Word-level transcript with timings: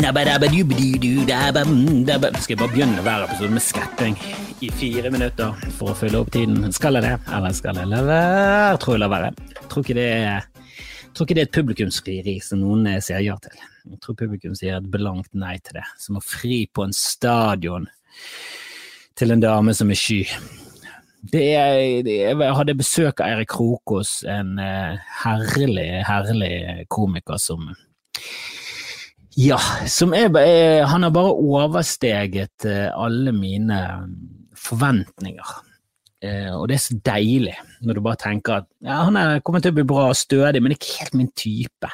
Skal 0.00 0.16
jeg 0.16 0.16
bare 2.56 2.72
begynne 2.72 3.02
hver 3.04 3.26
episode 3.26 3.52
med 3.52 3.60
sketting 3.60 4.14
i 4.64 4.70
fire 4.72 5.10
minutter 5.12 5.52
for 5.76 5.92
å 5.92 5.96
fylle 5.98 6.22
opp 6.22 6.30
tiden? 6.32 6.72
Skal 6.72 6.96
jeg 6.96 7.04
det, 7.04 7.10
eller 7.28 7.52
skal 7.52 7.76
jeg 7.76 7.90
la 7.90 7.98
være? 8.08 8.78
Tror 8.80 8.96
jeg 8.96 9.02
la 9.02 9.08
være. 9.12 9.28
Tror 9.68 9.84
ikke 9.84 9.96
det 9.98 10.06
er 10.08 10.46
ikke 11.20 11.36
det 11.36 11.42
er 11.42 11.48
et 11.50 11.58
publikumsfrieri 11.58 12.34
som 12.40 12.62
noen 12.62 12.88
sier 13.04 13.20
ja 13.26 13.36
til. 13.44 13.60
Jeg 13.90 14.00
tror 14.00 14.16
publikum 14.22 14.56
sier 14.56 14.78
et 14.78 14.88
blankt 14.88 15.36
nei 15.36 15.58
til 15.60 15.76
det. 15.76 15.84
Som 16.00 16.16
å 16.16 16.24
fri 16.24 16.62
på 16.72 16.86
en 16.86 16.96
stadion 16.96 17.84
til 19.20 19.36
en 19.36 19.44
dame 19.44 19.76
som 19.76 19.92
er 19.92 20.00
sky. 20.00 20.22
Er, 21.36 22.08
jeg 22.08 22.40
hadde 22.40 22.78
besøk 22.80 23.20
av 23.20 23.34
Eirik 23.34 23.52
Krokås, 23.52 24.22
en 24.24 24.56
uh, 24.56 24.96
herlig, 25.26 25.90
herlig 26.08 26.88
komiker 26.88 27.36
som 27.36 27.68
ja, 29.40 29.58
er, 29.86 30.84
Han 30.90 31.02
har 31.06 31.10
bare 31.14 31.32
oversteget 31.32 32.66
uh, 32.68 32.88
alle 32.94 33.32
mine 33.32 33.80
forventninger. 34.56 35.52
Uh, 36.20 36.52
og 36.58 36.66
det 36.68 36.76
er 36.76 36.82
så 36.84 36.96
deilig 37.00 37.54
når 37.80 37.96
du 37.96 38.02
bare 38.04 38.20
tenker 38.20 38.58
at 38.58 38.66
ja, 38.84 38.98
han 39.06 39.16
er 39.16 39.38
kommet 39.40 39.64
til 39.64 39.72
å 39.72 39.78
bli 39.78 39.86
bra 39.88 40.10
og 40.10 40.18
stødig, 40.18 40.60
men 40.60 40.74
ikke 40.76 40.98
helt 40.98 41.16
min 41.16 41.30
type. 41.32 41.92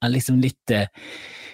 Han 0.00 0.16
liksom 0.16 0.40
litt 0.42 0.74
uh, 0.74 0.88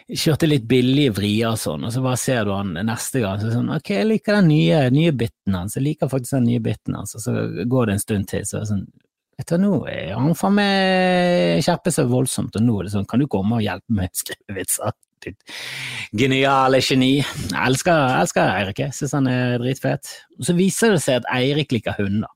Kjørte 0.06 0.46
litt 0.46 0.68
billige 0.70 1.10
vrier 1.16 1.48
og 1.50 1.58
sånn, 1.58 1.82
og 1.82 1.90
så 1.90 1.98
bare 1.98 2.18
ser 2.22 2.44
du 2.46 2.52
han 2.54 2.68
neste 2.86 3.18
gang. 3.24 3.40
så 3.42 3.48
sånn, 3.50 3.72
Ok, 3.74 3.88
jeg 3.90 4.06
liker 4.06 4.36
den 4.36 4.52
nye, 4.52 4.84
nye 4.94 5.10
biten 5.10 5.56
hans, 5.58 5.74
jeg 5.74 5.82
liker 5.82 6.10
faktisk 6.12 6.36
den 6.36 6.46
nye 6.46 6.62
biten 6.62 6.94
hans, 6.94 7.16
og 7.18 7.24
så 7.24 7.32
går 7.66 7.88
det 7.88 7.96
en 7.96 8.04
stund 8.04 8.28
til, 8.30 8.44
så 8.46 8.60
er 8.60 8.62
det 8.62 8.68
sånn 8.70 8.84
Du, 9.36 9.56
nå 9.60 9.82
er 9.92 10.14
han 10.16 10.32
faen 10.32 10.54
meg 10.56 11.58
skjerper 11.64 11.92
seg 11.92 12.08
voldsomt, 12.08 12.56
og 12.56 12.62
nå 12.64 12.78
er 12.80 12.86
det 12.86 12.92
sånn, 12.94 13.08
kan 13.08 13.20
du 13.20 13.26
komme 13.28 13.58
og 13.58 13.66
hjelpe 13.66 13.92
meg 13.98 14.08
å 14.08 14.20
skrive 14.22 14.56
vitser? 14.56 14.96
Ditt 15.26 15.52
geniale 16.16 16.80
geni. 16.84 17.18
Jeg 17.20 17.60
elsker, 17.60 17.92
jeg 17.92 18.24
elsker 18.24 18.52
Eirik, 18.54 18.80
jeg 18.84 18.96
syns 18.96 19.14
han 19.16 19.28
er 19.32 19.58
dritfet. 19.60 20.12
Og 20.38 20.48
så 20.48 20.56
viser 20.56 20.96
det 20.96 21.02
seg 21.04 21.20
at 21.20 21.28
Eirik 21.36 21.72
liker 21.76 21.96
hunder. 22.00 22.32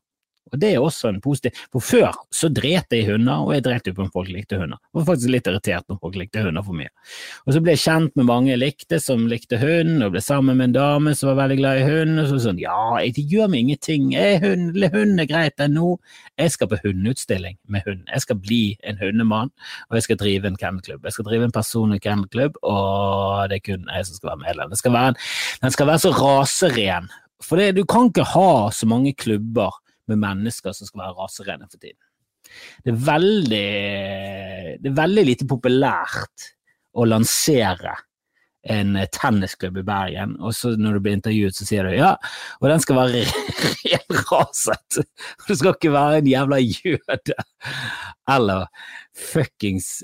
Og 0.52 0.60
det 0.62 0.72
er 0.74 0.82
også 0.82 1.10
en 1.10 1.20
positiv 1.22 1.56
For 1.72 1.84
før 1.84 2.16
så 2.34 2.50
dret 2.52 2.92
jeg 2.94 3.06
hunder, 3.08 3.44
og 3.44 3.54
jeg 3.54 3.64
dret 3.66 3.86
jo 3.86 3.94
på 3.96 4.04
om 4.06 4.12
folk 4.14 4.30
likte 4.32 4.58
hunder. 4.60 4.80
Jeg 4.90 5.00
var 5.00 5.08
faktisk 5.12 5.32
litt 5.34 5.50
irritert 5.50 5.86
når 5.90 6.00
folk 6.02 6.18
likte 6.18 6.44
hunder 6.44 6.64
for 6.66 6.76
mye. 6.76 6.90
Og 7.46 7.54
så 7.54 7.62
ble 7.64 7.74
jeg 7.76 7.82
kjent 7.84 8.16
med 8.18 8.28
mange 8.28 8.52
jeg 8.52 8.62
likte 8.62 9.00
som 9.02 9.26
likte 9.30 9.60
hund, 9.60 10.04
og 10.04 10.14
ble 10.14 10.24
sammen 10.24 10.58
med 10.58 10.70
en 10.70 10.76
dame 10.78 11.14
som 11.18 11.32
var 11.32 11.40
veldig 11.44 11.58
glad 11.60 11.80
i 11.80 11.86
hund. 11.88 12.22
Og 12.22 12.30
så 12.30 12.40
sånn 12.46 12.60
ja, 12.62 12.80
det 13.20 13.26
gjør 13.30 13.50
meg 13.52 13.64
ingenting, 13.66 14.10
jeg, 14.14 14.40
hund, 14.44 14.78
hund 14.94 15.22
er 15.22 15.30
greit 15.30 15.56
det 15.60 15.70
nå. 15.72 15.94
Jeg 16.40 16.54
skal 16.54 16.70
på 16.70 16.80
hundeutstilling 16.84 17.58
med 17.70 17.86
hund. 17.86 18.04
Jeg 18.10 18.26
skal 18.26 18.40
bli 18.40 18.62
en 18.86 19.00
hundemann, 19.00 19.52
og 19.88 19.98
jeg 19.98 20.08
skal 20.08 20.20
drive 20.20 20.48
en 20.48 20.58
kennelklubb. 20.60 21.04
Jeg 21.06 21.16
skal 21.16 21.28
drive 21.28 21.48
en 21.48 21.54
personlig 21.54 22.00
kennelklubb, 22.04 22.58
og 22.66 23.50
det 23.50 23.60
er 23.60 23.66
kun 23.72 23.88
jeg 23.90 24.08
som 24.08 24.20
skal 24.20 24.32
være 24.32 24.44
medlem. 24.46 24.72
Det 24.72 24.80
skal 24.80 24.96
være 24.96 25.14
den 25.62 25.74
skal 25.74 25.90
være 25.90 26.04
så 26.04 26.12
raseren. 26.16 27.10
For 27.40 27.60
det, 27.60 27.72
du 27.78 27.86
kan 27.88 28.10
ikke 28.10 28.26
ha 28.34 28.68
så 28.74 28.88
mange 28.88 29.14
klubber 29.16 29.79
med 30.10 30.20
mennesker 30.22 30.74
som 30.76 30.88
skal 30.88 31.04
være 31.04 31.16
raserene 31.18 31.68
for 31.70 31.78
tiden. 31.80 32.00
Det 32.84 32.92
er 32.92 33.02
veldig, 33.06 33.66
det 34.82 34.90
er 34.90 35.00
veldig 35.00 35.26
lite 35.28 35.46
populært 35.48 36.50
å 36.98 37.06
lansere 37.06 37.94
en 38.68 38.98
tennisklubb 39.14 39.78
i 39.80 39.84
Bergen, 39.86 40.34
og 40.44 40.52
så 40.56 40.74
når 40.76 40.96
du 40.98 41.04
blir 41.04 41.16
intervjuet, 41.16 41.56
så 41.56 41.64
sier 41.64 41.86
du 41.86 41.94
ja, 41.96 42.10
og 42.60 42.68
den 42.68 42.82
skal 42.84 42.98
være 42.98 43.22
renraset. 43.88 45.00
Du 45.46 45.54
skal 45.54 45.72
ikke 45.72 45.94
være 45.94 46.20
en 46.20 46.28
jævla 46.28 46.58
jøde 46.60 47.38
eller 48.28 48.66
fuckings 49.16 50.00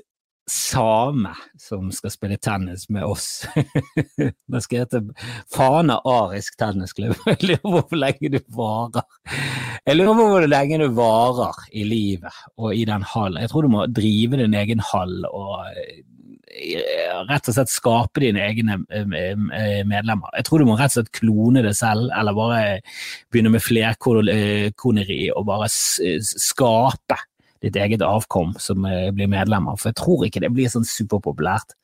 same 0.50 1.32
som 1.58 1.90
skal 1.92 2.10
spille 2.10 2.36
tennis 2.36 2.88
med 2.88 3.04
oss. 3.04 3.46
Det 4.52 4.62
skal 4.62 4.84
hete 4.84 5.02
Fana 5.52 5.98
arisk 6.06 6.58
tennisklubb. 6.60 7.18
Jeg 7.26 7.42
lurer 7.42 7.62
på 7.64 7.72
hvor 7.74 7.98
lenge 7.98 8.32
du 8.36 8.38
varer. 8.54 9.06
Jeg 9.86 9.98
lurer 9.98 10.14
på 10.14 10.28
hvor 10.30 10.46
lenge 10.46 10.78
du 10.82 10.88
varer 10.94 11.62
i 11.72 11.86
livet 11.86 12.42
og 12.56 12.74
i 12.74 12.84
den 12.86 13.06
hallen. 13.14 13.40
Jeg 13.42 13.52
tror 13.52 13.66
du 13.66 13.74
må 13.74 13.86
drive 13.90 14.38
din 14.42 14.54
egen 14.54 14.82
hall 14.92 15.26
og 15.26 15.66
eh, 15.66 16.00
rett 17.26 17.50
og 17.50 17.58
slett 17.58 17.72
skape 17.72 18.22
dine 18.22 18.46
egne 18.46 18.80
eh, 18.94 19.84
medlemmer. 19.86 20.30
Jeg 20.38 20.46
tror 20.46 20.62
du 20.62 20.70
må 20.70 20.78
rett 20.78 20.94
og 20.94 21.00
slett 21.00 21.14
klone 21.18 21.66
det 21.66 21.74
selv, 21.78 22.06
eller 22.14 22.38
bare 22.38 22.60
begynne 23.34 23.56
med 23.56 23.66
flerkoneri 23.66 25.24
og 25.34 25.48
bare 25.50 25.70
skape 25.70 27.18
ditt 27.66 27.76
eget 27.80 28.04
avkom 28.06 28.54
som 28.62 28.86
eh, 28.88 29.10
blir 29.14 29.30
medlemmer, 29.30 29.76
for 29.80 29.90
jeg 29.90 30.00
tror 30.00 30.24
ikke 30.26 30.42
det 30.44 30.52
blir 30.54 30.72
sånn 30.72 30.86
superpopulært. 30.88 31.76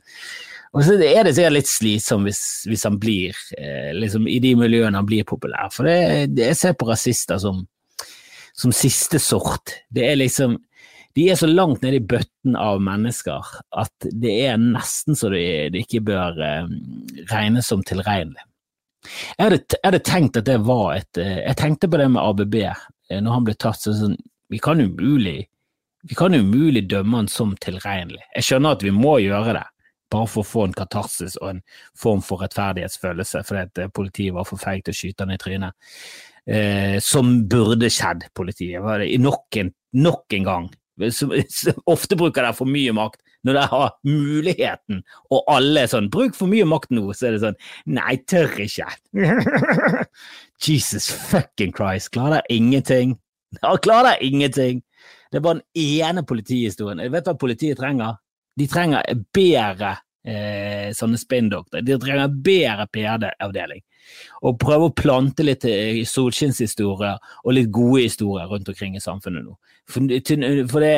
Og 0.72 0.86
så 0.86 0.96
er 0.96 1.26
det 1.26 1.34
sikkert 1.36 1.56
litt 1.58 1.68
slitsomt 1.68 2.24
hvis, 2.24 2.42
hvis, 2.68 2.86
han 2.88 2.96
blir 3.00 3.36
eh, 3.58 3.92
liksom 3.96 4.28
i 4.30 4.38
de 4.40 4.54
miljøene 4.56 4.96
han 4.96 5.08
blir 5.08 5.26
populær, 5.28 5.68
for 5.74 5.88
det, 5.88 6.32
det 6.32 6.52
jeg 6.52 6.60
ser 6.62 6.76
på 6.80 6.88
rasister 6.88 7.40
som, 7.42 7.60
som 8.56 8.72
siste 8.76 9.20
sort. 9.20 9.76
Det 9.92 10.06
er 10.08 10.20
liksom 10.20 10.56
de 11.12 11.26
er 11.28 11.36
så 11.36 11.44
langt 11.44 11.82
nede 11.84 11.98
i 11.98 12.06
bøtten 12.08 12.54
av 12.56 12.78
mennesker 12.80 13.44
at 13.76 14.06
det 14.16 14.32
er 14.46 14.56
nesten 14.56 15.12
så 15.18 15.28
det, 15.28 15.74
de 15.74 15.82
ikke 15.84 16.00
bør 16.08 16.40
eh, 16.40 16.72
regnes 17.28 17.68
som 17.68 17.84
tilregnelig. 17.84 18.40
Jeg 19.36 19.44
hadde, 19.44 19.58
jeg 19.74 19.84
hadde, 19.84 20.04
tenkt 20.06 20.38
at 20.38 20.46
det 20.46 20.60
var 20.62 20.92
et 20.94 21.18
Jeg 21.18 21.56
tenkte 21.58 21.88
på 21.90 21.98
det 21.98 22.06
med 22.14 22.22
ABB 22.22 22.54
når 23.10 23.34
han 23.34 23.46
ble 23.48 23.54
tatt. 23.58 23.82
så 23.82 23.92
sånn, 23.98 24.14
Vi 24.48 24.60
kan 24.62 24.80
umulig 24.80 25.48
vi 26.08 26.14
kan 26.18 26.34
umulig 26.34 26.88
dømme 26.90 27.22
han 27.22 27.30
som 27.30 27.54
tilregnelig. 27.62 28.22
Jeg 28.34 28.48
skjønner 28.48 28.76
at 28.76 28.82
vi 28.82 28.92
må 28.94 29.16
gjøre 29.22 29.54
det, 29.58 29.64
bare 30.12 30.28
for 30.28 30.42
å 30.42 30.48
få 30.48 30.66
en 30.66 30.76
katarsis 30.76 31.38
og 31.40 31.54
en 31.54 31.62
form 31.98 32.22
for 32.26 32.42
rettferdighetsfølelse, 32.42 33.44
fordi 33.48 33.84
eh, 33.84 33.90
politiet 33.94 34.36
var 34.36 34.48
for 34.48 34.60
feig 34.60 34.84
til 34.84 34.94
å 34.94 34.98
skyte 34.98 35.26
han 35.26 35.34
i 35.34 35.40
trynet. 35.40 35.94
Eh, 36.42 36.96
som 37.04 37.36
burde 37.48 37.90
skjedd, 37.92 38.26
politiet. 38.34 38.82
Nok 39.22 39.60
en, 39.62 39.70
nok 39.94 40.38
en 40.38 40.48
gang. 40.48 40.70
Så, 41.10 41.28
så, 41.48 41.72
ofte 41.88 42.18
bruker 42.18 42.42
dere 42.42 42.54
for 42.54 42.68
mye 42.68 42.92
makt 42.94 43.22
når 43.46 43.56
dere 43.56 43.70
har 43.72 43.94
muligheten, 44.06 45.00
og 45.34 45.48
alle 45.50 45.82
er 45.82 45.90
sånn 45.90 46.10
'bruk 46.12 46.36
for 46.38 46.50
mye 46.50 46.66
makt 46.68 46.92
nå', 46.94 47.08
så 47.16 47.26
er 47.26 47.34
det 47.34 47.40
sånn 47.42 47.56
'nei, 47.90 48.14
tør 48.30 48.52
ikke'. 48.62 48.92
Jesus 50.66 51.08
fucking 51.30 51.72
Christ, 51.74 52.12
klarer 52.14 52.38
dere 52.38 52.54
ingenting? 52.54 53.16
Ja, 53.58 53.74
klarer 53.82 54.12
dere 54.12 54.28
ingenting? 54.28 54.84
Det 55.32 55.40
er 55.40 55.44
bare 55.44 55.62
den 55.62 55.84
ene 56.04 56.22
politihistorien. 56.28 57.00
Jeg 57.00 57.12
vet 57.14 57.28
hva 57.30 57.32
politiet 57.40 57.78
trenger? 57.80 58.18
De 58.60 58.66
trenger 58.68 59.06
bedre 59.32 59.94
eh, 60.28 60.90
sånne 60.92 61.16
spinndoktorer. 61.16 61.86
De 61.86 61.96
trenger 62.00 62.34
bedre 62.44 62.84
PD-avdeling. 62.92 63.80
Og 64.44 64.58
prøve 64.60 64.90
å 64.90 64.94
plante 64.96 65.46
litt 65.46 65.64
eh, 65.68 66.02
solskinnshistorier 66.08 67.16
og 67.46 67.56
litt 67.56 67.70
gode 67.72 68.04
historier 68.04 68.50
rundt 68.50 68.68
omkring 68.68 68.98
i 68.98 69.02
samfunnet 69.02 69.46
nå. 69.46 69.56
For, 69.88 70.04
for 70.70 70.84
det 70.84 70.92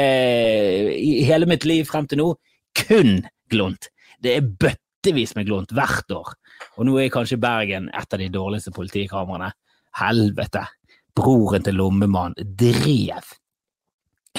i 0.99 1.23
hele 1.29 1.49
mitt 1.51 1.69
liv 1.69 1.87
frem 1.89 2.11
til 2.11 2.25
nå 2.25 2.33
kun 2.75 3.21
glunt. 3.55 3.87
Det 4.19 4.35
er 4.35 4.51
bøttevis 4.65 5.37
med 5.39 5.47
glunt 5.47 5.77
hvert 5.77 6.11
år. 6.17 6.35
Og 6.75 6.89
nå 6.89 6.99
er 6.99 7.15
kanskje 7.15 7.39
Bergen 7.39 7.87
et 7.95 8.19
av 8.19 8.19
de 8.19 8.33
dårligste 8.35 8.75
politikamrene. 8.75 9.53
Helvete! 10.01 10.67
Broren 11.15 11.63
til 11.63 11.77
lommemannen 11.79 12.57
drev 12.59 13.31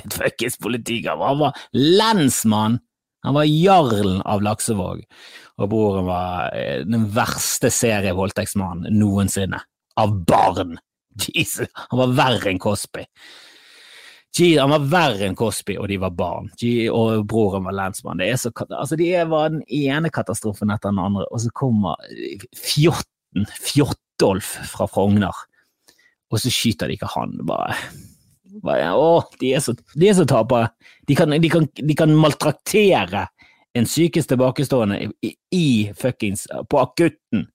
et 0.04 0.14
fuckings 0.14 0.58
politikammer. 0.62 1.34
Han 1.34 1.40
var 1.40 1.64
lensmann! 1.72 2.80
Han 3.26 3.34
var 3.34 3.48
jarlen 3.50 4.20
av 4.22 4.44
Laksevåg, 4.46 5.00
og 5.58 5.70
broren 5.72 6.06
var 6.06 6.54
eh, 6.54 6.84
den 6.86 7.08
verste 7.16 7.72
serievoldtektsmannen 7.74 8.94
noensinne. 9.00 9.64
Av 9.98 10.14
barn! 10.30 10.76
Jesus, 11.32 11.72
han 11.74 12.02
var 12.04 12.14
verre 12.14 12.52
enn 12.52 12.62
Cosby. 12.62 13.06
han 14.60 14.74
var 14.76 14.88
verre 14.92 15.26
enn 15.26 15.38
Cosby, 15.40 15.78
og 15.80 15.88
de 15.90 15.98
var 15.98 16.12
barn. 16.14 16.52
og 16.92 17.26
broren 17.26 17.66
var 17.66 17.74
lensmann. 17.74 18.22
Det 18.22 18.30
så, 18.38 18.52
altså, 18.70 18.96
de 18.96 19.10
var 19.26 19.50
den 19.50 19.64
ene 19.74 20.12
katastrofen 20.14 20.70
etter 20.70 20.92
den 20.92 21.00
andre, 21.00 21.26
og 21.32 21.42
så 21.42 21.50
kommer 21.50 21.96
Fjotten, 22.54 23.48
Fjottolf 23.58 24.58
fra 24.70 24.86
Frogner, 24.86 25.46
og 26.30 26.40
så 26.40 26.52
skyter 26.52 26.88
de 26.88 27.00
ikke 27.00 27.14
han. 27.16 27.40
bare 27.48 27.74
å, 28.64 29.24
de 29.40 29.54
er 29.56 29.64
så, 29.64 29.76
de 29.96 30.10
er 30.10 30.18
så 30.18 30.26
tapere. 30.30 30.72
De 31.08 31.16
kan, 31.18 31.30
de, 31.30 31.50
kan, 31.50 31.68
de 31.76 31.98
kan, 31.98 32.14
maltraktere 32.16 33.28
en 33.76 33.86
psykisk 33.86 34.32
tilbakestående 34.32 35.02
i, 35.22 35.34
i 35.52 35.68
fuckings 35.96 36.48
På 36.70 36.80
akutten. 36.80 37.50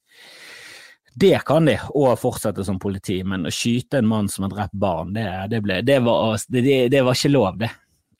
Det 1.20 1.38
kan 1.46 1.66
de, 1.66 1.74
og 1.96 2.18
fortsette 2.20 2.64
som 2.64 2.78
politi, 2.80 3.18
men 3.26 3.48
å 3.48 3.52
skyte 3.52 3.98
en 3.98 4.08
mann 4.08 4.28
som 4.30 4.46
har 4.46 4.52
drept 4.52 4.76
barn, 4.78 5.14
det, 5.16 5.26
det, 5.50 5.58
ble, 5.64 5.80
det, 5.82 5.98
var, 6.06 6.38
det 6.48 7.02
var, 7.02 7.16
ikke 7.16 7.32
lov, 7.32 7.58
det. 7.60 7.70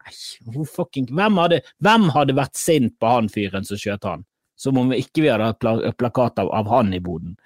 Nei, 0.01 0.65
fucking, 0.67 1.07
hvem, 1.15 1.39
hadde, 1.39 1.61
hvem 1.85 2.09
hadde 2.17 2.37
vært 2.37 2.59
sint 2.59 2.97
på 3.01 3.13
han 3.13 3.31
fyren 3.33 3.69
som 3.69 3.79
skjøt 3.81 4.09
han? 4.09 4.27
Som 4.59 4.81
om 4.81 4.91
ikke 4.93 5.23
vi 5.23 5.31
hadde 5.31 5.53
hatt 5.53 5.97
plakat 6.01 6.43
av, 6.43 6.51
av 6.53 6.69
han 6.75 6.91
i 6.93 7.01
boden. 7.01 7.39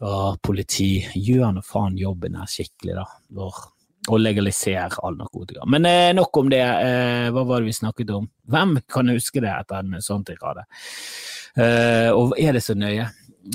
Å, 0.00 0.36
politi, 0.40 1.02
gjør 1.18 1.58
nå 1.58 1.64
faen 1.66 1.98
jobben 2.00 2.38
her 2.40 2.48
skikkelig, 2.48 2.94
da. 3.02 3.04
Når 3.36 3.58
og 4.08 4.20
legalisere 4.20 5.02
all 5.04 5.18
narkotika. 5.18 5.66
Men 5.68 5.86
eh, 5.88 6.10
nok 6.16 6.40
om 6.40 6.50
det. 6.52 6.62
Eh, 6.62 7.28
hva 7.34 7.44
var 7.46 7.60
det 7.60 7.70
vi 7.70 7.76
snakket 7.76 8.12
om? 8.16 8.28
Hvem 8.50 8.78
kan 8.88 9.12
huske 9.12 9.42
det 9.44 9.52
etter 9.52 9.82
en 9.82 10.04
sånn 10.04 10.24
tirade? 10.26 10.64
Eh, 11.58 12.08
og 12.14 12.32
er 12.40 12.56
det 12.56 12.62
så 12.64 12.76
nøye? 12.78 13.08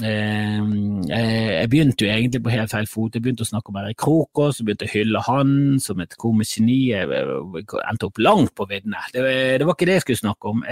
Eh, 0.03 0.59
eh, 0.59 1.51
jeg 1.61 1.71
begynte 1.71 2.05
jo 2.05 2.11
egentlig 2.11 2.43
på 2.45 2.53
helt 2.53 2.73
feil 2.73 2.87
fot. 2.89 3.15
Jeg 3.15 3.25
begynte 3.25 3.45
å 3.45 3.49
snakke 3.49 3.73
om 3.73 3.81
Erik 3.81 3.99
Krokås, 4.03 4.61
begynte 4.65 4.87
å 4.87 4.93
hylle 4.93 5.25
han 5.27 5.51
som 5.81 6.01
et 6.03 6.15
komisk 6.21 6.59
geni. 6.59 6.79
Jeg 6.91 7.09
endte 7.09 8.09
opp 8.09 8.21
langt 8.21 8.53
på 8.57 8.69
viddene. 8.69 9.01
Det, 9.13 9.25
det, 9.59 9.65
var 9.65 9.77
ikke 9.77 9.89
det 9.89 9.99
jeg 9.99 10.07
skulle 10.07 10.23
snakke 10.23 10.53
om, 10.53 10.65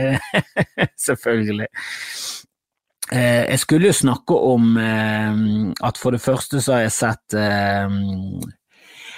selvfølgelig. 1.07 1.69
jeg 3.13 3.59
skulle 3.61 3.89
jo 3.89 3.93
snakke 3.93 4.35
om 4.53 4.77
at 4.79 5.99
for 6.01 6.15
det 6.15 6.21
første 6.23 6.61
så 6.63 6.77
har 6.77 6.85
jeg 6.85 6.93
sett 6.95 7.35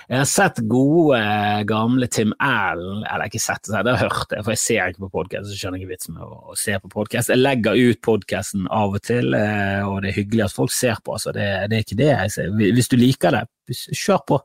jeg 0.06 0.20
har 0.22 0.28
sett 0.30 0.60
gode, 0.70 1.20
gamle 1.66 2.08
Tim 2.14 2.34
Allen 2.44 3.02
Eller 3.10 3.26
ikke 3.26 3.42
sett 3.42 3.66
det, 3.66 3.80
har 3.80 3.90
jeg 3.90 4.04
hørt 4.04 4.36
for 4.36 4.54
jeg 4.54 4.62
ser 4.62 4.92
ikke 4.92 5.06
på 5.08 5.12
podkast, 5.16 5.50
så 5.50 5.58
skjønner 5.58 5.80
jeg 5.80 5.88
ikke 5.88 5.96
vitsen 5.96 6.18
med 6.18 6.26
å, 6.28 6.54
se 6.60 6.76
på 6.82 6.92
podkast. 6.92 7.32
Jeg 7.34 7.42
legger 7.42 7.80
ut 7.80 8.02
podkasten 8.06 8.68
av 8.74 8.94
og 8.96 9.04
til, 9.06 9.34
eh, 9.38 9.82
og 9.86 10.04
det 10.04 10.12
er 10.12 10.18
hyggelig 10.20 10.46
at 10.46 10.56
folk 10.56 10.74
ser 10.74 11.00
på. 11.04 11.16
Altså. 11.18 11.34
Det, 11.36 11.46
det, 11.72 11.78
er 11.78 11.86
ikke 11.86 11.98
det 12.00 12.10
jeg 12.12 12.34
sier. 12.36 12.54
Hvis 12.78 12.92
du 12.92 12.96
liker 13.00 13.36
det, 13.36 13.44
kjør 13.74 14.22
på. 14.30 14.40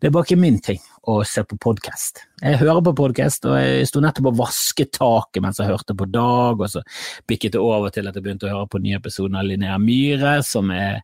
Det 0.00 0.08
er 0.08 0.14
bare 0.14 0.28
ikke 0.28 0.40
min 0.40 0.58
ting 0.64 0.80
å 1.08 1.18
se 1.26 1.44
på 1.48 1.56
podkast. 1.60 2.22
Jeg 2.42 2.60
hører 2.60 2.82
på 2.90 2.94
podkast, 3.00 3.48
og 3.48 3.56
jeg 3.56 3.88
sto 3.88 4.02
nettopp 4.04 4.30
og 4.32 4.40
vasket 4.42 4.92
taket 4.98 5.44
mens 5.44 5.60
jeg 5.62 5.70
hørte 5.70 5.96
på 5.96 6.08
Dag, 6.12 6.60
og 6.60 6.68
så 6.68 6.84
bikket 7.28 7.56
det 7.56 7.62
over 7.64 7.94
til 7.94 8.10
at 8.10 8.18
jeg 8.18 8.26
begynte 8.26 8.48
å 8.48 8.52
høre 8.52 8.68
på 8.74 8.82
nye 8.84 9.00
episoder 9.00 9.40
av 9.40 9.48
Linnea 9.48 9.80
Myhre, 9.80 10.38
som 10.46 10.72
er 10.74 11.00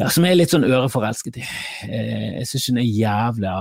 ja, 0.00 0.08
som 0.10 0.24
er 0.26 0.34
litt 0.34 0.50
sånn 0.50 0.66
øreforelsket 0.66 1.36
i. 1.38 1.44
Eh, 1.86 2.40
jeg 2.40 2.48
syns 2.50 2.66
hun 2.72 2.80
er 2.82 2.88
jævla 2.88 3.52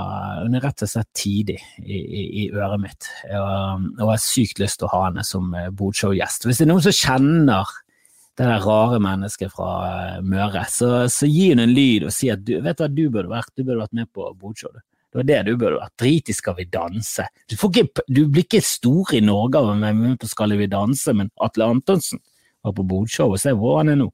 Hun 0.42 0.58
er 0.58 0.64
rett 0.66 0.82
og 0.82 0.90
slett 0.90 1.10
tidig 1.14 1.60
i, 1.84 2.00
i, 2.00 2.24
i 2.44 2.46
øret 2.50 2.82
mitt, 2.82 3.10
og, 3.30 4.02
har 4.02 4.22
sykt 4.22 4.62
lyst 4.64 4.82
til 4.82 4.90
å 4.90 4.94
ha 4.96 5.02
henne 5.08 5.26
som 5.28 5.54
eh, 5.58 5.70
Bodshow-gjest. 5.70 6.48
Hvis 6.48 6.62
det 6.62 6.66
er 6.66 6.72
noen 6.72 6.86
som 6.86 6.98
kjenner 6.98 7.76
det 8.34 8.48
der 8.50 8.66
rare 8.66 8.98
mennesket 9.04 9.54
fra 9.54 9.70
eh, 9.92 10.24
Møre, 10.26 10.66
så, 10.74 11.06
så 11.14 11.30
gi 11.30 11.52
henne 11.52 11.68
en 11.68 11.76
lyd 11.76 12.08
og 12.10 12.16
si 12.16 12.32
at 12.34 12.42
du 12.42 12.56
vet 12.66 12.82
hva 12.82 12.90
du 12.90 13.06
burde 13.14 13.30
vært, 13.30 13.54
du 13.54 13.62
burde 13.62 13.84
vært 13.84 14.02
med 14.02 14.10
på 14.10 14.32
Bodshow. 14.42 14.74
Det 15.14 15.20
var 15.20 15.28
det 15.30 15.42
du 15.46 15.52
burde 15.54 15.78
vært. 15.78 15.94
Drit 16.02 16.32
i 16.34 16.34
Skal 16.34 16.58
vi 16.58 16.66
danse. 16.74 17.28
Du, 17.46 17.54
ikke, 17.54 17.86
du, 18.08 18.24
blir 18.26 18.48
ikke 18.48 18.64
stor 18.66 19.14
i 19.14 19.22
Norge 19.22 19.62
av 19.62 19.70
å 19.70 19.76
være 19.78 20.00
med 20.00 20.18
på 20.18 20.30
Skal 20.32 20.58
vi 20.58 20.66
danse, 20.72 21.14
men 21.14 21.30
Atle 21.46 21.70
Antonsen 21.76 22.24
var 22.66 22.74
på 22.74 22.86
Bodshow, 22.90 23.36
og 23.36 23.42
se 23.44 23.54
hvor 23.54 23.84
han 23.84 23.94
er 23.94 24.02
nå. 24.02 24.10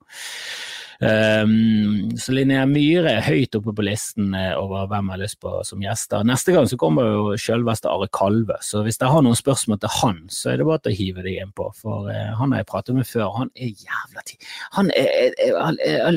Um, 1.00 2.12
så 2.20 2.34
Linnea 2.36 2.66
Myhre 2.68 3.14
er 3.14 3.24
høyt 3.24 3.56
oppe 3.56 3.72
på 3.72 3.86
listen 3.88 4.34
eh, 4.36 4.52
over 4.60 4.90
hvem 4.92 5.08
jeg 5.08 5.16
har 5.16 5.22
lyst 5.22 5.38
på 5.40 5.54
som 5.64 5.80
gjester. 5.84 6.26
Neste 6.28 6.52
gang 6.52 6.68
så 6.68 6.76
kommer 6.82 7.08
jo 7.08 7.38
selveste 7.40 7.88
Are 7.88 8.10
Kalve, 8.12 8.58
så 8.66 8.84
hvis 8.84 9.00
dere 9.00 9.14
har 9.14 9.24
noen 9.24 9.40
spørsmål 9.40 9.80
til 9.80 9.94
han, 9.96 10.20
så 10.28 10.52
er 10.52 10.60
det 10.60 10.68
bare 10.68 10.92
å 10.92 10.98
hive 11.00 11.24
deg 11.24 11.40
inn 11.40 11.56
på, 11.56 11.70
for 11.80 12.12
uh, 12.12 12.36
han 12.42 12.52
har 12.52 12.66
jeg 12.66 12.72
pratet 12.74 13.00
med 13.00 13.08
før. 13.08 13.32
Han 13.38 13.52
er 13.56 13.72
jævla 13.72 14.26
tid. 14.28 14.50
Han 14.76 14.92
er, 15.00 15.40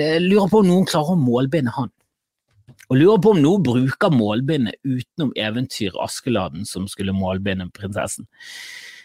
jeg 0.02 0.24
lurer 0.26 0.50
på 0.50 0.64
om 0.64 0.70
noen 0.72 0.90
klarer 0.90 1.14
å 1.14 1.20
målbinde 1.20 1.76
han. 1.78 1.94
Og 2.90 2.98
lurer 2.98 3.22
på 3.22 3.36
om 3.36 3.42
noen 3.42 3.62
bruker 3.62 4.10
målbindet 4.10 4.80
utenom 4.82 5.30
eventyr 5.38 5.94
Askeladden 6.02 6.66
som 6.66 6.90
skulle 6.90 7.14
målbinde 7.14 7.70
prinsessen 7.76 8.26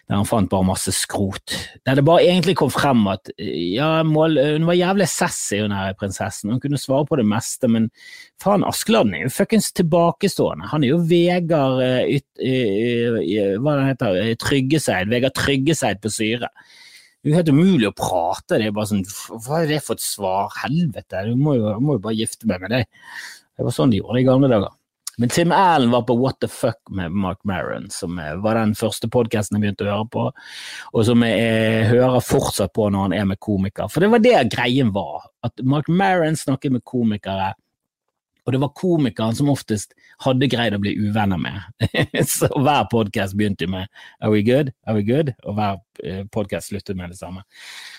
der 0.08 0.22
han 0.22 0.28
fant 0.28 0.48
bare 0.48 0.64
masse 0.64 0.92
skrot. 0.96 1.52
Der 1.86 1.98
det 2.00 2.06
bare 2.08 2.24
egentlig 2.24 2.56
kom 2.60 2.70
frem 2.72 3.02
at 3.12 3.28
ja, 3.38 4.04
mål, 4.08 4.40
hun 4.56 4.68
var 4.70 4.78
jævlig 4.80 5.08
sassy, 5.12 5.60
hun 5.60 5.76
her 5.76 5.98
prinsessen. 6.00 6.54
Hun 6.54 6.62
kunne 6.64 6.80
svare 6.80 7.04
på 7.10 7.20
det 7.20 7.26
meste, 7.28 7.68
men 7.68 7.90
faen, 8.40 8.64
Askeladden 8.64 9.18
er 9.18 9.26
jo 9.26 9.34
fuckings 9.36 9.74
tilbakestående. 9.76 10.70
Han 10.72 10.88
er 10.88 10.94
jo 10.94 11.02
Vegard 11.10 11.84
uh, 11.84 12.08
uh, 12.40 13.20
Hva 13.60 13.76
det 13.76 13.90
heter 13.90 14.32
Tryggeseid. 14.46 15.12
Vegard 15.12 15.36
Tryggeseid 15.36 16.00
på 16.04 16.14
syre. 16.16 16.54
Det 17.20 17.34
er 17.34 17.42
helt 17.42 17.52
umulig 17.52 17.92
å 17.92 17.96
prate. 17.98 18.62
Det 18.62 18.70
er 18.70 18.76
bare 18.80 18.94
sånn 18.94 19.04
Hva 19.44 19.66
er 19.66 19.72
det 19.74 19.84
for 19.84 20.00
et 20.00 20.08
svar? 20.08 20.56
Helvete, 20.64 21.28
du 21.28 21.36
må 21.36 21.60
jo, 21.60 21.76
må 21.84 21.98
jo 21.98 22.06
bare 22.08 22.16
gifte 22.16 22.48
meg 22.48 22.64
med 22.64 22.78
deg. 22.78 22.88
Det 23.58 23.68
var 23.68 23.76
sånn 23.76 23.92
de 23.92 24.00
gjorde 24.00 24.24
i 24.24 24.30
gamle 24.30 24.56
dager. 24.56 24.77
Men 25.18 25.32
Tim 25.34 25.52
Allen 25.52 25.92
var 25.92 26.04
på 26.06 26.16
What 26.16 26.40
the 26.44 26.48
Fuck 26.48 26.92
med 26.94 27.12
Mark 27.12 27.40
Maron, 27.44 27.90
som 27.90 28.20
var 28.44 28.60
den 28.60 28.76
første 28.78 29.10
podkasten 29.10 29.58
jeg 29.58 29.64
begynte 29.64 29.88
å 29.88 29.90
høre 29.90 30.10
på, 30.14 30.26
og 30.94 31.06
som 31.08 31.24
jeg 31.26 31.88
hører 31.90 32.22
fortsatt 32.22 32.76
på 32.78 32.90
når 32.94 33.08
han 33.08 33.16
er 33.18 33.30
med 33.32 33.42
komikere. 33.42 33.90
For 33.90 34.06
det 34.06 34.12
var 34.14 34.22
det 34.22 34.36
greien 34.54 34.94
var, 34.94 35.26
at 35.48 35.66
Mark 35.66 35.90
Maron 35.90 36.38
snakket 36.38 36.76
med 36.78 36.86
komikere 36.86 37.56
og 38.48 38.54
det 38.56 38.62
var 38.64 38.72
komikeren 38.80 39.36
som 39.36 39.50
oftest 39.52 39.92
hadde 40.24 40.48
greid 40.48 40.72
å 40.72 40.80
bli 40.80 40.94
uvenner 40.96 41.40
med. 41.42 41.90
så 42.32 42.48
hver 42.48 42.86
podkast 42.88 43.36
begynte 43.36 43.68
med 43.68 43.92
'Are 44.24 44.32
we 44.32 44.40
good?' 44.40 44.72
Are 44.88 44.96
we 44.96 45.04
good? 45.04 45.34
og 45.44 45.58
hver 45.58 45.82
podkast 46.32 46.72
sluttet 46.72 46.98
med 46.98 47.14
det 47.14 47.20
samme. 47.20 47.44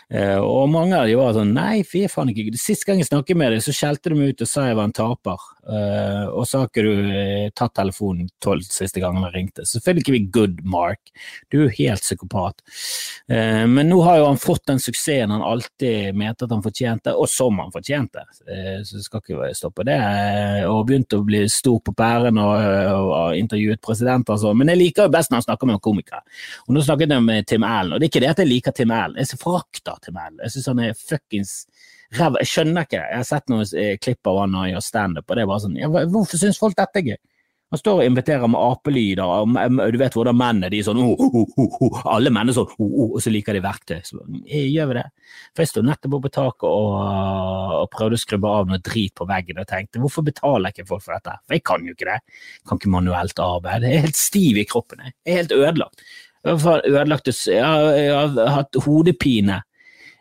Uh, 0.09 0.41
og 0.41 0.71
mange 0.73 0.97
av 0.97 1.05
de 1.05 1.17
var 1.19 1.35
sånn 1.37 1.50
'nei, 1.53 1.83
fy 1.85 2.06
faen 2.09 2.31
ikke'. 2.33 2.56
Sist 2.56 2.87
gang 2.89 2.97
jeg 2.97 3.11
snakket 3.11 3.37
med 3.37 3.53
deg, 3.53 3.61
så 3.61 3.75
skjelte 3.77 4.09
du 4.09 4.17
meg 4.17 4.33
ut 4.33 4.45
og 4.45 4.49
sa 4.49 4.65
jeg 4.65 4.79
var 4.79 4.89
en 4.89 4.97
taper. 4.97 5.43
Uh, 5.69 6.27
og 6.33 6.47
så 6.49 6.62
har 6.62 6.71
ikke 6.71 6.85
du 6.87 7.50
tatt 7.53 7.75
telefonen 7.77 8.31
tolv 8.41 8.65
siste 8.65 9.03
gangen 9.03 9.27
jeg 9.27 9.35
ringte. 9.35 9.67
Selvfølgelig 9.69 10.05
ikke 10.05 10.17
vi 10.17 10.23
good, 10.33 10.62
Mark. 10.65 11.12
Du 11.53 11.59
er 11.59 11.65
jo 11.67 11.77
helt 11.77 12.03
psykopat. 12.03 12.62
men 13.29 13.89
nå 13.89 14.01
har 14.03 14.17
jo 14.19 14.27
han 14.27 14.41
fått 14.41 14.65
den 14.67 14.81
suksessen 14.81 15.31
han 15.31 15.43
alltid 15.44 16.17
mente 16.17 16.47
at 16.47 16.51
han 16.55 16.62
fortjente, 16.65 17.12
og 17.12 17.29
som 17.29 17.59
han 17.61 17.73
fortjente. 17.73 18.25
så 18.85 19.03
skal 19.03 19.21
ikke 19.21 19.51
stoppe 19.55 19.85
det. 19.85 19.99
og 20.65 20.87
begynte 20.87 21.19
å 21.19 21.27
bli 21.27 21.43
stor 21.49 21.81
på 21.85 21.93
pæren 21.93 22.39
og, 22.39 22.55
og, 22.56 23.37
intervjuet 23.37 23.83
presidenter 23.85 24.37
og 24.37 24.41
sånn. 24.41 24.59
Men 24.59 24.73
jeg 24.73 24.83
liker 24.83 25.09
jo 25.09 25.12
best 25.12 25.31
når 25.31 25.43
han 25.43 25.49
snakker 25.49 25.67
med 25.67 25.83
komikere. 25.85 26.23
Og 26.67 26.75
nå 26.75 26.85
snakket 26.85 27.12
jeg 27.12 27.25
med 27.25 27.47
Tim 27.49 27.67
Allen, 27.67 27.88
og 27.93 28.00
det 28.00 28.08
er 28.08 28.12
ikke 28.12 28.25
det 28.25 28.32
at 28.32 28.43
jeg 28.43 28.50
liker 28.50 28.75
Tim 28.76 28.93
Allen. 28.94 29.19
Jeg 29.20 29.40
forakter 29.40 29.99
Tim 30.05 30.19
Allen. 30.20 30.43
Jeg 30.44 30.55
syns 30.55 30.69
han 30.73 30.82
er 30.85 30.99
fuckings 30.99 31.55
ræva. 32.19 32.43
Jeg 32.43 32.52
skjønner 32.52 32.87
ikke 32.87 32.99
det. 32.99 33.08
Jeg 33.08 33.23
har 33.23 33.29
sett 33.29 33.50
noen 33.52 33.67
eh, 33.82 33.96
klipp 34.02 34.31
av 34.31 34.43
han 34.43 34.55
når 34.55 34.64
han 34.64 34.70
gjør 34.75 34.87
standup, 34.88 35.26
og 35.26 35.37
det 35.37 35.44
er 35.44 35.50
bare 35.50 35.64
sånn 35.64 35.81
ja, 35.81 35.90
Hvorfor 35.90 36.40
syns 36.40 36.61
folk 36.61 36.79
dette 36.79 37.02
er 37.02 37.12
gøy? 37.12 37.19
Han 37.69 37.81
står 37.82 37.99
og 38.00 38.06
inviterer 38.08 38.49
med 38.49 38.62
apelyder, 38.64 39.29
og 39.29 39.90
du 39.93 39.99
vet 40.00 40.14
hvordan 40.17 40.37
menn 40.40 40.62
er. 40.64 40.73
De 40.73 40.79
er 40.81 40.87
sånn 40.87 41.00
oh, 41.02 41.20
oh, 41.20 41.50
oh, 41.61 41.75
oh. 41.85 41.99
Alle 42.14 42.31
menn 42.32 42.49
er 42.49 42.56
sånn 42.56 42.70
oh, 42.70 42.87
oh, 42.87 43.11
og 43.11 43.20
så 43.20 43.29
liker 43.29 43.52
de 43.52 43.61
verktøy. 43.61 43.99
Så, 44.08 44.23
gjør 44.49 44.88
vi 44.88 44.96
det? 44.96 45.02
For 45.52 45.64
jeg 45.64 45.70
sto 45.75 45.82
nettopp 45.84 46.17
på 46.25 46.31
taket 46.32 46.64
og, 46.64 46.94
og, 47.82 47.84
prøvde 47.93 48.17
å 48.17 48.22
skrubbe 48.22 48.55
av 48.56 48.70
noe 48.70 48.81
drit 48.81 49.13
på 49.20 49.29
veggen 49.29 49.60
og 49.60 49.69
tenkte 49.69 50.01
hvorfor 50.01 50.24
betaler 50.24 50.72
jeg 50.72 50.79
ikke 50.79 50.94
folk 50.94 51.05
for 51.05 51.19
dette? 51.19 51.36
For 51.44 51.58
jeg 51.58 51.67
kan 51.69 51.84
jo 51.84 51.93
ikke 51.93 52.08
det. 52.08 52.17
Jeg 52.56 52.70
kan 52.70 52.81
ikke 52.81 52.94
manuelt 52.96 53.44
arbeid. 53.51 53.84
Jeg 53.84 54.01
er 54.01 54.08
helt 54.08 54.22
stiv 54.22 54.63
i 54.63 54.67
kroppen. 54.72 55.05
Jeg 55.05 55.19
er 55.29 55.41
helt 55.43 55.56
ødelagt. 55.58 56.08
Jeg 56.48 56.60
har, 56.64 56.84
ødelagt, 56.88 57.28
jeg 57.28 57.56
jeg 57.58 58.14
har 58.17 58.55
hatt 58.55 58.78
hodepine 58.84 59.62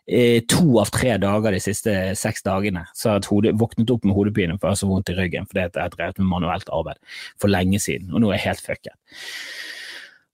Eh, 0.08 0.40
to 0.48 0.78
av 0.80 0.88
tre 0.96 1.18
dager 1.20 1.52
de 1.52 1.60
siste 1.60 1.92
seks 2.16 2.46
dagene 2.46 2.86
så 2.96 3.18
jeg 3.18 3.58
våknet 3.60 3.90
opp 3.92 4.06
med 4.08 4.16
hodepine 4.16 4.54
for 4.56 4.70
jeg 4.70 4.78
har 4.78 4.80
så 4.80 4.88
vondt 4.88 5.10
i 5.12 5.16
ryggen 5.18 5.50
fordi 5.50 5.66
jeg 5.66 5.74
har 5.76 5.92
drevet 5.92 6.22
med 6.22 6.30
manuelt 6.32 6.70
arbeid 6.72 7.02
for 7.36 7.52
lenge 7.52 7.82
siden, 7.84 8.14
og 8.14 8.24
nå 8.24 8.30
er 8.32 8.38
jeg 8.38 8.46
helt 8.46 8.64
fucket. 8.64 8.96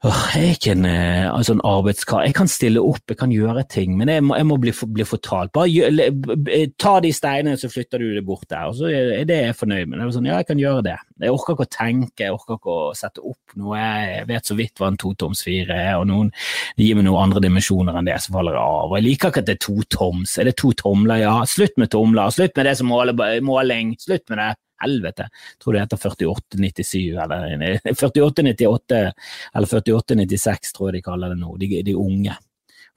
Jeg 0.03 0.35
er 0.35 0.49
ikke 0.51 0.71
en, 0.73 0.85
eh, 0.85 1.29
altså 1.31 1.53
en 1.53 1.61
arbeidskar. 1.63 2.25
Jeg 2.25 2.35
kan 2.35 2.49
stille 2.51 2.81
opp, 2.83 3.05
jeg 3.07 3.17
kan 3.17 3.31
gjøre 3.31 3.61
ting, 3.71 3.93
men 3.95 4.09
jeg 4.11 4.23
må, 4.23 4.35
jeg 4.35 4.47
må 4.49 4.57
bli, 4.59 4.73
bli, 4.97 5.05
fortalt. 5.07 5.53
Bare 5.55 5.69
gjør, 5.71 6.73
ta 6.75 6.97
de 6.99 7.11
steinene, 7.15 7.55
så 7.55 7.69
flytter 7.71 8.03
du 8.03 8.09
det 8.11 8.25
bort 8.27 8.43
der. 8.49 8.67
og 8.67 8.75
så 8.75 8.89
er 8.91 9.23
det 9.23 9.37
jeg 9.37 9.55
fornøyd 9.55 9.87
med. 9.87 10.01
Det 10.01 10.09
sånn, 10.17 10.27
ja, 10.27 10.41
jeg 10.41 10.49
kan 10.49 10.59
gjøre 10.59 10.83
det. 10.89 10.97
Jeg 11.23 11.31
orker 11.31 11.55
ikke 11.55 11.67
å 11.69 11.71
tenke, 11.77 12.25
jeg 12.25 12.35
orker 12.35 12.59
ikke 12.59 12.75
å 12.75 12.91
sette 12.99 13.23
opp 13.23 13.55
noe. 13.55 13.79
Jeg 13.79 14.27
vet 14.27 14.51
så 14.51 14.57
vidt 14.59 14.75
hva 14.75 14.91
en 14.91 14.99
totoms 14.99 15.45
fire 15.47 15.79
er, 15.85 15.93
og 16.01 16.09
noen 16.11 16.33
gir 16.75 16.99
meg 16.99 17.07
noen 17.07 17.29
andre 17.29 17.45
dimensjoner 17.47 17.95
enn 17.95 18.11
det 18.11 18.19
så 18.25 18.35
faller 18.35 18.59
jeg 18.59 18.63
av. 18.75 18.91
Og 18.91 18.97
Jeg 18.99 19.07
liker 19.07 19.31
ikke 19.31 19.45
at 19.45 19.47
det 19.53 19.55
er 19.55 19.63
totoms. 19.69 20.35
Er 20.35 20.51
det 20.51 20.57
to 20.59 20.73
tomler? 20.83 21.23
Ja, 21.23 21.37
slutt 21.47 21.79
med 21.79 21.95
tomler. 21.95 22.35
Slutt 22.35 22.59
med 22.59 22.67
det 22.67 22.75
som 22.81 22.91
måler 22.91 23.39
måling. 23.39 23.95
Slutt 24.03 24.27
med 24.27 24.43
det 24.43 24.51
helvete. 24.83 25.27
Jeg 25.31 25.63
tror 25.63 25.75
det 25.75 25.83
heter 25.83 26.01
4897 26.05 27.01
eller 27.25 27.45
4898 27.89 29.03
eller 29.03 29.73
4896, 29.75 30.73
tror 30.77 30.89
jeg 30.89 30.99
de 30.99 31.05
kaller 31.09 31.33
det 31.33 31.41
nå, 31.41 31.57
de, 31.61 31.69
de 31.87 31.95
unge. 31.99 32.37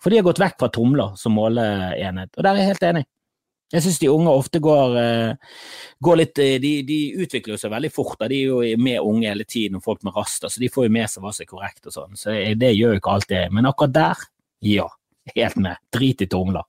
For 0.03 0.13
de 0.13 0.21
har 0.21 0.27
gått 0.27 0.43
vekk 0.43 0.59
fra 0.61 0.73
tomler 0.73 1.15
som 1.19 1.37
måleenhet, 1.39 2.35
og 2.37 2.43
der 2.43 2.53
er 2.53 2.63
jeg 2.63 2.75
helt 2.75 2.91
enig. 2.91 3.07
Jeg 3.75 3.83
syns 3.83 3.97
de 3.99 4.11
unge 4.13 4.31
ofte 4.31 4.61
går, 4.63 4.93
uh, 4.95 5.63
går 6.07 6.19
litt 6.21 6.39
eh, 6.39 6.53
de, 6.63 6.71
de, 6.87 6.99
utvikler 7.25 7.59
seg 7.59 7.73
veldig 7.73 7.91
fort. 7.91 8.21
De 8.31 8.37
er 8.37 8.53
jo 8.53 8.61
med 8.79 9.01
unge 9.03 9.27
hele 9.27 9.47
tiden, 9.49 9.81
og 9.81 9.87
folk 9.89 10.05
med 10.07 10.15
raster, 10.15 10.53
så 10.53 10.63
de 10.63 10.71
får 10.71 10.87
jo 10.87 10.93
med 10.95 11.11
seg 11.11 11.25
hva 11.25 11.33
som 11.35 11.43
er 11.43 11.51
korrekt 11.51 11.89
og 11.91 11.97
sånn. 11.97 12.21
Så 12.21 12.37
det 12.55 12.71
gjør 12.77 12.95
jo 12.95 13.01
ikke 13.01 13.17
alltid. 13.17 13.57
Men 13.57 13.67
akkurat 13.73 13.97
der, 13.97 14.23
ja. 14.71 14.87
Helt 15.35 15.57
med. 15.59 15.83
Drit 15.91 16.23
i 16.23 16.29
tomler. 16.31 16.63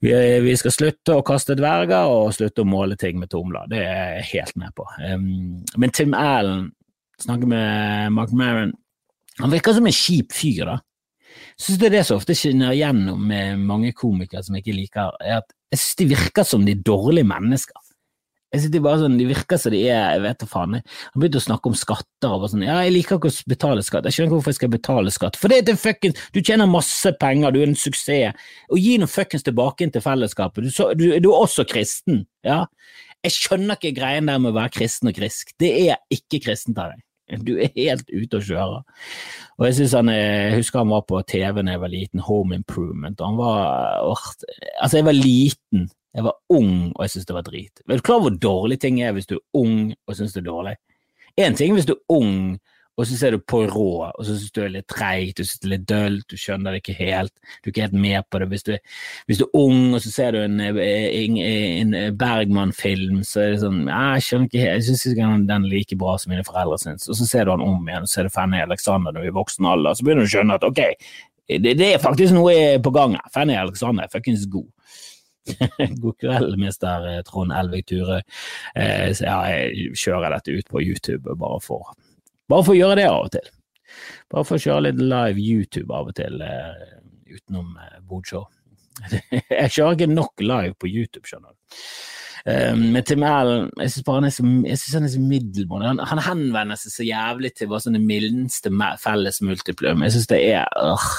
Vi, 0.00 0.12
vi, 0.40 0.52
skal 0.56 0.72
slutte 0.72 1.16
å 1.18 1.24
kaste 1.26 1.56
dverger 1.58 2.08
og 2.08 2.32
slutte 2.32 2.64
å 2.64 2.68
måle 2.68 2.96
ting 3.00 3.18
med 3.20 3.28
tomler. 3.32 3.66
Det 3.68 3.80
er 3.84 4.14
jeg 4.16 4.28
helt 4.30 4.60
med 4.62 4.72
på. 4.76 4.86
Um, 5.04 5.58
men 5.76 5.92
Tim 5.92 6.16
Allen, 6.16 6.70
snakker 7.20 7.50
med 7.50 8.14
Mark 8.16 8.32
Maron, 8.32 8.72
han 9.40 9.52
virker 9.52 9.76
som 9.76 9.88
en 9.88 9.96
kjip 9.96 10.32
fyr, 10.36 10.64
da. 10.68 10.78
Syns 11.60 11.78
det 11.80 11.90
er 11.90 11.98
det 11.98 12.06
som 12.08 12.16
ofte 12.16 12.34
skinner 12.36 12.72
igjennom 12.72 13.20
med 13.28 13.60
mange 13.60 13.92
komikere 13.96 14.42
som 14.44 14.56
jeg 14.56 14.64
ikke 14.64 14.78
liker, 14.78 15.20
er 15.20 15.42
at 15.42 15.52
jeg 15.70 15.82
synes 15.82 15.98
de 16.00 16.08
virker 16.14 16.48
som 16.48 16.64
de 16.66 16.74
dårlige 16.74 17.28
mennesker. 17.28 17.89
Jeg 18.50 18.64
sitter 18.64 18.82
bare 18.82 18.98
sånn, 18.98 19.18
de 19.20 19.26
virker 19.28 19.60
som 19.62 19.70
de 19.70 19.80
er 19.86 20.16
jeg 20.16 20.22
vet 20.24 20.40
da 20.42 20.46
faen. 20.50 20.72
Han 20.82 21.22
begynte 21.22 21.38
å 21.38 21.44
snakke 21.44 21.70
om 21.70 21.76
skatter 21.78 22.32
og 22.32 22.42
bare 22.42 22.50
sånn, 22.50 22.64
ja, 22.66 22.80
jeg 22.82 22.94
liker 22.96 23.20
ikke 23.20 23.30
å 23.30 23.50
betale 23.52 23.84
skatt, 23.86 24.08
jeg 24.08 24.16
skjønner 24.16 24.30
ikke 24.30 24.38
hvorfor 24.40 24.50
jeg 24.50 24.58
skal 24.58 24.72
betale 24.72 25.12
skatt. 25.14 25.38
For 25.38 25.52
det 25.52 25.60
er 25.70 25.78
fuckings 25.78 26.24
du 26.34 26.40
tjener 26.40 26.70
masse 26.70 27.12
penger, 27.20 27.54
du 27.54 27.60
er 27.60 27.70
en 27.70 27.78
suksess, 27.78 28.48
og 28.70 28.82
gi 28.82 28.96
noe 28.98 29.10
fuckings 29.10 29.46
tilbake 29.46 29.86
inn 29.86 29.94
til 29.94 30.02
fellesskapet. 30.02 30.66
Du, 30.66 30.74
så, 30.74 30.88
du, 30.98 31.06
du, 31.22 31.30
er 31.30 31.44
også 31.44 31.66
kristen, 31.70 32.24
ja. 32.46 32.64
Jeg 33.22 33.36
skjønner 33.36 33.78
ikke 33.78 33.94
greien 34.00 34.26
der 34.26 34.42
med 34.42 34.50
å 34.50 34.58
være 34.58 34.74
kristen 34.80 35.12
og 35.12 35.14
grisk. 35.14 35.54
Det 35.60 35.70
er 35.84 36.00
ikke 36.10 36.40
kristent 36.42 36.80
av 36.80 36.94
deg. 36.94 37.06
Du 37.46 37.52
er 37.60 37.70
helt 37.76 38.08
ute 38.10 38.40
å 38.40 38.42
kjøre. 38.42 38.82
Og 39.60 39.66
jeg 39.68 39.76
synes 39.76 39.94
han, 39.94 40.10
jeg 40.10 40.56
husker 40.56 40.80
han 40.82 40.90
var 40.90 41.04
på 41.06 41.20
TV 41.28 41.60
da 41.60 41.76
jeg 41.76 41.82
var 41.84 41.92
liten, 41.92 42.24
Home 42.26 42.58
Improvement. 42.58 43.20
Han 43.22 43.38
var, 43.38 44.00
altså 44.80 44.98
jeg 44.98 45.06
var 45.06 45.18
liten 45.18 45.86
jeg 46.14 46.26
var 46.26 46.38
ung 46.50 46.90
og 46.90 47.04
jeg 47.04 47.12
syntes 47.12 47.28
det 47.28 47.36
var 47.36 47.46
drit. 47.46 47.82
Er 47.86 48.00
du 48.00 48.06
klar 48.06 48.22
hvor 48.24 48.34
dårlig 48.34 48.80
ting 48.82 49.00
er 49.02 49.14
hvis 49.14 49.30
du 49.30 49.36
er 49.38 49.46
ung 49.60 49.92
og 50.06 50.16
syns 50.16 50.34
det 50.34 50.42
er 50.42 50.50
dårlig? 50.50 50.76
Én 51.38 51.56
ting 51.56 51.76
hvis 51.76 51.86
du 51.86 51.94
er 51.94 52.16
ung 52.16 52.58
og 53.00 53.06
så 53.08 53.16
ser 53.16 53.32
du 53.32 53.38
på 53.38 53.62
rå 53.70 53.90
og 54.10 54.18
så 54.26 54.34
syns 54.34 54.50
du 54.50 54.58
det 54.60 54.66
er 54.66 54.72
litt 54.74 54.88
treigt, 54.90 55.38
du 55.38 55.46
syns 55.46 55.62
det 55.62 55.68
er 55.68 55.72
litt 55.72 55.86
dølt, 55.88 56.24
du 56.28 56.36
skjønner 56.36 56.74
det 56.74 56.82
ikke 56.82 56.96
helt, 56.98 57.32
du 57.62 57.70
er 57.70 57.72
ikke 57.72 57.86
helt 57.86 57.96
med 58.02 58.26
på 58.28 58.40
det. 58.42 58.48
Hvis 58.50 58.66
du, 58.66 58.72
hvis 59.30 59.40
du 59.40 59.46
er 59.46 59.56
ung 59.62 59.94
og 59.94 60.02
så 60.04 60.12
ser 60.12 60.36
du 60.36 60.40
en, 60.42 60.58
en, 60.60 61.38
en 61.38 61.96
Bergman-film, 62.20 63.22
så 63.24 63.44
er 63.44 63.54
det 63.54 63.62
sånn 63.62 63.80
Jeg 63.86 64.26
skjønner 64.26 64.50
ikke 64.50 64.64
helt, 64.66 64.74
jeg 64.74 64.86
syns 64.90 65.06
ikke 65.14 65.30
den 65.48 65.56
er 65.56 65.70
like 65.70 66.00
bra 66.02 66.18
som 66.20 66.34
mine 66.34 66.44
foreldre 66.44 66.76
syns. 66.82 67.08
Og 67.08 67.16
så 67.16 67.30
ser 67.30 67.46
du 67.46 67.54
han 67.54 67.64
om 67.64 67.88
igjen, 67.88 68.04
og 68.04 68.10
så 68.10 68.18
ser 68.18 68.28
du 68.28 68.34
Fanny 68.34 68.60
Alexander 68.60 69.14
når 69.14 69.22
du 69.22 69.30
er 69.30 69.32
i 69.32 69.38
voksen 69.38 69.70
alder, 69.70 69.96
så 69.96 70.04
begynner 70.04 70.26
du 70.26 70.32
å 70.32 70.34
skjønne 70.34 70.60
at 70.60 70.68
ok, 70.68 70.82
det, 71.50 71.74
det 71.80 71.88
er 71.94 72.02
faktisk 72.02 72.36
noe 72.36 72.54
på 72.84 72.92
gang 72.94 73.16
her. 73.16 73.32
Fanny 73.32 73.56
Alexander 73.58 74.04
er 74.04 74.12
fuckings 74.12 74.44
god. 74.50 74.68
God 76.02 76.18
kveld, 76.20 76.58
mister 76.60 77.06
eh, 77.08 77.22
Trond 77.26 77.54
Elvik 77.56 77.88
Ture. 77.90 78.20
Eh, 78.74 79.08
så 79.16 79.26
ja, 79.26 79.38
jeg 79.52 79.96
kjører 79.98 80.36
dette 80.36 80.54
ut 80.54 80.70
på 80.70 80.84
YouTube 80.84 81.36
bare 81.40 81.60
for, 81.64 81.92
bare 82.50 82.66
for 82.66 82.76
å 82.76 82.78
gjøre 82.80 83.00
det 83.00 83.08
av 83.10 83.26
og 83.26 83.34
til. 83.36 83.50
Bare 84.30 84.46
for 84.46 84.56
å 84.56 84.64
kjøre 84.64 84.86
litt 84.88 85.02
live 85.02 85.42
YouTube 85.42 85.96
av 85.96 86.12
og 86.12 86.16
til 86.20 86.40
eh, 86.46 86.86
utenom 87.30 87.74
bodshow. 88.08 88.46
jeg 89.30 89.74
kjører 89.74 89.98
ikke 89.98 90.12
nok 90.12 90.44
live 90.44 90.76
på 90.78 90.90
YouTube, 90.90 91.26
skjønner 91.28 91.52
du. 91.52 91.84
Men 92.40 93.04
Tim 93.04 93.20
Allen, 93.28 93.66
jeg 93.82 93.92
syns 93.92 94.06
han 94.08 94.24
er 94.24 94.32
så, 94.32 94.44
han 94.96 95.04
er 95.04 95.10
så 95.12 95.20
middelmådig. 95.20 95.90
Han, 95.90 95.98
han, 96.08 96.22
henvender 96.24 96.78
seg 96.80 96.94
så 96.94 97.04
jævlig 97.04 97.50
til 97.52 97.68
hva 97.68 97.82
sånne 97.84 98.00
mildeste 98.00 98.72
felles 99.02 99.42
multiplum. 99.44 100.06
Jeg 100.06 100.14
syns 100.14 100.30
det 100.32 100.38
er 100.54 100.80
øh. 100.80 101.10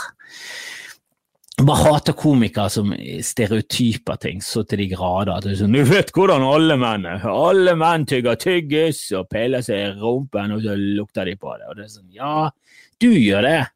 Bare 1.59 1.83
hater 1.83 2.15
komikere 2.17 2.71
som 2.73 2.93
stereotyper 3.21 4.17
ting 4.23 4.39
så 4.41 4.63
til 4.65 4.79
de 4.81 4.87
grader. 4.93 5.35
at 5.35 5.43
sånn, 5.59 5.73
Du 5.75 5.83
vet 5.83 6.11
hvordan 6.15 6.41
alle 6.47 6.77
menn 6.79 7.05
er. 7.05 7.27
Alle 7.27 7.75
menn 7.75 8.05
tygger 8.05 8.39
tyggis 8.39 9.11
og 9.17 9.29
peler 9.29 9.61
seg 9.61 9.75
i 9.75 9.99
rumpen, 9.99 10.55
og 10.55 10.63
så 10.63 10.77
lukter 10.77 11.25
de 11.25 11.35
på 11.35 11.53
det. 11.59 11.67
Og 11.69 11.75
det 11.77 11.83
er 11.85 11.93
sånn, 11.93 12.09
Ja, 12.15 12.49
du 12.99 13.11
gjør 13.11 13.41
det. 13.45 13.67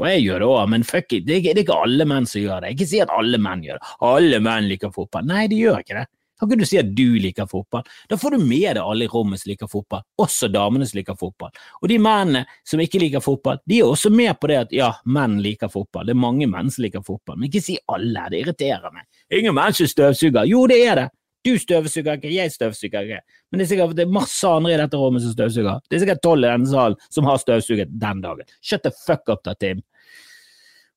Og 0.00 0.06
jeg 0.10 0.24
gjør 0.24 0.38
det 0.42 0.46
òg, 0.50 0.68
men 0.68 0.82
fuck 0.82 1.12
it, 1.12 1.24
det 1.24 1.36
er 1.46 1.54
ikke 1.62 1.82
alle 1.84 2.04
menn 2.04 2.26
som 2.26 2.42
gjør 2.42 2.64
det. 2.64 2.74
Ikke 2.74 2.88
si 2.90 3.00
at 3.00 3.12
alle 3.14 3.38
menn 3.38 3.62
gjør 3.62 3.78
det. 3.78 3.92
Alle 4.02 4.40
menn 4.42 4.68
liker 4.68 4.90
fotball. 4.90 5.24
Nei, 5.24 5.46
de 5.46 5.60
gjør 5.62 5.84
ikke 5.84 6.00
det. 6.00 6.06
Kan 6.44 6.58
ikke 6.58 6.66
du 6.66 6.70
si 6.70 6.80
at 6.80 6.92
du 6.96 7.16
liker 7.22 7.48
fotball? 7.50 7.84
Da 8.10 8.18
får 8.20 8.36
du 8.36 8.44
med 8.44 8.66
deg 8.76 8.82
alle 8.82 9.08
i 9.08 9.10
rommet 9.10 9.42
som 9.42 9.50
liker 9.52 9.70
fotball, 9.70 10.04
også 10.20 10.50
damene 10.52 10.86
som 10.88 11.00
liker 11.00 11.18
fotball. 11.18 11.50
Og 11.80 11.90
de 11.90 11.98
mennene 12.02 12.44
som 12.68 12.82
ikke 12.82 13.02
liker 13.02 13.24
fotball, 13.24 13.60
de 13.68 13.80
er 13.80 13.90
også 13.90 14.12
med 14.14 14.34
på 14.40 14.50
det 14.52 14.60
at 14.66 14.74
ja, 14.76 14.92
menn 15.04 15.40
liker 15.44 15.72
fotball. 15.72 16.06
Det 16.08 16.14
er 16.14 16.22
mange 16.26 16.48
menn 16.50 16.72
som 16.72 16.84
liker 16.86 17.04
fotball, 17.06 17.38
men 17.38 17.50
ikke 17.50 17.64
si 17.64 17.78
alle, 17.92 18.28
det 18.32 18.44
irriterer 18.44 18.94
meg. 18.94 19.08
Ingen 19.34 19.56
menn 19.56 19.76
som 19.76 19.90
støvsuger. 19.90 20.48
Jo, 20.50 20.66
det 20.70 20.80
er 20.84 21.00
det. 21.02 21.10
Du 21.44 21.58
støvsuger 21.60 22.16
ikke, 22.16 22.30
jeg 22.32 22.52
støvsuger 22.54 23.04
ikke. 23.04 23.18
Men 23.52 23.60
det 23.60 23.66
er 23.66 23.70
sikkert 23.74 23.96
det 23.98 24.06
er 24.06 24.14
masse 24.16 24.48
andre 24.48 24.72
i 24.72 24.78
dette 24.80 24.96
rommet 24.96 25.24
som 25.24 25.34
støvsuger. 25.34 25.82
Det 25.90 25.98
er 25.98 26.04
sikkert 26.06 26.22
tolv 26.24 26.46
i 26.46 26.48
denne 26.48 26.70
salen 26.70 27.10
som 27.12 27.28
har 27.28 27.42
støvsuget 27.42 27.92
den 28.00 28.22
dagen. 28.24 28.54
Shut 28.64 28.84
the 28.86 28.92
fuck 29.04 29.28
up, 29.28 29.42
da, 29.44 29.52
Tim. 29.60 29.82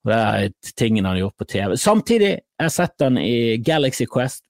Det 0.07 0.15
er 0.15 0.53
tingene 0.79 1.09
han 1.09 1.17
har 1.17 1.25
gjort 1.25 1.41
på 1.41 1.49
TV. 1.51 1.75
Samtidig, 1.75 2.29
jeg 2.39 2.63
har 2.63 2.71
sett 2.71 3.03
han 3.03 3.19
i 3.19 3.57
Galaxy 3.59 4.07
Quest. 4.07 4.46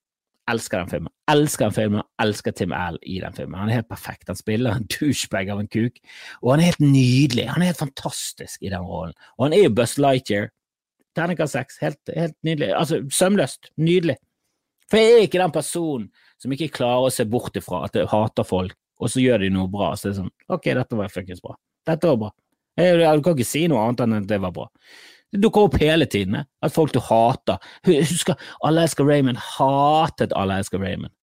Elsker 0.47 0.79
den 0.79 0.91
filmen. 0.91 1.11
Elsker 1.31 1.67
den 1.67 1.75
filmen, 1.75 2.03
elsker 2.23 2.53
Tim 2.55 2.71
L 2.75 2.99
i 3.03 3.17
den 3.19 3.33
filmen. 3.35 3.57
Han 3.59 3.71
er 3.71 3.81
helt 3.81 3.89
perfekt. 3.89 4.29
Han 4.29 4.39
spiller 4.39 4.77
en 4.77 4.87
douchebag 4.93 5.51
av 5.51 5.63
en 5.63 5.71
kuk, 5.71 5.99
og 6.41 6.53
han 6.53 6.63
er 6.63 6.71
helt 6.71 6.85
nydelig. 6.85 7.49
Han 7.51 7.63
er 7.63 7.73
helt 7.73 7.81
fantastisk 7.81 8.63
i 8.63 8.71
den 8.71 8.85
rollen. 8.87 9.17
Og 9.37 9.47
han 9.47 9.57
er 9.57 9.65
jo 9.65 9.73
Buzz 9.75 9.97
Lightyear. 9.99 10.49
Terningkast 11.17 11.57
seks. 11.57 11.81
Helt, 11.81 11.99
helt 12.15 12.37
nydelig. 12.45 12.71
Altså, 12.77 13.01
sømløst. 13.11 13.71
Nydelig. 13.81 14.17
For 14.87 15.01
jeg 15.01 15.13
er 15.13 15.27
ikke 15.27 15.41
den 15.41 15.55
personen 15.55 16.09
som 16.39 16.53
ikke 16.53 16.71
klarer 16.77 17.07
å 17.07 17.13
se 17.13 17.25
bort 17.27 17.57
ifra 17.59 17.83
at 17.87 17.97
jeg 17.97 18.07
hater 18.11 18.47
folk, 18.47 18.75
og 19.01 19.11
så 19.11 19.21
gjør 19.21 19.43
de 19.43 19.51
noe 19.53 19.67
bra. 19.71 19.91
Så 19.97 20.07
det 20.07 20.13
er 20.13 20.19
sånn, 20.21 20.33
ok, 20.53 20.69
dette 20.79 20.99
var 20.99 21.11
fuckings 21.11 21.43
bra. 21.43 21.57
Dette 21.87 22.11
var 22.13 22.21
bra. 22.21 22.31
Jeg, 22.77 22.99
jeg, 23.01 23.21
kan 23.25 23.35
ikke 23.35 23.49
si 23.49 23.63
noe 23.67 23.83
annet 23.83 24.03
enn 24.05 24.19
at 24.19 24.29
det 24.29 24.39
var 24.43 24.53
bra. 24.53 24.67
Det 25.31 25.41
dukker 25.43 25.67
opp 25.67 25.75
hele 25.81 26.07
tiden. 26.07 26.39
At 26.63 26.73
folk 26.73 26.93
du 26.95 27.01
hater 27.03 27.59
Husker 27.85 28.37
Alle 28.65 28.85
elsker 28.87 29.07
Raymond. 29.07 29.41
Hatet 29.57 30.33
Alle 30.33 30.61
elsker 30.61 30.79
Raymond. 30.79 31.13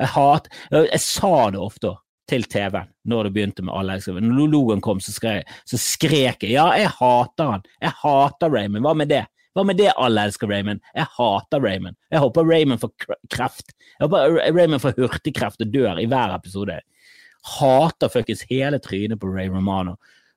Jeg, 0.00 0.12
hat, 0.12 0.50
jeg, 0.70 0.88
jeg 0.92 1.02
sa 1.04 1.36
det 1.52 1.60
ofte 1.60 1.94
til 2.28 2.42
TV-en 2.50 2.90
når 3.08 3.28
det 3.28 3.32
begynte 3.36 3.64
med 3.64 3.74
Alle 3.76 3.96
elsker 3.96 4.16
Raymond. 4.16 4.34
Når 4.36 4.52
logoen 4.52 4.84
kom, 4.84 5.00
så 5.00 5.14
skrek, 5.14 5.48
så 5.68 5.80
skrek 5.80 6.44
jeg 6.44 6.56
ja, 6.56 6.66
jeg 6.76 6.92
hater 6.98 7.54
han. 7.54 7.64
Jeg 7.84 7.96
hater 8.02 8.52
Raymond. 8.52 8.84
Hva 8.84 8.96
med 8.98 9.12
det? 9.12 9.24
Hva 9.56 9.64
med 9.64 9.78
det, 9.80 9.88
alle 9.96 10.26
elsker 10.28 10.50
Raymond? 10.52 10.82
Jeg 10.92 11.08
hater 11.16 11.62
Raymond. 11.64 11.96
Jeg 12.12 12.20
håper 12.20 12.44
Raymond 12.44 12.82
får 12.82 12.90
kreft. 13.32 13.72
Jeg 13.94 14.04
håper 14.04 14.36
Raymond 14.52 14.82
får 14.82 14.98
hurtigkreft 14.98 15.64
og 15.64 15.70
dør 15.72 16.02
i 16.02 16.04
hver 16.10 16.34
episode. 16.34 16.76
Hater 17.56 18.12
fuckings 18.12 18.44
hele 18.50 18.80
trynet 18.84 19.22
på 19.22 19.30
Ray 19.32 19.48
Romano. 19.48 19.94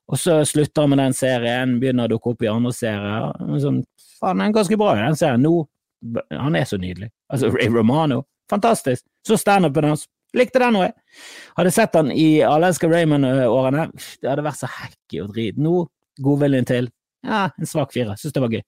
Og 0.10 0.18
så 0.18 0.40
slutter 0.46 0.86
han 0.86 0.94
med 0.94 1.02
den 1.04 1.14
serien, 1.14 1.76
begynner 1.82 2.10
å 2.10 2.14
dukke 2.16 2.34
opp 2.34 2.46
i 2.46 2.50
andre 2.50 2.72
serier. 2.74 3.28
Sånn, 3.62 3.84
faen, 4.18 4.40
han 4.40 4.48
er 4.48 4.56
ganske 4.56 4.80
bra 4.82 4.96
den 4.98 5.18
serien. 5.20 5.46
Nå, 5.46 5.54
han 6.34 6.58
er 6.58 6.66
så 6.70 6.80
nydelig. 6.82 7.12
Altså, 7.30 7.52
Ray 7.54 7.70
Romano, 7.74 8.24
fantastisk. 8.50 9.06
Så 9.28 9.38
standupen 9.38 9.92
hans. 9.92 10.08
Likte 10.38 10.62
den 10.62 10.78
òg. 10.78 10.94
Hadde 11.58 11.74
sett 11.74 11.96
han 11.98 12.12
i 12.14 12.42
Alaska 12.46 12.90
Raymond-årene. 12.90 13.88
Det 14.22 14.30
hadde 14.30 14.46
vært 14.46 14.62
så 14.62 14.70
hacky 14.70 15.24
og 15.24 15.32
drit. 15.34 15.58
Nå, 15.62 15.88
godviljen 16.22 16.68
til. 16.70 16.90
Ja, 17.26 17.48
en 17.58 17.70
svak 17.70 17.94
fire. 17.94 18.18
Syns 18.18 18.36
det 18.36 18.44
var 18.44 18.54
gøy. 18.54 18.62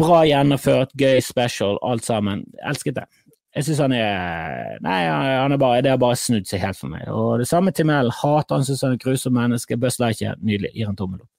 Bra 0.00 0.22
gjennomført, 0.24 0.94
gøy 0.96 1.20
special, 1.24 1.76
alt 1.84 2.04
sammen. 2.08 2.46
Elsket 2.64 2.96
det. 2.96 3.04
Jeg 3.52 3.66
syns 3.66 3.82
han 3.84 3.92
er 3.92 4.78
Nei, 4.84 5.00
han 5.08 5.52
er 5.52 5.60
bare, 5.60 5.82
det 5.84 5.92
har 5.92 6.00
bare 6.00 6.16
snudd 6.16 6.48
seg 6.48 6.62
helt 6.62 6.78
for 6.78 6.92
meg. 6.92 7.04
Og 7.12 7.42
det 7.42 7.48
samme 7.50 7.72
til 7.76 7.88
Mel. 7.88 8.08
Hater 8.22 8.58
han, 8.58 8.64
syns 8.64 8.84
han 8.86 8.94
er 8.94 9.00
et 9.00 9.04
grusomt 9.04 9.36
menneske. 9.36 9.76
Buzz 9.80 10.00
Lightyear, 10.00 10.40
nydelig. 10.40 10.72
Gir 10.76 10.88
han 10.88 10.96
tommel 10.98 11.20
opp. 11.20 11.30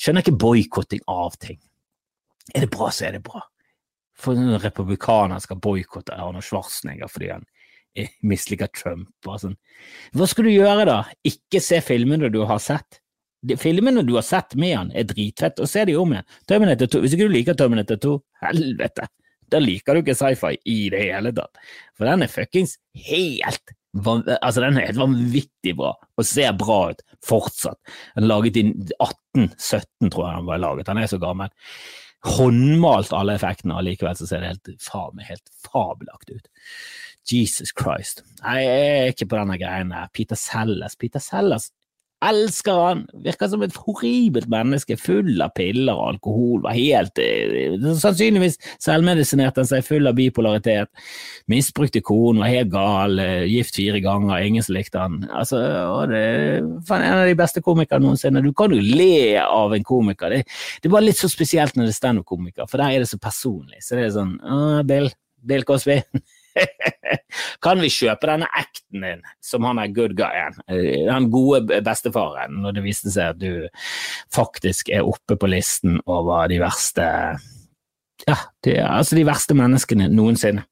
Skjønner 0.00 0.24
ikke 0.24 0.40
boikotting 0.42 1.04
av 1.10 1.38
ting. 1.40 1.60
Er 2.52 2.66
det 2.66 2.72
bra, 2.74 2.90
så 2.90 3.06
er 3.08 3.16
det 3.16 3.22
bra. 3.26 3.44
For 4.18 4.38
en 4.38 4.58
republikaner 4.60 5.42
skal 5.42 5.60
boikotte 5.62 6.18
Arne 6.18 6.42
Schwarzenegger 6.44 7.10
fordi 7.10 7.30
han 7.32 7.46
misliker 8.26 8.70
Trump. 8.74 9.12
Og 9.28 9.38
sånn. 9.44 9.56
Hva 10.16 10.28
skal 10.30 10.48
du 10.48 10.52
gjøre, 10.52 10.88
da? 10.88 10.98
Ikke 11.28 11.62
se 11.62 11.78
filmene 11.84 12.30
du 12.32 12.42
har 12.48 12.60
sett? 12.62 12.98
De 13.42 13.56
filmene 13.58 14.04
du 14.06 14.14
har 14.14 14.26
sett 14.26 14.54
med 14.58 14.76
han, 14.76 14.92
er 14.94 15.06
dritfett, 15.08 15.58
og 15.58 15.66
se 15.70 15.82
de 15.88 15.96
om 15.98 16.12
igjen. 16.14 16.26
Terminator 16.46 16.90
2. 16.92 17.00
Hvis 17.02 17.16
ikke 17.16 17.26
du 17.26 17.34
liker 17.34 17.56
Terminator 17.58 17.98
2, 18.02 18.12
helvete! 18.44 19.08
Da 19.52 19.60
liker 19.62 19.94
du 19.94 20.02
ikke 20.02 20.16
sci-fi 20.18 20.56
i 20.68 20.78
det 20.92 21.04
hele 21.04 21.32
tatt. 21.36 21.62
For 21.98 22.08
den 22.08 22.24
er 22.24 22.32
fuckings 22.32 22.78
helt 23.08 23.76
Altså, 23.92 24.62
den 24.62 24.78
er 24.80 24.86
helt 24.86 24.96
vanvittig 24.96 25.74
bra, 25.76 25.90
og 25.92 26.24
ser 26.24 26.54
bra 26.56 26.78
ut 26.94 27.02
fortsatt. 27.28 27.76
Den 28.14 28.24
er 28.24 28.30
laget 28.30 28.56
i 28.56 28.62
1817, 28.64 30.08
tror 30.08 30.24
jeg 30.24 30.38
den 30.38 30.48
var 30.48 30.62
laget. 30.62 30.86
Den 30.88 31.00
er 31.02 31.10
så 31.10 31.18
gammel. 31.20 31.52
Håndmalt 32.24 33.12
alle 33.12 33.34
effektene, 33.36 33.76
og 33.76 33.84
likevel 33.84 34.16
så 34.16 34.30
ser 34.30 34.40
det 34.40 34.54
helt, 34.54 34.72
faen 34.80 35.20
helt 35.28 35.52
fabelaktig 35.66 36.38
ut. 36.40 36.48
Jesus 37.28 37.74
Christ. 37.76 38.24
Nei, 38.40 38.62
jeg 38.64 38.88
er 38.96 39.12
ikke 39.12 39.28
på 39.28 39.42
denne 39.42 39.60
greien 39.60 39.92
her. 39.92 40.08
Peter 40.16 40.40
Sellers. 40.40 40.96
Peter 40.96 41.20
Sellers 41.20 41.68
Elsker 42.22 42.78
han! 42.78 43.00
Virker 43.24 43.50
som 43.50 43.62
et 43.64 43.76
horribelt 43.84 44.48
menneske, 44.52 44.96
full 45.00 45.40
av 45.42 45.54
piller 45.56 45.96
og 45.96 46.14
alkohol. 46.14 46.60
Var 46.64 46.76
helt 46.76 47.18
eh, 47.22 47.74
Sannsynligvis 47.98 48.58
selvmedisinerte 48.82 49.62
han 49.62 49.70
seg, 49.70 49.84
full 49.86 50.06
av 50.10 50.14
bipolaritet. 50.18 50.90
Misbrukte 51.50 52.02
konen, 52.06 52.42
var 52.44 52.52
helt 52.52 52.70
gal, 52.74 53.18
eh, 53.22 53.46
gift 53.50 53.78
fire 53.80 54.02
ganger, 54.04 54.38
ingen 54.46 54.66
som 54.66 54.76
likte 54.78 55.02
han. 55.02 55.22
Altså, 55.30 55.62
det 56.12 56.22
var 56.88 57.06
en 57.06 57.18
av 57.22 57.26
de 57.30 57.38
beste 57.42 57.64
komikerne 57.64 58.06
noensinne. 58.06 58.44
Du 58.44 58.52
kan 58.56 58.74
jo 58.74 58.82
le 58.82 59.40
av 59.42 59.74
en 59.74 59.88
komiker. 59.88 60.36
Det, 60.36 60.44
det 60.78 60.90
er 60.90 60.94
bare 60.94 61.08
litt 61.08 61.20
så 61.20 61.30
spesielt 61.32 61.74
når 61.74 61.90
det 61.90 61.96
er 61.96 61.98
standup-komiker, 61.98 62.70
for 62.70 62.82
der 62.82 62.94
er 62.94 63.02
det 63.02 63.10
så 63.10 63.18
personlig. 63.22 63.82
Så 63.82 63.98
det 63.98 64.06
er 64.06 64.14
sånn 64.14 64.38
Bill, 64.86 65.10
Bill 65.42 65.66
Cosby. 65.66 65.98
kan 67.64 67.80
vi 67.82 67.90
kjøpe 67.92 68.28
denne 68.28 68.48
acten 68.58 69.06
din 69.06 69.22
som 69.44 69.64
han 69.68 69.80
er 69.82 69.94
good 69.94 70.16
guyen, 70.18 70.58
eh, 70.68 71.04
den 71.08 71.30
gode 71.32 71.80
bestefaren, 71.84 72.60
når 72.64 72.76
det 72.78 72.84
viste 72.86 73.12
seg 73.14 73.34
at 73.34 73.40
du 73.40 73.68
faktisk 74.34 74.92
er 74.92 75.06
oppe 75.08 75.38
på 75.38 75.50
listen 75.50 76.00
over 76.06 76.50
de 76.52 76.60
verste 76.62 77.08
ja, 78.28 78.36
de, 78.64 78.76
altså 78.86 79.18
de 79.18 79.26
verste 79.26 79.56
menneskene 79.58 80.10
noensinne. 80.12 80.66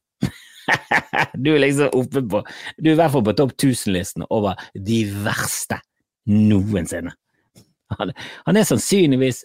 Du 1.35 1.49
er 1.51 1.63
liksom 1.65 1.91
oppe 1.99 2.21
på 2.31 2.41
Du 2.79 2.91
er 2.91 2.93
i 2.93 2.99
hvert 2.99 3.11
fall 3.11 3.25
på 3.27 3.33
topp 3.35 3.57
1000-listen 3.57 4.23
over 4.31 4.61
de 4.77 5.01
verste 5.25 5.81
noensinne. 6.31 7.11
Han, 7.99 8.13
han 8.47 8.59
er 8.61 8.69
sannsynligvis 8.69 9.43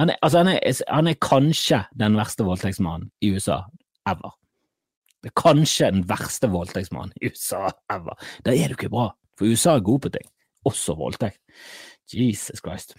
han 0.00 0.12
er, 0.12 0.16
altså 0.24 0.38
han, 0.42 0.48
er, 0.48 0.82
han 0.88 1.08
er 1.10 1.16
kanskje 1.20 1.82
den 2.00 2.16
verste 2.16 2.44
voldtektsmannen 2.46 3.10
i 3.20 3.32
USA 3.34 3.62
ever. 4.08 4.32
Det 5.20 5.30
er 5.30 5.36
kanskje 5.36 5.90
den 5.92 6.06
verste 6.08 6.48
voldtektsmannen 6.50 7.12
i 7.20 7.28
USA 7.28 7.68
ever. 7.92 8.16
Da 8.46 8.54
er 8.56 8.70
du 8.70 8.78
ikke 8.78 8.92
bra, 8.92 9.10
for 9.36 9.50
USA 9.50 9.76
er 9.76 9.84
god 9.84 10.06
på 10.06 10.12
ting, 10.16 10.26
også 10.68 10.96
voldtekt. 10.96 11.40
Jesus 12.10 12.62
Christ. 12.64 12.96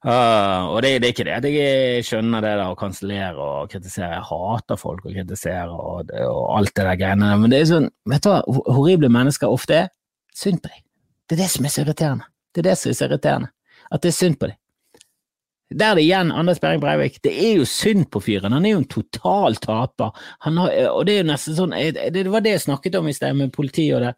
Uh, 0.00 0.72
og 0.72 0.78
det, 0.80 0.94
det, 1.02 1.10
er 1.10 1.12
ikke 1.12 1.24
det 1.28 1.32
at 1.34 1.46
jeg 1.52 2.04
skjønner 2.08 2.40
det 2.40 2.54
der 2.56 2.70
å 2.70 2.76
kansellere 2.78 3.36
og 3.36 3.72
kritisere. 3.72 4.14
Jeg 4.14 4.28
hater 4.30 4.78
folk 4.80 5.04
å 5.04 5.12
kritisere 5.12 5.74
og, 5.74 6.14
og, 6.24 6.44
alt 6.56 6.72
det 6.72 6.86
der 6.86 7.00
greiene. 7.02 7.34
Men 7.42 7.52
det 7.52 7.60
er 7.60 7.68
sånn, 7.68 7.90
vet 8.08 8.24
du 8.24 8.30
hva 8.30 8.38
horrible 8.78 9.10
mennesker 9.12 9.52
ofte 9.52 9.82
er? 9.82 9.90
Synd 10.36 10.62
på 10.64 10.72
dem. 10.72 10.86
Det 11.28 11.36
er 11.36 11.42
det 11.42 11.50
som 11.52 11.66
er 11.66 11.74
så 11.74 11.84
irriterende. 11.84 12.30
Det 12.54 12.62
er 12.62 12.70
det 12.70 12.78
som 12.80 12.90
er 12.90 12.96
så 12.96 13.10
irriterende. 13.10 13.52
At 13.90 14.06
det 14.06 14.12
er 14.12 14.16
synd 14.16 14.40
på 14.40 14.48
dem. 14.48 14.59
Der 15.70 15.92
er 15.92 15.98
det 15.98 16.02
igjen 16.02 16.32
Anders 16.34 16.58
Behring 16.58 16.80
Breivik. 16.82 17.20
Det 17.22 17.30
er 17.30 17.60
jo 17.60 17.66
synd 17.68 18.08
på 18.10 18.22
fyren. 18.24 18.52
Han 18.56 18.64
er 18.66 18.74
jo 18.74 18.80
en 18.82 18.88
total 18.90 19.54
taper. 19.62 20.10
Har, 20.42 20.72
og 20.90 21.04
det 21.06 21.14
er 21.14 21.22
jo 21.22 21.28
nesten 21.30 21.56
sånn 21.58 21.76
Det 22.10 22.24
var 22.26 22.42
det 22.42 22.56
jeg 22.56 22.64
snakket 22.66 22.98
om 22.98 23.06
i 23.06 23.14
sted 23.14 23.38
med 23.38 23.54
politiet 23.54 23.94
og 23.98 24.04
det. 24.08 24.16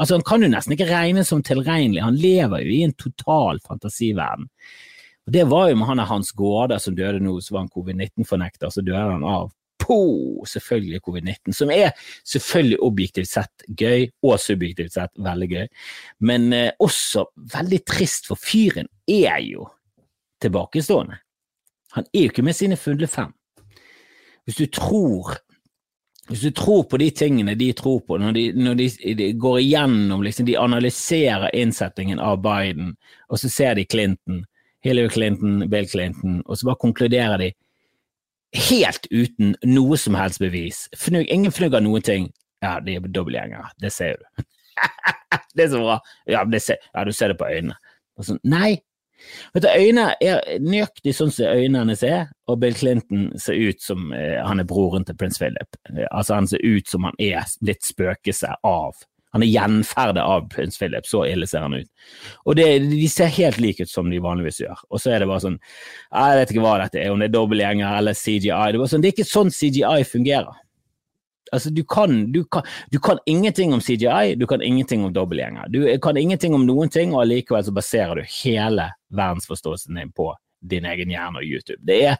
Altså, 0.00 0.16
Han 0.16 0.24
kan 0.26 0.42
jo 0.42 0.48
nesten 0.48 0.74
ikke 0.74 0.88
regnes 0.88 1.28
som 1.28 1.42
tilregnelig. 1.44 2.02
Han 2.02 2.16
lever 2.16 2.64
jo 2.64 2.72
i 2.72 2.82
en 2.86 2.96
total 2.96 3.60
fantasiverden. 3.66 4.48
Og 5.26 5.32
Det 5.32 5.44
var 5.48 5.68
jo 5.68 5.76
med 5.76 5.86
han 5.86 5.98
Hans 6.08 6.32
Gårde 6.32 6.80
som 6.80 6.96
døde 6.96 7.20
nå, 7.20 7.36
som 7.40 7.58
var 7.58 7.66
en 7.66 7.74
covid-19-fornekter, 7.76 8.72
så 8.72 8.80
døde 8.84 9.12
han 9.12 9.24
av 9.24 9.52
på 9.84 10.44
selvfølgelig 10.48 11.00
covid-19, 11.04 11.52
som 11.52 11.70
er 11.70 11.92
selvfølgelig 12.24 12.80
objektivt 12.80 13.28
sett 13.28 13.64
gøy, 13.68 14.08
og 14.24 14.38
subjektivt 14.40 14.96
sett 14.96 15.12
veldig 15.20 15.48
gøy, 15.50 15.66
men 16.24 16.52
eh, 16.56 16.70
også 16.80 17.26
veldig 17.52 17.80
trist, 17.84 18.30
for 18.30 18.40
fyren 18.40 18.88
er 19.10 19.42
jo 19.44 19.66
tilbakestående. 20.42 21.20
Han 21.94 22.06
er 22.10 22.26
jo 22.26 22.32
ikke 22.32 22.44
med 22.46 22.56
sine 22.56 22.78
fulle 22.80 23.06
fem. 23.06 23.32
Hvis 24.44 24.58
du 24.60 24.66
tror 24.66 25.36
hvis 26.28 26.40
du 26.40 26.50
tror 26.56 26.86
på 26.88 26.96
de 26.96 27.10
tingene 27.12 27.52
de 27.54 27.72
tror 27.76 28.00
på, 28.00 28.16
når 28.16 28.32
de, 28.32 28.44
når 28.56 28.78
de, 28.78 28.86
de 29.18 29.26
går 29.36 29.58
igjennom, 29.60 30.22
liksom, 30.24 30.46
de 30.48 30.56
analyserer 30.56 31.52
innsettingen 31.52 32.20
av 32.20 32.40
Biden, 32.42 32.94
og 33.28 33.40
så 33.42 33.50
ser 33.52 33.76
de 33.76 33.84
Clinton, 33.84 34.44
Hillary 34.84 35.12
Clinton, 35.12 35.66
Bill 35.68 35.88
Clinton, 35.88 36.40
og 36.46 36.56
så 36.56 36.70
bare 36.70 36.80
konkluderer 36.80 37.42
de 37.42 37.50
helt 38.70 39.08
uten 39.10 39.52
noe 39.68 39.98
som 40.00 40.16
helst 40.16 40.40
bevis. 40.40 40.86
Fnug, 40.96 41.28
ingen 41.28 41.52
fnugg 41.52 41.76
av 41.76 41.84
noen 41.84 42.04
ting. 42.04 42.30
Ja, 42.64 42.78
de 42.80 42.96
er 42.96 43.04
dobbeltgjengere, 43.04 43.68
det 43.84 43.92
ser 43.92 44.16
du. 44.16 44.44
det 45.56 45.66
er 45.66 45.72
så 45.74 45.82
bra. 45.82 45.98
Ja, 46.30 46.44
ser, 46.56 46.80
ja, 46.88 47.04
du 47.04 47.12
ser 47.12 47.34
det 47.34 47.40
på 47.40 47.50
øynene. 47.52 47.76
Så, 48.22 48.38
nei. 48.48 48.78
Vet 49.54 49.64
du, 49.64 49.70
Øynene 49.70 50.12
er 50.20 50.60
nøyaktig 50.62 51.14
sånn 51.16 51.32
som 51.34 51.50
øynene 51.50 51.84
hennes 51.84 52.04
er, 52.06 52.28
og 52.50 52.60
Bill 52.62 52.76
Clinton 52.78 53.30
ser 53.40 53.58
ut 53.58 53.82
som 53.82 54.12
eh, 54.16 54.38
han 54.44 54.60
er 54.60 54.68
broren 54.68 55.06
til 55.06 55.16
prins 55.18 55.40
Philip. 55.40 55.80
Altså, 56.10 56.36
han 56.36 56.50
ser 56.50 56.64
ut 56.64 56.90
som 56.90 57.08
han 57.08 57.18
er 57.22 57.44
litt 57.64 57.86
spøkelse 57.86 58.56
av 58.62 59.04
han 59.34 59.42
er 59.42 59.50
gjenferdet 59.50 60.22
av 60.22 60.44
prins 60.46 60.78
Philip, 60.78 61.06
så 61.10 61.24
ille 61.26 61.46
ser 61.50 61.64
han 61.66 61.74
ut. 61.74 61.88
Og 62.46 62.54
det, 62.54 62.66
De 62.86 63.06
ser 63.10 63.32
helt 63.34 63.58
like 63.58 63.82
ut 63.82 63.90
som 63.90 64.06
de 64.10 64.20
vanligvis 64.22 64.60
gjør. 64.62 64.84
Og 64.94 65.02
så 65.02 65.10
er 65.10 65.24
det 65.24 65.26
bare 65.26 65.42
sånn 65.42 65.56
Jeg 65.58 66.36
vet 66.38 66.52
ikke 66.54 66.62
hva 66.62 66.76
dette 66.84 67.00
er, 67.02 67.10
om 67.10 67.18
det 67.18 67.32
er 67.32 67.34
dobbeltgjenger 67.34 67.96
eller 67.98 68.14
CGI. 68.14 68.68
Det, 68.76 68.86
sånn, 68.92 69.02
det 69.02 69.10
er 69.10 69.16
ikke 69.16 69.26
sånn 69.26 69.50
CGI 69.50 70.06
fungerer. 70.06 70.60
Altså, 71.50 71.72
du 71.74 71.82
kan, 71.82 72.14
du, 72.32 72.44
kan, 72.46 72.62
du 72.94 73.00
kan, 73.02 73.18
ingenting 73.26 73.74
om 73.74 73.82
CGI, 73.82 74.36
du 74.38 74.46
kan 74.50 74.62
ingenting 74.62 75.02
om 75.06 75.12
dobbeltgjenger. 75.14 75.66
Du 75.74 75.82
kan 76.02 76.16
ingenting 76.16 76.54
om 76.54 76.62
noen 76.66 76.94
ting, 76.94 77.10
og 77.10 77.24
allikevel 77.24 77.66
så 77.66 77.74
baserer 77.74 78.22
du 78.22 78.30
hele 78.38 78.92
verdensforståelsen 79.16 80.00
din 80.00 80.12
på 80.14 80.32
din 80.64 80.86
egen 80.88 81.12
hjerne 81.12 81.40
og 81.40 81.46
YouTube. 81.46 81.80
Det 81.84 82.00
er, 82.08 82.16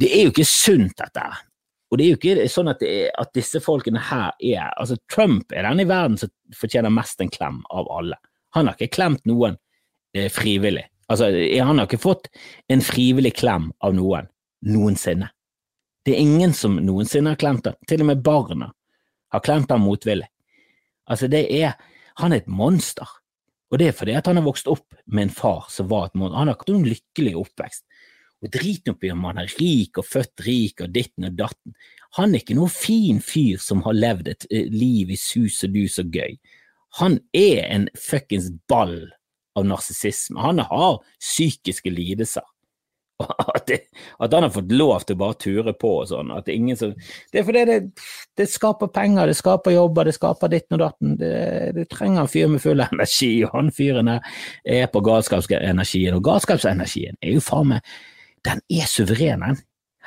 det 0.00 0.10
er 0.14 0.26
jo 0.26 0.32
ikke 0.32 0.48
sunt, 0.48 0.96
dette 0.98 1.24
her. 1.24 1.44
Og 1.88 1.98
det 1.98 2.04
er 2.04 2.12
jo 2.12 2.18
ikke 2.18 2.48
sånn 2.52 2.68
at, 2.68 2.82
er, 2.84 3.08
at, 3.16 3.32
disse 3.36 3.60
folkene 3.64 4.00
her 4.10 4.34
er 4.44 4.74
Altså, 4.76 4.98
Trump 5.08 5.52
er 5.56 5.64
den 5.64 5.84
i 5.84 5.88
verden 5.88 6.18
som 6.20 6.32
fortjener 6.56 6.92
mest 6.92 7.20
en 7.24 7.32
klem 7.32 7.62
av 7.72 7.88
alle. 7.92 8.18
Han 8.56 8.68
har 8.68 8.76
ikke 8.76 8.96
klemt 8.98 9.24
noen 9.28 9.56
eh, 10.16 10.28
frivillig. 10.32 10.84
Altså, 11.08 11.30
han 11.32 11.80
har 11.80 11.88
ikke 11.88 12.00
fått 12.02 12.28
en 12.68 12.84
frivillig 12.84 13.32
klem 13.38 13.70
av 13.84 13.96
noen 13.96 14.28
noensinne. 14.68 15.30
Det 16.04 16.14
er 16.14 16.24
ingen 16.24 16.52
som 16.56 16.76
noensinne 16.80 17.32
har 17.32 17.40
klemt 17.40 17.68
ham. 17.68 17.76
Til 17.88 18.04
og 18.04 18.10
med 18.10 18.20
barna 18.24 18.70
har 19.32 19.44
klemt 19.44 19.72
ham 19.72 19.84
motvillig. 19.84 20.28
Altså, 21.08 21.28
det 21.28 21.46
er 21.52 21.78
Han 22.18 22.32
er 22.32 22.40
et 22.40 22.48
monster. 22.50 23.06
Og 23.68 23.80
det 23.80 23.90
er 23.90 23.96
fordi 23.96 24.14
at 24.16 24.28
han 24.30 24.40
har 24.40 24.46
vokst 24.46 24.68
opp 24.70 24.96
med 25.06 25.26
en 25.26 25.34
far 25.34 25.66
som 25.72 25.90
var 25.90 26.08
et 26.08 26.16
monster. 26.16 26.38
Han 26.40 26.50
har 26.50 26.56
hatt 26.56 26.72
en 26.72 26.86
lykkelig 26.88 27.34
oppvekst. 27.42 27.84
Og 28.38 28.52
drit 28.54 28.86
nå 28.86 28.94
i 29.02 29.10
om 29.10 29.26
han 29.26 29.40
er 29.42 29.54
rik 29.58 29.98
og 29.98 30.06
født 30.06 30.44
rik 30.46 30.84
og 30.84 30.92
ditten 30.94 31.26
og 31.26 31.36
datten. 31.40 31.74
Han 32.16 32.32
er 32.32 32.42
ikke 32.42 32.56
noen 32.56 32.72
fin 32.72 33.18
fyr 33.20 33.58
som 33.60 33.82
har 33.84 33.98
levd 33.98 34.30
et 34.32 34.46
eh, 34.50 34.70
liv 34.72 35.10
i 35.10 35.18
sus 35.18 35.58
og 35.66 35.74
dus 35.74 35.98
og 36.00 36.14
gøy. 36.14 36.38
Han 37.02 37.18
er 37.36 37.66
en 37.66 37.88
fuckings 37.98 38.48
ball 38.70 39.10
av 39.58 39.66
narsissisme. 39.68 40.38
Han 40.40 40.62
har 40.64 41.02
psykiske 41.18 41.90
lidelser. 41.92 42.46
At, 43.58 43.64
det, 43.66 43.78
at, 44.20 44.32
han 44.32 44.44
har 44.44 44.52
fått 44.54 44.70
lov 44.70 45.02
til 45.02 45.16
å 45.16 45.18
bare 45.18 45.36
ture 45.42 45.72
på 45.74 45.88
og 46.00 46.10
sånn. 46.10 46.28
At 46.30 46.46
det, 46.46 46.52
er 46.52 46.60
ingen 46.60 46.78
som, 46.78 46.92
det 47.32 47.40
er 47.40 47.46
fordi 47.48 47.64
det, 47.66 47.78
det, 48.38 48.46
skaper 48.50 48.92
penger, 48.94 49.26
det 49.26 49.34
skaper 49.34 49.74
jobber, 49.74 50.06
det 50.06 50.14
skaper 50.14 50.52
ditten 50.52 50.76
og 50.76 50.84
datten. 50.84 51.16
Det 51.18 51.88
trenger 51.90 52.22
en 52.22 52.30
fyr 52.30 52.52
med 52.52 52.62
full 52.62 52.84
energi, 52.86 53.32
og 53.46 53.56
han 53.56 53.72
fyren 53.74 54.12
er 54.14 54.86
på 54.92 55.02
galskapsenergien. 55.08 56.14
Og 56.14 56.22
galskapsenergien 56.28 57.18
er 57.18 57.34
jo 57.34 57.42
faen 57.44 57.74
meg 57.74 57.98
den 58.46 58.60
er 58.70 58.86
suveren, 58.86 59.42
den. 59.42 59.58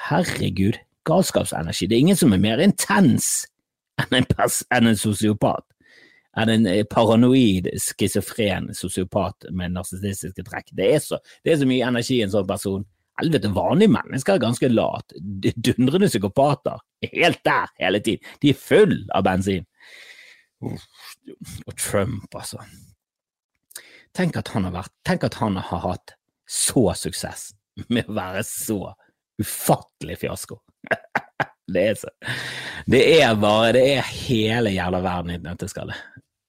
Herregud, 0.09 0.79
galskapsenergi. 1.05 1.87
Det 1.87 1.95
er 1.95 1.99
ingen 2.05 2.17
som 2.17 2.33
er 2.33 2.41
mer 2.41 2.61
intens 2.63 3.45
enn 4.01 4.21
en, 4.21 4.25
enn 4.73 4.89
en 4.89 4.97
sosiopat. 4.97 5.65
Enn 6.39 6.49
en 6.49 6.67
eh, 6.69 6.85
paranoid, 6.87 7.67
schizofren 7.81 8.71
sosiopat 8.77 9.49
med 9.51 9.75
narsissistiske 9.75 10.45
trekk. 10.47 10.71
Det 10.77 10.87
er, 10.95 11.03
så, 11.03 11.19
det 11.43 11.53
er 11.53 11.61
så 11.61 11.67
mye 11.69 11.89
energi 11.91 12.21
i 12.21 12.25
en 12.25 12.33
sånn 12.33 12.47
person. 12.49 12.87
Helvete, 13.21 13.51
vanlige 13.53 13.93
mennesker 13.93 14.35
er 14.35 14.41
ganske 14.41 14.69
lat. 14.71 15.13
Dundrende 15.55 16.09
psykopater 16.09 16.81
er 17.05 17.11
helt 17.13 17.43
der 17.45 17.69
hele 17.79 18.01
tiden. 18.01 18.31
De 18.41 18.49
er 18.49 18.57
full 18.57 18.95
av 19.13 19.25
bensin. 19.27 19.67
Og 20.61 21.75
Trump, 21.77 22.33
altså. 22.33 22.61
Tenk 24.17 24.37
at 24.41 24.51
han 24.55 24.65
har 24.67 24.75
vært, 24.75 24.93
tenk 25.07 25.23
at 25.27 25.37
han 25.39 25.59
har 25.61 25.85
hatt 25.85 26.15
så 26.49 26.89
suksess 26.97 27.51
med 27.87 28.09
å 28.09 28.17
være 28.17 28.43
så 28.47 28.79
ufattelig 29.41 30.17
fiasko. 30.21 30.57
det 31.73 31.85
er 31.91 31.99
så 32.01 32.09
Det 32.89 33.01
er 33.21 33.35
bare 33.37 33.75
Det 33.77 33.83
er 33.93 34.07
hele 34.25 34.73
jævla 34.73 35.01
verden 35.05 35.31
i 35.31 35.37
et 35.37 35.45
nøtteskall. 35.45 35.93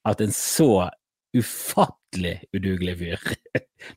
At 0.09 0.25
en 0.25 0.35
så 0.35 0.89
ufattelig 1.37 2.41
udugelig 2.53 2.97
fyr 2.99 3.31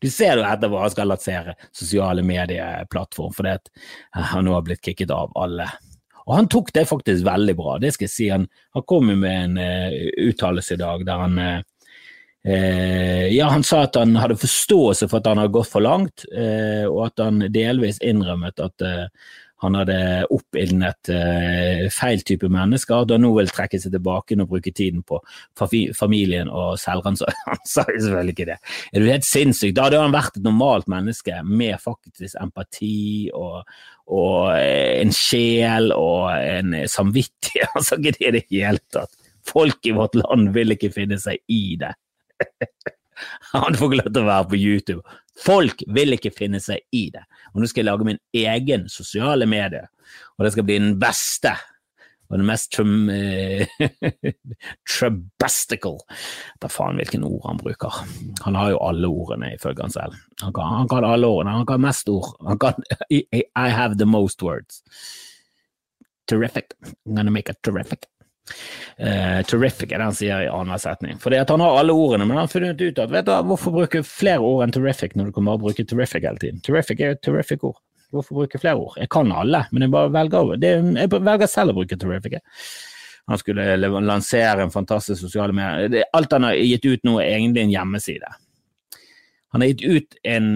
Du 0.02 0.10
ser 0.10 0.40
jo 0.40 0.46
etterpå 0.48 0.82
han 0.82 0.94
skal 0.94 1.12
lansere 1.12 1.56
sosiale 1.72 2.24
medieplattform 2.26 3.34
fordi 3.36 3.58
han 4.16 4.48
nå 4.48 4.56
har 4.58 4.66
blitt 4.66 4.84
kicket 4.86 5.14
av 5.14 5.34
alle. 5.40 5.70
Og 6.26 6.34
han 6.40 6.50
tok 6.50 6.74
det 6.74 6.88
faktisk 6.90 7.26
veldig 7.26 7.56
bra, 7.58 7.78
det 7.82 7.94
skal 7.94 8.08
jeg 8.08 8.16
si. 8.16 8.30
Han, 8.34 8.48
han 8.74 8.86
kom 8.90 9.12
med 9.14 9.30
en 9.30 9.58
uh, 9.62 9.98
uttalelse 10.26 10.74
i 10.74 10.82
dag 10.82 11.06
der 11.06 11.22
han 11.22 11.42
uh, 11.42 11.62
ja, 12.46 13.48
han 13.50 13.64
sa 13.66 13.88
at 13.88 13.96
han 13.98 14.14
hadde 14.22 14.38
forståelse 14.38 15.08
for 15.10 15.18
at 15.18 15.30
han 15.32 15.40
hadde 15.42 15.54
gått 15.56 15.72
for 15.72 15.82
langt, 15.82 16.28
og 16.30 17.00
at 17.08 17.24
han 17.24 17.40
delvis 17.50 17.98
innrømmet 18.06 18.62
at 18.62 18.84
han 19.64 19.78
hadde 19.80 19.98
oppildnet 20.36 21.10
eh, 21.14 21.86
feil 21.94 22.24
type 22.28 22.50
mennesker, 22.52 23.06
da 23.08 23.18
nå 23.20 23.32
vil 23.38 23.52
trekke 23.54 23.80
seg 23.80 23.94
tilbake 23.94 24.36
og 24.36 24.50
bruke 24.52 24.74
tiden 24.76 25.04
på 25.08 25.22
familien 25.96 26.52
og 26.52 26.76
selvrannsakelse. 26.82 27.46
Han 27.48 27.62
sa 27.74 27.86
jo 27.88 28.02
selvfølgelig 28.04 28.36
ikke 28.36 28.50
det. 28.52 28.58
Er 28.92 29.04
du 29.04 29.10
helt 29.10 29.28
sinnssyk? 29.28 29.76
Da 29.78 29.88
hadde 29.88 30.02
han 30.04 30.16
vært 30.16 30.40
et 30.40 30.46
normalt 30.46 30.90
menneske 30.92 31.40
med 31.48 31.80
faktisk 31.84 32.36
empati 32.44 33.32
og, 33.32 33.64
og 34.12 34.52
eh, 34.58 35.00
en 35.00 35.16
sjel 35.16 35.94
og 35.96 36.36
en 36.36 36.82
samvittighet. 36.92 37.72
Han 37.76 37.84
sa 37.84 37.98
ikke 38.00 38.18
det 38.18 38.28
i 38.28 38.34
det 38.36 38.46
hele 38.52 38.84
tatt. 38.94 39.16
Folk 39.46 39.88
i 39.88 39.94
vårt 39.96 40.16
land 40.20 40.52
vil 40.56 40.76
ikke 40.76 40.92
finne 40.94 41.18
seg 41.22 41.40
i 41.52 41.78
det. 41.80 41.94
Han 43.54 43.78
får 43.78 43.88
ikke 43.88 44.04
lov 44.04 44.12
til 44.12 44.24
å 44.26 44.28
være 44.28 44.50
på 44.52 44.60
YouTube. 44.60 45.16
Folk 45.40 45.84
vil 45.92 46.16
ikke 46.16 46.34
finne 46.36 46.62
seg 46.64 46.86
i 46.96 47.10
det. 47.14 47.26
Og 47.54 47.62
nå 47.62 47.68
skal 47.70 47.84
jeg 47.84 47.90
lage 47.90 48.08
min 48.08 48.22
egen 48.36 48.90
sosiale 48.92 49.48
medie, 49.50 49.84
og 50.38 50.46
det 50.46 50.54
skal 50.56 50.68
bli 50.68 50.80
den 50.80 51.00
beste 51.02 51.56
og 52.26 52.40
den 52.40 52.48
mest 52.48 52.72
trum, 52.74 53.10
trubastical 54.90 56.00
Da 56.62 56.70
faen 56.74 56.98
hvilken 56.98 57.26
ord 57.28 57.44
han 57.46 57.60
bruker. 57.62 58.00
Han 58.46 58.58
har 58.58 58.72
jo 58.74 58.82
alle 58.82 59.12
ordene, 59.12 59.52
ifølge 59.54 59.86
han 59.86 59.94
selv. 59.94 60.18
Han 60.42 60.56
kan, 60.56 60.74
han 60.80 60.90
kan 60.90 61.06
alle 61.06 61.30
ordene. 61.30 61.54
Han 61.60 61.70
kan 61.70 61.84
mest 61.86 62.10
ord. 62.10 62.34
Han 62.48 62.60
kan 62.62 62.82
I 63.14 63.70
have 63.70 64.00
the 64.02 64.10
most 64.10 64.42
words. 64.42 64.82
Terrific. 66.28 66.74
I'm 67.06 67.16
gonna 67.16 67.32
make 67.32 67.52
it 67.52 67.62
terrific. 67.62 68.10
Uh, 68.96 69.42
terrific 69.50 69.90
er 69.90 70.00
det 70.00 70.08
han 70.08 70.16
sier 70.16 70.46
i 70.46 70.50
annenhver 70.52 70.82
setning. 70.84 71.18
Fordi 71.22 71.40
at 71.42 71.52
han 71.52 71.64
har 71.64 71.80
alle 71.80 71.96
ordene, 71.98 72.28
men 72.28 72.38
han 72.38 72.46
har 72.46 72.52
funnet 72.52 72.82
ut 72.82 73.02
at 73.02 73.12
vet 73.14 73.28
du, 73.28 73.34
hvorfor 73.50 73.76
bruke 73.76 74.04
flere 74.08 74.44
ord 74.46 74.66
enn 74.66 74.76
terrific 74.76 75.18
når 75.18 75.30
du 75.30 75.36
kan 75.36 75.50
bare 75.50 75.64
bruke 75.64 75.88
terrific 75.88 76.28
hele 76.28 76.42
tiden? 76.42 76.62
Terrific 76.66 77.02
er 77.02 77.12
jo 77.12 77.18
et 77.18 77.26
terrific 77.26 77.66
ord. 77.68 77.80
Hvorfor 78.16 78.42
bruke 78.42 78.62
flere 78.62 78.80
ord? 78.80 79.00
Jeg 79.02 79.12
kan 79.12 79.32
alle, 79.34 79.66
men 79.74 79.88
jeg 79.88 79.96
bare 79.96 80.14
velger, 80.14 80.54
det, 80.62 80.76
jeg 81.02 81.12
velger 81.16 81.52
selv 81.52 81.74
å 81.74 81.80
bruke 81.80 81.98
terrific. 82.00 82.38
Han 83.26 83.42
skulle 83.42 83.76
lansere 84.06 84.64
en 84.64 84.74
fantastisk 84.74 85.24
sosiale 85.26 85.56
medier. 85.56 86.06
Alt 86.14 86.36
han 86.38 86.46
har 86.46 86.60
gitt 86.62 86.86
ut 86.86 87.08
nå, 87.08 87.18
er 87.20 87.40
egentlig 87.40 87.66
en 87.66 87.74
hjemmeside. 87.74 88.32
Han 89.56 89.64
har 89.64 89.74
gitt 89.74 89.84
ut 89.84 90.18
en 90.30 90.50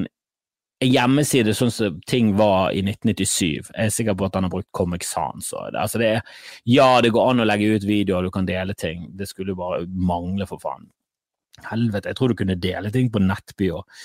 hjemmeside 0.86 1.54
sånn 1.56 1.72
som 1.74 1.98
ting 2.08 2.32
var 2.40 2.72
i 2.72 2.80
1997. 2.86 3.72
Jeg 3.74 3.90
er 3.90 3.92
sikker 3.94 4.16
på 4.16 4.30
at 4.30 4.38
han 4.38 4.48
har 4.48 4.54
brukt 4.54 4.70
Comic 4.76 5.04
Sans. 5.08 5.52
Altså 5.68 6.00
det 6.00 6.10
er, 6.16 6.24
ja, 6.70 6.88
det 7.04 7.12
går 7.16 7.34
an 7.34 7.44
å 7.44 7.48
legge 7.48 7.76
ut 7.76 7.88
videoer, 7.88 8.24
du 8.24 8.32
kan 8.32 8.48
dele 8.48 8.76
ting. 8.80 9.10
Det 9.18 9.28
skulle 9.28 9.58
bare 9.60 9.84
mangle, 9.88 10.48
for 10.50 10.62
faen. 10.64 10.88
Helvete, 11.68 12.12
jeg 12.12 12.20
tror 12.20 12.32
du 12.32 12.40
kunne 12.40 12.60
dele 12.60 12.92
ting 12.94 13.12
på 13.12 13.22
Nettby 13.24 13.74
òg. 13.76 14.04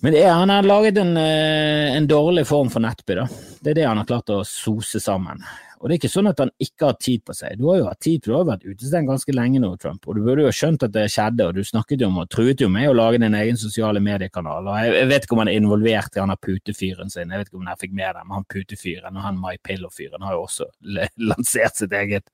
Men 0.00 0.16
er, 0.16 0.30
han 0.32 0.48
har 0.48 0.64
laget 0.64 0.96
en, 0.96 1.12
eh, 1.20 1.92
en, 1.92 2.06
dårlig 2.08 2.46
form 2.48 2.70
for 2.72 2.80
Nettby, 2.80 3.18
da. 3.18 3.26
Det 3.60 3.74
er 3.74 3.82
det 3.82 3.88
han 3.90 4.00
har 4.00 4.08
klart 4.08 4.32
å 4.32 4.40
sose 4.48 4.96
sammen. 5.02 5.44
Og 5.80 5.88
det 5.88 5.94
er 5.94 6.00
ikke 6.02 6.12
sånn 6.12 6.28
at 6.28 6.40
han 6.42 6.50
ikke 6.60 6.90
har 6.90 6.96
tid 7.00 7.22
på 7.24 7.34
seg. 7.36 7.56
Du 7.56 7.70
har 7.70 7.78
jo 7.80 7.86
hatt 7.88 8.00
tid, 8.04 8.20
du 8.26 8.34
har 8.34 8.44
vært 8.44 8.66
utestengt 8.68 9.08
ganske 9.08 9.32
lenge 9.32 9.62
nå, 9.62 9.70
Trump, 9.80 10.04
og 10.04 10.18
du 10.18 10.20
burde 10.26 10.44
jo 10.44 10.52
skjønt 10.52 10.84
at 10.84 10.92
det 10.92 11.06
skjedde, 11.08 11.46
og 11.48 11.56
du 11.56 11.64
snakket 11.64 12.04
jo 12.04 12.10
om 12.10 12.18
og 12.20 12.28
truet 12.32 12.60
jo 12.60 12.68
med 12.72 12.90
å 12.90 12.96
lage 12.98 13.20
din 13.22 13.36
egen 13.38 13.60
sosiale 13.60 14.02
mediekanal. 14.04 14.68
og 14.68 14.76
Jeg, 14.84 15.06
vet 15.08 15.24
ikke 15.24 15.38
om 15.38 15.42
han 15.44 15.52
er 15.52 15.60
involvert 15.60 16.18
i 16.18 16.20
han 16.20 16.34
har 16.34 16.40
putefyren 16.44 17.12
sin, 17.12 17.32
jeg 17.32 17.40
vet 17.40 17.48
ikke 17.48 17.62
om 17.62 17.72
jeg 17.72 17.82
fikk 17.86 17.96
med 17.96 18.18
det, 18.18 18.26
men 18.26 18.36
han 18.36 18.48
putefyren 18.52 19.16
og 19.16 19.24
han 19.24 19.40
My 19.40 19.54
Pillow-fyren 19.64 20.28
har 20.28 20.36
jo 20.36 20.44
også 20.44 20.68
lansert 21.30 21.80
sitt 21.80 21.96
eget 21.96 22.28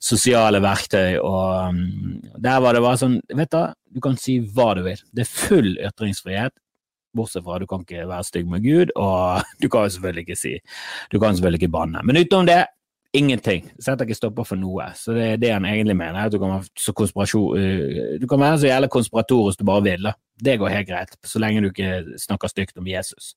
sosiale 0.00 0.62
verktøy, 0.64 1.20
og 1.20 1.76
um, 1.76 2.16
der 2.40 2.64
var 2.64 2.76
det 2.76 2.84
bare 2.86 3.02
sånn, 3.02 3.20
vet 3.28 3.52
du, 3.52 3.76
du 3.90 4.00
kan 4.04 4.16
si 4.20 4.38
hva 4.40 4.72
du 4.78 4.84
vil. 4.86 5.04
Det 5.12 5.26
er 5.26 5.32
full 5.36 5.74
ytringsfrihet. 5.76 6.56
Bortsett 7.16 7.44
fra 7.44 7.56
at 7.56 7.64
du 7.64 7.68
kan 7.70 7.84
ikke 7.86 8.08
være 8.08 8.26
stygg 8.26 8.50
med 8.50 8.64
Gud, 8.64 8.92
og 8.96 9.40
du 9.62 9.68
kan 9.68 9.86
jo 9.86 9.94
selvfølgelig 9.96 10.26
ikke 10.28 10.38
si 10.38 10.58
Du 11.12 11.18
kan 11.18 11.34
selvfølgelig 11.36 11.62
ikke 11.62 11.72
banne. 11.72 12.02
Men 12.04 12.20
utenom 12.20 12.46
det, 12.46 12.64
ingenting. 13.12 13.66
Setter 13.82 14.06
ikke 14.06 14.18
stopper 14.18 14.46
for 14.46 14.60
noe. 14.60 14.90
Så 14.94 15.14
det 15.16 15.26
er 15.26 15.40
det 15.42 15.52
han 15.52 15.66
egentlig 15.66 15.96
mener. 15.98 16.24
at 16.24 16.32
Du 16.32 16.38
kan 16.38 16.52
være 16.54 17.26
så, 17.26 17.40
uh, 17.40 18.20
du 18.20 18.26
kan 18.30 18.40
være 18.40 18.58
så 18.58 18.70
jævla 18.70 18.88
konspiratorisk 18.88 19.58
du 19.58 19.64
bare 19.64 19.82
vil. 19.82 20.10
Da. 20.10 20.12
Det 20.44 20.58
går 20.58 20.68
helt 20.68 20.88
greit, 20.88 21.16
så 21.24 21.38
lenge 21.38 21.60
du 21.60 21.72
ikke 21.72 22.18
snakker 22.18 22.48
stygt 22.48 22.78
om 22.78 22.86
Jesus. 22.86 23.34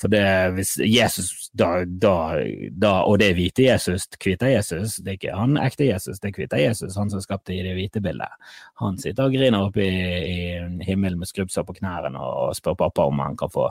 For 0.00 0.08
det, 0.08 0.24
hvis 0.56 0.74
Jesus 0.80 1.50
da, 1.52 1.84
da, 1.84 2.40
da, 2.72 2.92
Og 3.04 3.18
det 3.20 3.30
er 3.30 3.36
hvite 3.36 3.66
Jesus, 3.66 4.06
hvite 4.16 4.48
Jesus, 4.48 4.96
det 4.96 5.12
er 5.12 5.18
ikke 5.18 5.36
han 5.36 5.58
ekte 5.60 5.90
Jesus, 5.90 6.20
det 6.20 6.30
er 6.30 6.38
hvite 6.38 6.62
Jesus, 6.62 6.96
han 6.96 7.12
som 7.12 7.20
skapte 7.20 7.54
i 7.54 7.60
det 7.66 7.74
hvite 7.76 8.00
bildet. 8.04 8.32
Han 8.80 8.96
sitter 8.98 9.28
og 9.28 9.36
griner 9.36 9.66
oppe 9.68 9.84
i, 9.84 10.00
i 10.30 10.86
himmelen 10.88 11.20
med 11.20 11.28
skrubbsår 11.28 11.68
på 11.68 11.76
knærne 11.82 12.16
og 12.16 12.56
spør 12.56 12.78
pappa 12.80 13.08
om 13.10 13.20
han 13.20 13.36
kan 13.40 13.52
få 13.52 13.68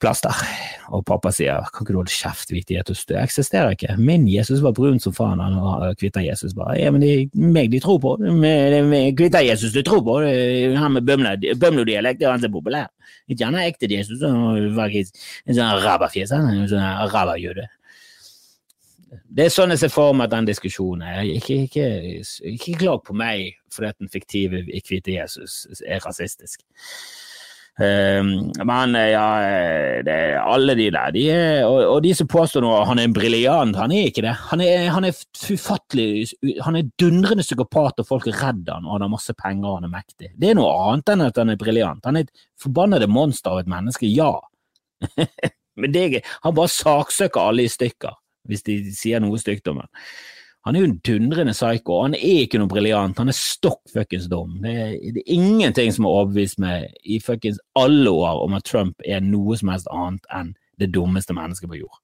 plass 0.00 0.22
der. 0.24 0.40
Og 0.94 1.02
pappa 1.08 1.32
sier 1.34 1.64
kan 1.72 1.84
ikke 1.84 1.94
du 1.94 2.00
holde 2.00 2.12
kjeft, 2.14 2.52
viktig 2.54 2.76
Jesus, 2.78 3.04
du 3.08 3.14
eksisterer 3.18 3.74
ikke. 3.74 3.96
Min 3.98 4.26
Jesus 4.30 4.62
var 4.64 4.74
brun 4.76 5.00
som 5.02 5.14
faen, 5.16 5.42
han 5.42 5.56
og 5.58 5.98
hvite 6.00 6.22
Jesus 6.24 6.54
bare 6.56 6.76
ja, 6.78 6.92
men 6.94 7.02
det 7.02 7.12
er 7.14 7.46
meg 7.56 7.72
de 7.72 7.80
tror 7.82 7.98
på. 8.02 8.16
Hvite 8.20 9.42
Jesus 9.46 9.74
du 9.74 9.82
tror 9.86 10.04
på, 10.06 10.18
han 10.22 10.96
med 10.98 11.08
bømlodialekt 11.62 12.22
er 12.22 12.34
han 12.34 12.42
som 12.42 12.50
er 12.50 12.56
populær. 12.58 12.92
Ikke 13.26 13.48
han 13.48 13.58
er 13.58 13.70
ekte 13.70 13.90
Jesus, 13.90 14.22
en 14.22 14.36
sånn 15.50 15.64
arabafjes, 15.64 16.30
en 16.36 16.68
sånn 16.70 16.84
araberjøde. 16.84 17.66
Det 19.36 19.46
er 19.46 19.52
sånn 19.52 19.72
jeg 19.72 19.80
ser 19.82 19.92
for 19.92 20.14
meg 20.16 20.28
at 20.28 20.34
den 20.34 20.48
diskusjonen 20.48 21.04
er. 21.06 21.22
Ikke, 21.38 21.62
ikke, 21.66 21.86
ikke 22.52 22.78
klag 22.80 23.02
på 23.06 23.16
meg 23.16 23.56
fordi 23.72 23.90
at 23.90 23.98
den 24.00 24.10
fiktive 24.12 24.62
hvite 24.66 25.16
Jesus 25.18 25.64
er 25.84 26.02
rasistisk. 26.04 26.62
Um, 27.76 28.30
men 28.64 28.94
ja, 28.96 29.24
det, 30.00 30.14
alle 30.40 30.74
de 30.78 30.86
der, 30.94 31.10
de 31.12 31.24
er, 31.28 31.66
og, 31.68 31.82
og, 31.84 31.98
de 32.06 32.14
som 32.16 32.28
påstår 32.32 32.64
noe, 32.64 32.78
han 32.88 33.02
er 33.02 33.12
briljant, 33.12 33.76
han 33.76 33.92
er 33.92 34.08
ikke 34.08 34.24
det. 34.24 34.32
Han 34.48 34.62
er, 34.64 34.86
han 34.94 35.04
er 35.04 35.18
ufattelig 35.52 36.30
Han 36.64 36.78
er 36.80 36.88
dundrende 36.96 37.44
psykopat, 37.44 38.00
og 38.00 38.08
folk 38.08 38.30
er 38.30 38.38
redd 38.40 38.70
han, 38.72 38.88
og 38.88 38.96
han 38.96 39.04
har 39.04 39.12
masse 39.12 39.36
penger 39.36 39.68
og 39.68 39.76
han 39.80 39.90
er 39.90 39.92
mektig. 39.92 40.32
Det 40.40 40.50
er 40.50 40.56
noe 40.56 40.72
annet 40.86 41.12
enn 41.12 41.26
at 41.26 41.42
han 41.42 41.52
er 41.52 41.60
briljant. 41.60 42.08
Han 42.08 42.16
er 42.16 42.24
et 42.24 42.46
forbannede 42.62 43.10
monster 43.12 43.52
av 43.52 43.60
et 43.60 43.68
menneske, 43.68 44.08
ja. 44.08 44.32
Men 45.76 45.92
det, 45.92 46.22
han 46.46 46.56
bare 46.56 46.72
saksøker 46.72 47.50
alle 47.50 47.66
i 47.66 47.72
stykker 47.72 48.16
hvis 48.46 48.62
de 48.64 48.78
sier 48.94 49.20
noe 49.20 49.36
stygt 49.42 49.68
om 49.68 49.82
ham. 49.82 49.90
Han 50.66 50.74
er 50.74 50.82
jo 50.82 50.86
en 50.88 51.00
dundrende 51.06 51.52
psyko. 51.54 52.00
Han 52.02 52.16
er 52.18 52.40
ikke 52.42 52.58
noe 52.58 52.70
briljant. 52.70 53.20
Han 53.22 53.30
er 53.30 53.36
stokk 53.38 53.84
fuckings 53.92 54.26
dum. 54.26 54.56
Det 54.64 54.72
er, 54.74 54.96
det 55.14 55.22
er, 55.22 55.28
ingenting 55.36 55.92
som 55.94 56.08
har 56.08 56.24
overbevist 56.24 56.58
meg 56.62 56.88
i 57.06 57.20
fuckings 57.22 57.60
alle 57.78 58.10
år 58.10 58.42
om 58.42 58.56
at 58.58 58.66
Trump 58.66 59.06
er 59.06 59.22
noe 59.22 59.54
som 59.60 59.70
helst 59.70 59.86
annet 59.94 60.26
enn 60.34 60.56
det 60.82 60.90
dummeste 60.96 61.36
mennesket 61.38 61.70
på 61.70 61.78
jord. 61.78 62.00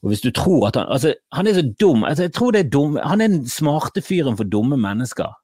Og 0.00 0.12
hvis 0.12 0.22
du 0.22 0.30
tror 0.30 0.68
at 0.70 0.78
han 0.78 0.86
Altså, 0.86 1.16
han 1.34 1.50
er 1.50 1.58
så 1.58 1.66
dum. 1.80 2.06
Altså, 2.06 2.28
jeg 2.28 2.32
tror 2.38 2.54
det 2.54 2.62
er 2.62 2.70
dum. 2.70 2.96
Han 2.96 3.20
er 3.20 3.34
den 3.34 3.48
smarte 3.50 4.02
fyren 4.06 4.38
for 4.38 4.46
dumme 4.46 4.78
mennesker. 4.78 5.34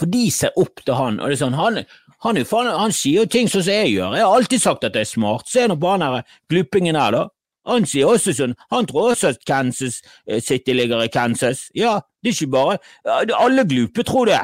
For 0.00 0.10
de 0.10 0.26
ser 0.34 0.56
opp 0.58 0.82
til 0.82 0.96
han, 0.96 1.20
og 1.20 1.28
det 1.28 1.36
er 1.36 1.42
sånn 1.42 1.58
han, 1.58 1.82
han, 2.24 2.38
han, 2.40 2.68
han 2.72 2.92
sier 2.96 3.22
jo 3.22 3.30
ting 3.30 3.50
som 3.52 3.62
jeg 3.62 3.92
gjør. 3.92 4.16
Jeg 4.16 4.24
har 4.26 4.34
alltid 4.34 4.62
sagt 4.62 4.86
at 4.88 4.96
jeg 4.96 5.06
er 5.06 5.14
smart. 5.14 5.46
Se 5.48 5.66
nå 5.68 5.76
på 5.78 5.92
han 5.92 6.04
her 6.04 6.22
gluppingen 6.50 6.98
her, 6.98 7.14
da. 7.14 7.26
Han 7.70 7.86
sier 7.88 8.10
også 8.10 8.34
sånn, 8.36 8.56
han 8.74 8.88
tror 8.90 9.12
også 9.12 9.34
at 9.34 9.44
Kansas 9.46 10.00
eh, 10.26 10.40
City 10.42 10.74
ligger 10.74 11.04
i 11.04 11.12
Kansas. 11.12 11.68
Ja, 11.76 11.98
det 12.20 12.32
er 12.32 12.38
ikke 12.38 12.54
bare 12.54 13.34
Alle 13.38 13.64
glupe 13.68 14.04
tror 14.06 14.30
det. 14.30 14.42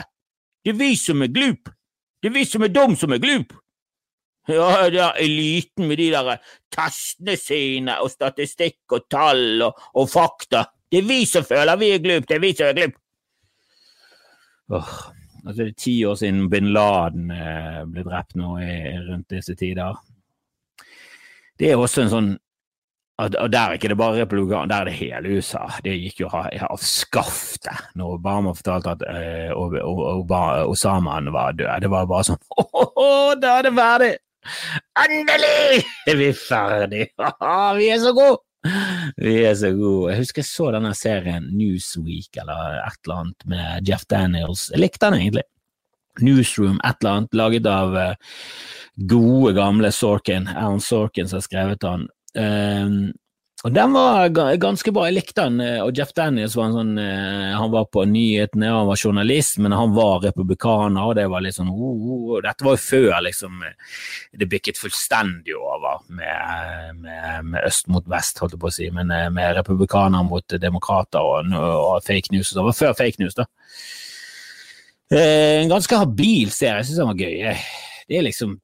Det 0.64 0.74
er 0.74 0.80
vi 0.80 0.94
som 0.98 1.22
er 1.22 1.30
glup. 1.30 1.70
Det 2.22 2.30
er 2.30 2.34
vi 2.34 2.44
som 2.48 2.64
er 2.66 2.72
dum 2.74 2.96
som 2.98 3.12
er 3.14 3.22
glup. 3.22 3.52
Ja, 4.48 4.86
det 4.90 5.02
er 5.02 5.18
eliten 5.22 5.88
med 5.88 5.98
de 5.98 6.08
der 6.14 6.36
testene 6.70 7.34
sine 7.38 7.98
og 8.02 8.12
statistikk 8.12 8.94
og 8.94 9.08
tall 9.10 9.62
og, 9.66 9.80
og, 9.94 10.08
fakta. 10.10 10.64
Det 10.90 11.02
er 11.02 11.08
vi 11.08 11.24
som 11.26 11.44
føler 11.46 11.78
vi 11.80 11.90
er 11.94 12.02
glup, 12.02 12.28
det 12.28 12.36
er 12.36 12.42
vi 12.44 12.52
som 12.54 12.70
er 12.70 12.78
glup. 12.78 12.98
Åh, 14.76 14.92
altså 15.44 15.62
det 15.62 15.68
er 15.68 15.78
ti 15.82 15.96
år 16.06 16.18
siden 16.18 16.50
bin 16.50 16.70
Laden 16.74 17.30
eh, 17.34 17.82
ble 17.90 18.06
drept 18.06 18.38
nå 18.38 18.56
i, 18.62 18.76
rundt 19.08 19.34
disse 19.34 19.54
tider. 19.58 19.98
Det 21.58 21.72
er 21.72 21.80
også 21.80 22.04
en 22.04 22.12
sånn 22.12 22.32
og 23.16 23.48
der 23.48 23.58
er 23.58 23.78
ikke 23.78 23.88
det 23.88 23.96
bare 23.96 24.20
republikanere, 24.20 24.68
der 24.68 24.76
er 24.76 24.88
det 24.90 24.98
hele 24.98 25.36
USA. 25.38 25.64
Det 25.84 25.94
gikk 25.96 26.20
jo 26.20 26.28
av 26.28 26.80
skaftet 26.84 27.94
når 27.96 28.18
Obama 28.18 28.52
fortalte 28.52 28.92
at 28.92 29.04
uh, 29.56 30.68
Osama 30.68 31.16
var 31.32 31.56
død. 31.56 31.80
Det 31.80 31.90
var 31.90 32.10
bare 32.10 32.26
sånn 32.28 32.42
Åh, 32.60 33.32
da 33.40 33.58
er 33.58 33.68
det 33.68 33.72
ferdig! 33.78 34.10
Endelig 35.00 35.80
er 36.06 36.20
vi 36.20 36.28
ferdig! 36.36 37.06
vi 37.80 37.88
er 37.88 38.02
så 38.04 38.12
gode! 38.16 38.42
Vi 39.16 39.34
er 39.46 39.54
så 39.56 39.70
gode. 39.78 40.12
Jeg 40.12 40.20
husker 40.20 40.42
jeg 40.42 40.50
så 40.50 40.70
denne 40.74 40.92
serien 40.98 41.48
Newsweek 41.54 42.36
eller 42.42 42.80
et 42.82 42.98
eller 43.06 43.20
annet 43.22 43.46
med 43.48 43.88
Jeff 43.88 44.04
Daniels. 44.10 44.68
Jeg 44.74 44.82
likte 44.82 45.08
den 45.08 45.20
egentlig. 45.22 45.46
Newsroom, 46.20 46.78
et 46.84 46.96
eller 47.00 47.12
annet, 47.12 47.36
laget 47.36 47.66
av 47.68 47.96
uh, 47.96 48.36
gode, 49.08 49.54
gamle 49.56 49.92
Sorkin. 49.92 50.48
Alan 50.48 50.80
Sorkin 50.80 51.28
som 51.28 51.40
har 51.40 51.46
skrevet 51.46 51.82
den. 51.84 52.08
Um, 52.36 53.14
og 53.64 53.72
den 53.74 53.94
var 53.96 54.28
ganske 54.60 54.92
bra, 54.94 55.06
jeg 55.08 55.16
likte 55.16 55.46
den. 55.46 55.62
Eh, 55.64 55.78
og 55.82 55.96
Jeff 55.96 56.12
Daniels 56.14 56.54
var 56.58 56.68
en 56.68 56.76
sånn 56.76 56.98
uh, 57.00 57.56
Han 57.56 57.72
var 57.72 57.88
på 57.90 58.04
nyhetene, 58.06 58.68
han 58.70 58.86
var 58.86 59.00
journalist, 59.00 59.56
men 59.64 59.74
han 59.74 59.94
var 59.96 60.20
republikaner, 60.22 61.00
og 61.02 61.16
det 61.18 61.24
var 61.32 61.42
litt 61.42 61.56
sånn 61.56 61.72
oh, 61.72 62.04
oh. 62.12 62.36
Dette 62.44 62.66
var 62.66 62.76
jo 62.76 62.82
før 62.84 63.16
liksom 63.26 63.64
det 64.36 64.48
bikket 64.52 64.78
fullstendig 64.78 65.56
over 65.56 66.04
med, 66.12 67.00
med, 67.00 67.48
med, 67.48 67.60
øst 67.66 67.88
mot 67.90 68.06
vest, 68.12 68.38
holdt 68.42 68.54
jeg 68.54 68.62
på 68.62 68.70
å 68.70 68.76
si, 68.76 68.90
men 68.94 69.10
med 69.34 69.56
republikanere 69.56 70.28
mot 70.28 70.58
demokrater 70.60 71.24
og, 71.24 71.56
og, 71.56 72.04
fake 72.06 72.36
news. 72.36 72.52
Det 72.52 72.66
var 72.68 72.76
før 72.76 72.94
fake 72.98 73.22
news, 73.24 73.38
da. 73.38 73.48
En 75.16 75.70
ganske 75.70 76.02
habil 76.02 76.52
serie, 76.52 76.82
jeg 76.82 76.90
syns 76.90 77.00
den 77.00 77.10
var 77.10 77.24
gøy. 77.24 77.66
Det 78.06 78.20
er 78.20 78.26
liksom 78.28 78.58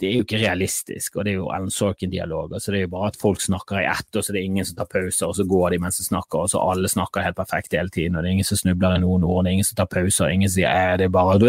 det 0.00 0.08
er 0.08 0.14
jo 0.18 0.24
ikke 0.24 0.38
realistisk, 0.40 1.16
og 1.16 1.24
det 1.24 1.32
er 1.32 1.36
jo 1.38 1.50
Alan 1.54 1.70
Sorkin-dialog. 1.70 2.52
altså 2.52 2.72
Det 2.72 2.78
er 2.78 2.84
jo 2.84 2.92
bare 2.92 3.06
at 3.12 3.20
folk 3.20 3.40
snakker 3.40 3.80
i 3.80 3.86
ett, 3.86 4.16
og 4.16 4.24
så 4.24 4.32
det 4.32 4.40
er 4.40 4.48
ingen 4.48 4.66
som 4.66 4.76
tar 4.76 4.88
pauser, 4.90 5.26
og 5.26 5.36
så 5.38 5.44
går 5.48 5.70
de 5.70 5.78
mens 5.82 5.98
de 5.98 6.04
snakker, 6.04 6.38
og 6.38 6.50
så 6.50 6.58
alle 6.60 6.88
snakker 6.90 7.24
helt 7.24 7.36
perfekt 7.36 7.76
hele 7.76 7.88
tiden, 7.88 8.16
og 8.16 8.22
det 8.22 8.28
er 8.28 8.32
ingen 8.36 8.48
som 8.48 8.60
snubler 8.60 8.96
i 8.96 9.02
noen 9.02 9.24
ord, 9.24 9.44
det 9.44 9.50
er 9.50 9.56
ingen 9.58 9.68
som 9.68 9.76
tar 9.80 9.92
pauser, 9.92 10.34
ingen 10.34 10.50
sier 10.50 10.70
eh, 10.70 10.96
det 11.00 11.06
er 11.08 11.14
bare 11.14 11.38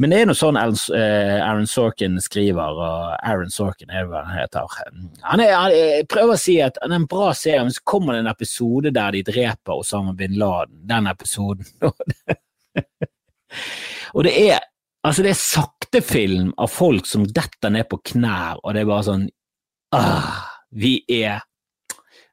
Men 0.00 0.10
det 0.10 0.18
er 0.20 0.26
noe 0.26 0.38
sånn 0.38 0.58
Aaron 0.58 1.66
Sorkin 1.68 2.20
skriver, 2.22 2.78
og 2.78 3.16
Aaron 3.20 3.50
Sorkin 3.52 3.90
er 3.90 4.06
hva 4.08 4.24
han 4.26 4.38
heter. 4.40 4.62
Han, 5.28 5.40
er, 5.42 5.52
han 5.56 5.72
prøver 6.10 6.34
å 6.36 6.40
si 6.40 6.56
at 6.64 6.74
det 6.78 6.88
er 6.88 7.00
en 7.00 7.10
bra 7.10 7.32
serie, 7.36 7.64
men 7.64 7.74
så 7.74 7.82
kommer 7.84 8.16
det 8.16 8.20
en 8.24 8.32
episode 8.32 8.88
der 8.94 9.10
de 9.16 9.26
dreper 9.26 9.82
Osama 9.82 10.12
bin 10.16 10.34
Laden. 10.40 10.78
Den 10.88 11.06
episoden. 11.10 11.66
og 14.16 14.20
det 14.24 14.34
er 14.48 14.60
Altså, 15.02 15.22
det 15.22 15.32
er 15.32 15.38
saktefilm 15.92 16.54
av 16.56 16.66
folk 16.66 17.06
som 17.06 17.26
detter 17.26 17.70
ned 17.70 17.88
på 17.88 17.98
knær, 18.12 18.60
og 18.64 18.74
det 18.74 18.82
er 18.82 18.88
bare 18.88 19.04
sånn 19.04 19.26
ah, 19.92 20.48
Vi 20.70 21.04
er 21.08 21.42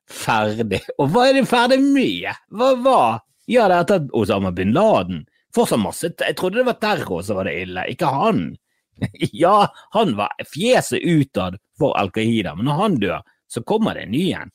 ferdig. 0.10 0.80
Og 0.98 1.12
hva 1.12 1.28
er 1.28 1.34
det 1.36 1.50
ferdig 1.50 1.80
med? 1.84 2.32
Hva 2.50 2.76
var 2.80 3.20
Ja, 3.48 3.68
det 3.68 3.76
er 3.76 3.82
etter 3.84 4.08
Osama 4.14 4.52
bin 4.52 4.72
Laden. 4.74 5.26
Fortsatt 5.56 5.82
masse 5.82 6.12
Jeg 6.14 6.38
trodde 6.38 6.62
det 6.62 6.68
var 6.68 6.80
terror 6.80 7.24
som 7.24 7.40
var 7.40 7.50
det 7.50 7.58
ille, 7.64 7.86
ikke 7.90 8.06
han. 8.06 8.56
Ja, 9.34 9.68
han 9.92 10.16
var 10.16 10.32
fjeset 10.54 11.04
utad 11.04 11.58
for 11.80 11.98
Al 11.98 12.12
Qaida, 12.12 12.56
men 12.56 12.68
når 12.68 12.80
han 12.80 12.98
dør, 13.00 13.22
så 13.48 13.64
kommer 13.64 13.96
det 13.96 14.08
en 14.08 14.12
ny 14.12 14.26
en. 14.36 14.52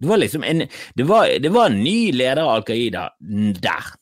Det 0.00 0.08
var 0.08 0.18
liksom 0.18 0.44
en, 0.44 0.66
det 0.94 1.06
var, 1.08 1.30
det 1.40 1.50
var 1.52 1.70
en 1.70 1.82
ny 1.82 2.12
leder 2.12 2.42
av 2.42 2.56
Al 2.56 2.66
Qaida 2.66 3.08
der. 3.20 3.94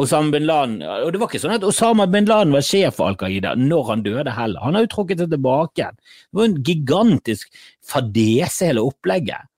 Osama 0.00 0.32
bin 0.32 0.46
Laden, 0.48 0.80
og 0.82 1.12
det 1.12 1.20
var 1.20 1.28
ikke 1.28 1.42
sånn 1.42 1.58
at 1.58 1.66
Osama 1.66 2.06
bin 2.08 2.28
Laden 2.28 2.54
var 2.54 2.64
sjef 2.64 2.96
for 2.96 3.10
Al 3.10 3.18
Qaida 3.20 3.52
når 3.58 3.88
han 3.90 4.04
døde 4.06 4.32
heller. 4.36 4.62
Han 4.64 4.78
har 4.78 4.86
jo 4.86 4.92
trukket 4.94 5.20
det 5.20 5.28
tilbake. 5.32 5.90
Det 5.98 6.40
var 6.40 6.48
en 6.48 6.58
gigantisk 6.64 7.62
fadese, 7.84 8.70
hele 8.70 8.84
opplegget. 8.86 9.50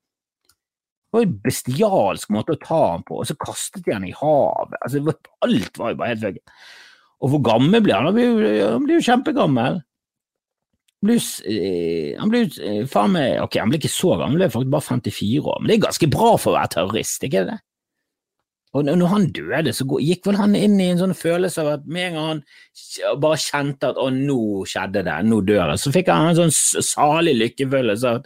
Det 1.13 1.19
var 1.19 1.27
en 1.27 1.39
bestialsk 1.45 2.33
måte 2.33 2.55
å 2.55 2.61
ta 2.61 2.81
ham 2.95 3.03
på, 3.07 3.21
og 3.21 3.29
så 3.29 3.37
kastet 3.39 3.85
de 3.85 3.93
han 3.93 4.07
i 4.07 4.15
havet. 4.17 4.79
Altså, 4.81 5.15
alt 5.45 5.79
var 5.79 5.93
jo 5.93 5.99
bare 5.99 6.13
helt 6.15 6.25
vegg. 6.27 6.39
Og 7.23 7.31
hvor 7.31 7.43
gammel 7.45 7.83
blir 7.85 7.95
han? 7.95 8.09
Han 8.09 8.19
jo, 8.19 8.31
han 8.73 8.87
blir 8.87 8.99
jo 8.99 9.07
kjempegammel. 9.07 9.77
Han 11.03 11.09
ble, 11.11 11.19
eh, 11.51 12.15
han 12.19 12.31
blir 12.31 12.49
eh, 12.63 12.83
faen 12.87 13.11
meg 13.11 13.41
Ok, 13.43 13.57
han 13.59 13.71
blir 13.71 13.81
ikke 13.81 13.91
så 13.91 14.15
gammel, 14.15 14.33
han 14.33 14.41
blir 14.41 14.51
faktisk 14.53 14.73
bare 14.73 14.87
54 14.87 15.51
år, 15.53 15.57
men 15.61 15.69
det 15.69 15.75
er 15.75 15.85
ganske 15.85 16.09
bra 16.11 16.33
for 16.39 16.53
å 16.53 16.57
være 16.57 16.73
terrorist, 16.77 17.25
ikke 17.27 17.45
det? 17.49 17.57
Og 18.73 18.87
når 18.87 19.09
han 19.11 19.25
døde, 19.35 19.73
så 19.75 19.85
gikk 20.01 20.25
vel 20.25 20.39
han 20.39 20.55
inn 20.57 20.79
i 20.81 20.87
en 20.89 21.01
sånn 21.01 21.13
følelse 21.17 21.61
av 21.61 21.67
at 21.75 21.83
med 21.85 22.07
en 22.07 22.15
gang 22.17 22.29
han 22.29 23.19
bare 23.21 23.37
kjente 23.41 23.91
at 23.91 23.99
å, 24.01 24.07
nå 24.13 24.63
skjedde 24.69 25.03
det, 25.05 25.17
nå 25.29 25.39
dør 25.45 25.73
jeg, 25.73 25.81
så 25.83 25.93
fikk 25.93 26.09
han 26.09 26.31
en 26.31 26.39
sånn 26.39 26.81
salig 26.87 27.35
lykkefølelse 27.37 28.15
at 28.17 28.25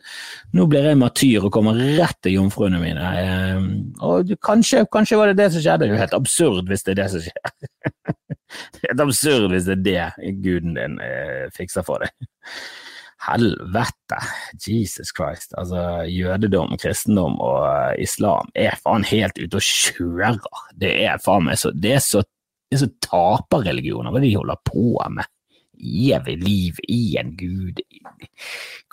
nå 0.55 0.67
blir 0.71 0.88
jeg 0.88 1.01
martyr 1.01 1.49
og 1.49 1.51
kommer 1.57 1.79
rett 1.99 2.19
til 2.23 2.38
jomfruene 2.38 2.79
mine. 2.79 3.12
Ehm, 3.19 3.69
og 3.99 4.31
kanskje, 4.43 4.86
kanskje 4.93 5.19
var 5.19 5.33
det 5.33 5.39
det 5.41 5.51
som 5.51 5.65
skjedde, 5.65 5.83
det 5.83 5.91
er 5.91 5.95
jo 5.97 6.03
helt 6.05 6.17
absurd 6.21 6.71
hvis 6.71 6.88
det 6.88 6.95
er 6.95 7.01
det 7.01 7.12
som 7.15 7.27
skjer. 7.27 7.53
Det 8.47 8.79
er 8.79 8.93
helt 8.93 9.01
absurd 9.03 9.51
hvis 9.51 9.65
det 9.67 9.73
er 9.73 9.81
det 9.83 10.36
guden 10.39 10.77
din 10.77 10.93
eh, 11.03 11.49
fikser 11.51 11.83
for 11.83 11.99
deg. 11.99 12.29
Helvete, 13.25 14.19
Jesus 14.62 15.10
Christ. 15.15 15.56
Altså, 15.58 16.03
jødedom, 16.06 16.75
kristendom 16.77 17.39
og 17.41 17.63
uh, 17.65 17.93
islam 18.01 18.51
er 18.56 18.77
faen 18.84 19.08
helt 19.10 19.39
ute 19.41 19.58
og 19.58 19.65
kjører. 19.65 20.38
Det 20.77 20.93
er 21.08 21.23
faen 21.23 21.47
meg 21.47 21.58
så 21.60 21.73
Det 21.73 21.95
er 21.97 22.03
så, 22.03 22.21
det 22.69 22.77
er 22.77 22.84
så 22.86 22.91
taperreligioner, 23.08 24.13
hva 24.13 24.21
de 24.21 24.36
holder 24.36 24.62
på 24.69 24.91
med 25.15 25.25
evig 25.77 26.37
liv 26.43 26.79
i 26.87 27.17
en 27.19 27.33
gud, 27.37 27.81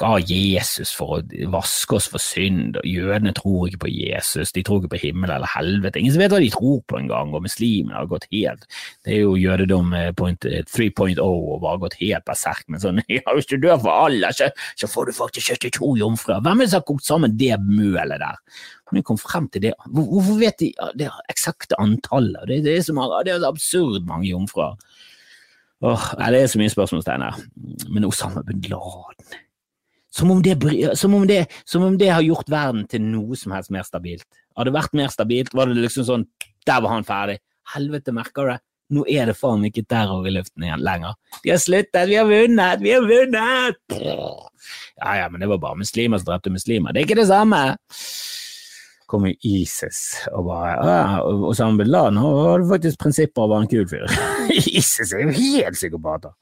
ga 0.01 0.11
Jesus 0.21 0.93
for 0.95 1.19
å 1.19 1.49
vaske 1.53 1.99
oss 1.99 2.09
for 2.11 2.23
synd, 2.23 2.79
og 2.81 2.89
jødene 2.89 3.35
tror 3.37 3.69
ikke 3.69 3.85
på 3.87 3.93
Jesus, 3.93 4.53
de 4.55 4.65
tror 4.67 4.83
ikke 4.83 4.95
på 4.97 5.03
himmel 5.07 5.33
eller 5.35 5.51
helvete, 5.55 6.01
ingen 6.01 6.15
som 6.15 6.25
vet 6.25 6.35
hva 6.35 6.43
de 6.43 6.53
tror 6.55 6.81
på 6.91 6.99
engang, 7.01 7.35
og 7.35 7.47
muslimene 7.47 7.97
har 7.97 8.11
gått 8.11 8.29
helt, 8.33 8.67
det 9.07 9.17
er 9.17 9.23
jo 9.23 9.37
jødedom 9.41 9.95
3.0 9.95 11.15
eh, 11.15 11.23
og 11.25 11.63
bare 11.65 11.83
gått 11.87 11.99
helt 12.03 12.27
berserk, 12.29 12.67
men 12.69 12.83
sånn, 12.83 13.03
ja, 13.13 13.25
hvis 13.31 13.51
du 13.51 13.57
dør 13.59 13.79
for 13.85 14.09
alle, 14.09 14.33
så, 14.37 14.51
så 14.81 14.91
får 14.91 15.11
du 15.11 15.19
faktisk 15.19 15.55
72 15.55 15.95
jomfruer, 16.03 16.43
hvem 16.45 16.63
er 16.63 16.69
det 16.69 16.75
som 16.75 16.83
har 16.83 16.89
kokt 16.91 17.09
sammen 17.09 17.39
det 17.39 17.55
mølet 17.65 18.21
der? 18.23 18.41
Men 18.91 19.01
jeg 19.01 19.09
kom 19.09 19.19
frem 19.19 19.49
til 19.51 19.65
det, 19.65 19.73
hvorfor 19.91 20.37
vet 20.39 20.61
de 20.61 20.69
det 20.99 21.09
eksakte 21.33 21.79
antallet? 21.81 22.45
Det, 22.51 22.61
det, 22.67 22.77
er 22.79 22.85
så, 22.87 23.07
det 23.27 23.33
er 23.33 23.47
absurd 23.49 24.05
mange 24.07 24.29
jomfruer. 24.29 24.77
Åh, 25.83 26.05
det 26.31 26.43
er 26.43 26.53
så 26.53 26.61
mye 26.61 26.73
spørsmålstegn 26.73 27.25
her. 27.27 27.41
Men 27.91 28.07
Osama 28.07 28.45
bin 28.47 28.63
Laden 28.71 29.41
som 30.15 30.31
om, 30.31 30.43
det, 30.43 30.55
som, 30.95 31.15
om 31.15 31.27
det, 31.27 31.47
som 31.65 31.83
om 31.83 31.99
det 31.99 32.09
har 32.13 32.23
gjort 32.23 32.51
verden 32.51 32.85
til 32.87 33.03
noe 33.03 33.35
som 33.35 33.51
helst 33.51 33.73
mer 33.75 33.83
stabilt. 33.83 34.27
Hadde 34.55 34.71
det 34.71 34.77
vært 34.77 34.95
mer 34.95 35.11
stabilt, 35.11 35.51
var 35.59 35.67
det 35.67 35.83
liksom 35.83 36.07
sånn 36.07 36.27
Der 36.65 36.85
var 36.85 36.95
han 36.95 37.05
ferdig. 37.05 37.41
Helvete, 37.75 38.15
merker 38.15 38.47
du 38.47 38.53
det? 38.53 38.61
Nå 38.95 39.03
er 39.11 39.27
det 39.27 39.35
faen 39.35 39.65
ikke 39.67 39.83
terror 39.91 40.27
i 40.29 40.33
luften 40.37 40.65
igjen 40.65 40.85
lenger. 40.85 41.17
De 41.43 41.51
har 41.51 41.59
sluttet, 41.59 42.07
vi 42.07 42.19
har 42.21 42.29
vunnet, 42.29 42.85
vi 42.85 42.93
har 42.95 43.09
vunnet! 43.09 43.97
Ja 45.01 45.17
ja, 45.19 45.27
men 45.33 45.43
det 45.43 45.49
var 45.51 45.61
bare 45.65 45.81
muslimer 45.81 46.21
som 46.21 46.31
drepte 46.31 46.53
muslimer. 46.53 46.95
Det 46.95 47.03
er 47.03 47.09
ikke 47.09 47.19
det 47.19 47.31
samme! 47.33 47.65
Kommer 49.11 49.35
ISIS 49.45 50.01
og 50.33 50.47
bare 50.49 50.77
ah, 50.85 51.17
Osama 51.49 51.83
bin 51.83 51.91
Laden 51.93 52.21
hadde 52.21 52.69
faktisk 52.71 53.03
prinsipper 53.03 53.45
og 53.45 53.53
var 53.53 53.65
en 53.65 53.71
kul 53.71 53.85
fyr. 53.91 54.07
ISIS 54.79 55.13
er 55.13 55.27
jo 55.27 55.35
helt 55.37 55.79
psykopater. 55.79 56.35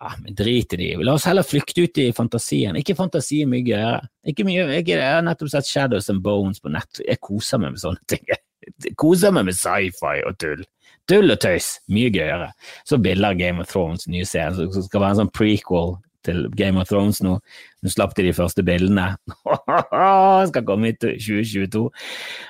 Ja, 0.00 0.12
men 0.22 0.34
drit 0.34 0.72
i 0.74 0.76
de. 0.80 0.88
La 1.06 1.14
oss 1.14 1.26
heller 1.28 1.46
flykte 1.46 1.84
ut 1.86 2.00
i 2.02 2.08
fantasien. 2.14 2.76
Ikke 2.80 2.96
fantasi 2.98 3.44
mye 3.48 3.62
gøyere. 3.66 4.00
Ikke 4.26 4.46
mye, 4.46 4.64
ikke, 4.80 4.96
jeg 4.98 5.14
har 5.18 5.22
nettopp 5.26 5.52
sett 5.52 5.70
Shadows 5.70 6.10
and 6.12 6.22
Bones 6.24 6.62
på 6.62 6.72
nett. 6.74 7.02
Jeg 7.04 7.20
koser 7.22 7.62
meg 7.62 7.76
med 7.76 7.82
sånne 7.82 8.10
ting. 8.10 8.24
Jeg 8.28 8.96
koser 8.98 9.34
meg 9.34 9.46
med 9.48 9.56
sci-fi 9.58 10.18
og 10.26 10.38
tull. 10.42 10.64
Tull 11.08 11.32
og 11.32 11.38
tøys. 11.40 11.70
Mye 11.94 12.10
gøyere. 12.12 12.50
Så 12.88 12.98
bilder 13.02 13.38
Game 13.38 13.62
of 13.62 13.70
Thrones, 13.70 14.08
nye 14.10 14.26
serie 14.28 14.68
som 14.74 14.84
skal 14.84 15.04
være 15.04 15.16
en 15.16 15.22
sånn 15.22 15.34
prequel 15.34 15.96
til 16.26 16.46
Game 16.58 16.80
of 16.80 16.88
Thrones 16.90 17.20
nå. 17.24 17.36
Nå 17.82 17.92
slapp 17.92 18.14
de 18.16 18.24
de 18.26 18.34
første 18.34 18.64
bildene. 18.66 19.06
Skal 20.50 20.66
komme 20.66 20.90
i 20.90 20.96
2022. 20.98 21.84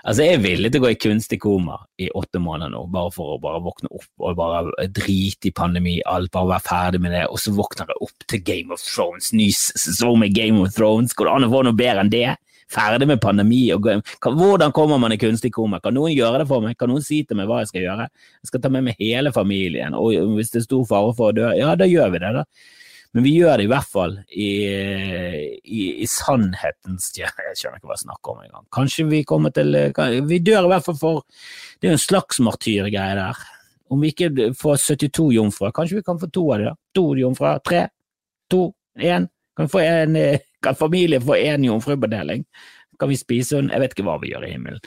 Altså, 0.04 0.24
jeg 0.24 0.38
er 0.38 0.44
villig 0.44 0.72
til 0.72 0.80
å 0.80 0.86
gå 0.86 0.92
i 0.94 1.00
kunstig 1.00 1.40
koma 1.42 1.78
i 2.00 2.08
åtte 2.16 2.40
måneder 2.42 2.72
nå, 2.72 2.86
bare 2.94 3.12
for 3.14 3.34
å 3.34 3.40
bare 3.42 3.62
våkne 3.64 3.92
opp 3.92 4.24
og 4.24 4.38
bare 4.38 4.88
drite 4.94 5.50
i 5.50 5.54
pandemi, 5.54 5.98
alt, 6.08 6.32
bare 6.34 6.54
være 6.54 6.66
ferdig 6.68 7.02
med 7.04 7.16
det, 7.16 7.26
og 7.28 7.40
så 7.42 7.52
våkner 7.56 7.92
jeg 7.92 8.08
opp 8.08 8.28
til 8.32 8.44
Game 8.46 8.74
of 8.74 8.84
Thrones, 8.84 9.32
ny 9.36 9.50
sesong 9.52 10.20
med 10.22 10.36
Game 10.36 10.62
of 10.62 10.72
Thrones. 10.76 11.16
Går 11.16 11.28
det 11.28 11.34
an 11.36 11.48
å 11.48 11.52
få 11.52 11.64
noe 11.66 11.78
bedre 11.78 12.06
enn 12.06 12.14
det? 12.14 12.28
Ferdig 12.68 13.06
med 13.08 13.20
pandemi. 13.20 13.62
Og, 13.72 13.86
hvordan 14.20 14.74
kommer 14.76 15.00
man 15.00 15.14
i 15.14 15.20
kunstig 15.20 15.54
koma? 15.56 15.80
Kan 15.80 15.96
noen 15.96 16.12
gjøre 16.12 16.42
det 16.42 16.48
for 16.50 16.64
meg? 16.64 16.76
Kan 16.76 16.92
noen 16.92 17.04
si 17.04 17.22
til 17.24 17.38
meg 17.38 17.48
hva 17.48 17.62
jeg 17.62 17.70
skal 17.70 17.84
gjøre? 17.86 18.08
Jeg 18.42 18.50
skal 18.50 18.64
ta 18.64 18.72
med 18.72 18.84
meg 18.90 19.00
hele 19.00 19.32
familien, 19.32 19.96
og 19.96 20.34
hvis 20.36 20.52
det 20.52 20.62
er 20.62 20.68
stor 20.68 20.84
fare 20.88 21.14
for 21.16 21.32
å 21.32 21.38
dø, 21.38 21.48
ja, 21.56 21.72
da 21.80 21.88
gjør 21.88 22.12
vi 22.12 22.24
det, 22.24 22.34
da. 22.36 22.44
Men 23.18 23.24
vi 23.26 23.32
gjør 23.34 23.56
det 23.58 23.64
i 23.66 23.70
hvert 23.72 23.90
fall 23.90 24.12
i, 24.30 24.48
i, 25.58 25.78
i 26.04 26.06
sannhetens 26.06 27.08
Jeg 27.18 27.32
skjønner 27.58 27.80
ikke 27.80 27.88
hva 27.90 27.96
jeg 27.96 28.04
snakker 28.04 28.30
om 28.30 28.42
engang. 28.44 28.66
Kanskje 28.76 29.06
vi 29.10 29.24
kommer 29.26 29.50
til 29.50 29.74
Vi 30.28 30.38
dør 30.46 30.68
i 30.68 30.70
hvert 30.70 30.84
fall 30.86 30.98
for 31.00 31.24
Det 31.26 31.88
er 31.88 31.96
jo 31.96 31.96
en 31.96 32.04
slags 32.04 32.38
martyrgreie 32.46 33.16
der. 33.18 33.40
Om 33.90 34.04
vi 34.04 34.12
ikke 34.12 34.52
får 34.54 34.84
72 34.84 35.32
jomfruer, 35.34 35.74
kanskje 35.74 35.98
vi 35.98 36.04
kan 36.06 36.20
få 36.20 36.28
to 36.30 36.44
av 36.54 36.62
dem? 36.62 36.78
To 36.94 37.04
jomfruer? 37.18 37.58
Tre? 37.66 37.80
To? 38.54 38.60
Én? 38.94 39.26
Kan, 39.58 39.70
kan 40.62 40.78
familien 40.78 41.24
få 41.26 41.40
én 41.40 41.66
jomfrubedeling? 41.66 42.44
Kan 43.02 43.10
vi 43.10 43.18
spise 43.18 43.58
henne? 43.58 43.74
Jeg 43.74 43.82
vet 43.82 43.96
ikke 43.96 44.06
hva 44.06 44.14
vi 44.22 44.30
gjør 44.30 44.46
i 44.46 44.52
himmelen. 44.52 44.84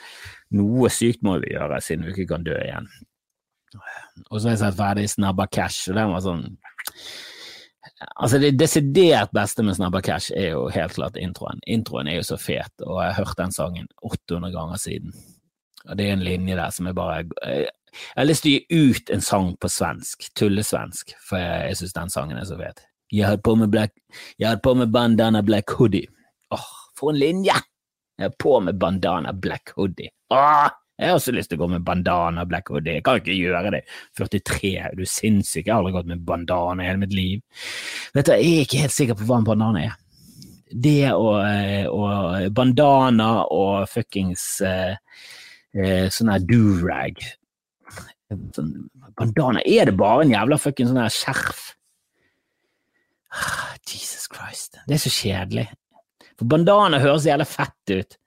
Noe 0.55 0.91
sykt 0.93 1.19
må 1.27 1.35
vi 1.43 1.51
gjøre, 1.57 1.81
siden 1.83 2.07
vi 2.07 2.15
ikke 2.15 2.29
kan 2.35 2.47
dø 2.47 2.55
igjen. 2.55 2.87
Og 4.29 4.37
så 4.37 4.45
har 4.45 4.55
jeg 4.55 4.63
sett 4.63 4.79
ferdig 4.79 5.09
Snabba 5.11 5.51
Cash, 5.51 5.89
og 5.91 5.99
den 5.99 6.15
var 6.15 6.23
sånn 6.23 6.45
Altså 8.15 8.39
Det 8.41 8.55
desidert 8.57 9.33
beste 9.33 9.63
med 9.63 9.75
Snabba 9.77 10.01
Cash 10.01 10.31
er 10.35 10.55
jo 10.55 10.67
helt 10.73 10.95
klart 10.97 11.19
introen. 11.21 11.61
Introen 11.67 12.09
er 12.09 12.17
jo 12.19 12.25
så 12.25 12.37
fet, 12.41 12.73
og 12.81 13.01
jeg 13.03 13.13
har 13.13 13.19
hørt 13.25 13.37
den 13.37 13.53
sangen 13.53 13.87
800 14.01 14.53
ganger 14.55 14.81
siden. 14.81 15.13
Og 15.89 15.97
Det 15.97 16.07
er 16.07 16.13
en 16.13 16.25
linje 16.25 16.55
der 16.57 16.69
som 16.69 16.85
jeg 16.85 16.95
bare 16.95 17.23
Jeg, 17.45 17.69
har 18.15 18.25
lyst 18.25 18.45
til 18.45 18.55
å 18.55 18.59
gi 18.59 18.91
ut 18.91 19.09
en 19.11 19.21
sang 19.21 19.49
på 19.59 19.67
svensk, 19.67 20.29
tullesvensk, 20.39 21.11
for 21.27 21.41
jeg, 21.41 21.65
jeg 21.67 21.77
syns 21.81 21.97
den 21.97 22.13
sangen 22.13 22.37
er 22.39 22.47
så 22.47 22.57
fet. 22.57 22.85
Jeg 23.11 23.27
har 23.27 23.41
på 23.43 23.55
meg 24.79 24.91
bandana 24.93 25.41
black 25.43 25.73
hoodie. 25.75 26.07
Åh, 26.55 26.69
for 26.95 27.11
en 27.11 27.19
linje! 27.19 27.57
Jeg 28.17 28.29
har 28.29 28.37
på 28.39 28.59
meg 28.63 28.79
bandana 28.79 29.33
black 29.33 29.73
hoodie. 29.75 30.13
Åh! 30.31 30.69
Jeg 31.01 31.09
har 31.09 31.17
også 31.17 31.33
lyst 31.33 31.49
til 31.49 31.57
å 31.57 31.63
gå 31.63 31.71
med 31.71 31.85
bandana 31.85 32.43
black 32.45 32.69
hoodie. 32.69 32.99
Jeg 32.99 33.05
kan 33.07 33.17
ikke 33.17 33.33
gjøre 33.33 33.71
det. 33.73 33.81
43, 34.19 34.69
er 34.85 34.93
du 34.97 35.01
sinnssyk? 35.09 35.65
Jeg 35.65 35.73
har 35.73 35.81
aldri 35.81 35.95
gått 35.95 36.11
med 36.11 36.21
bandana 36.27 36.83
i 36.83 36.89
hele 36.91 37.01
mitt 37.01 37.15
liv. 37.17 37.41
Vet 38.13 38.29
du, 38.29 38.35
Jeg 38.35 38.51
er 38.51 38.67
ikke 38.67 38.83
helt 38.83 38.95
sikker 38.95 39.17
på 39.17 39.25
hva 39.25 39.39
en 39.41 39.47
bandana 39.47 39.83
er. 39.87 39.95
Det 40.71 41.11
og, 41.11 41.41
eh, 41.41 41.89
og 41.89 42.53
bandana 42.55 43.31
og 43.51 43.89
fuckings 43.91 44.45
eh, 44.63 44.93
eh, 45.75 46.05
sånn 46.13 46.31
her 46.31 46.45
durag 46.47 47.19
sånn, 48.55 48.71
Bandana 49.17 49.59
Er 49.67 49.89
det 49.89 49.97
bare 49.99 50.23
en 50.23 50.31
jævla 50.31 50.61
fuckings 50.61 50.93
sånn 50.93 51.01
her 51.01 51.11
skjerf? 51.11 51.65
Jesus 53.91 54.29
Christ. 54.31 54.77
Det 54.87 54.95
er 54.95 55.01
så 55.03 55.11
kjedelig. 55.11 55.67
For 56.39 56.47
bandana 56.47 57.01
høres 57.01 57.27
jævla 57.27 57.47
fett 57.47 57.91
ut. 57.91 58.17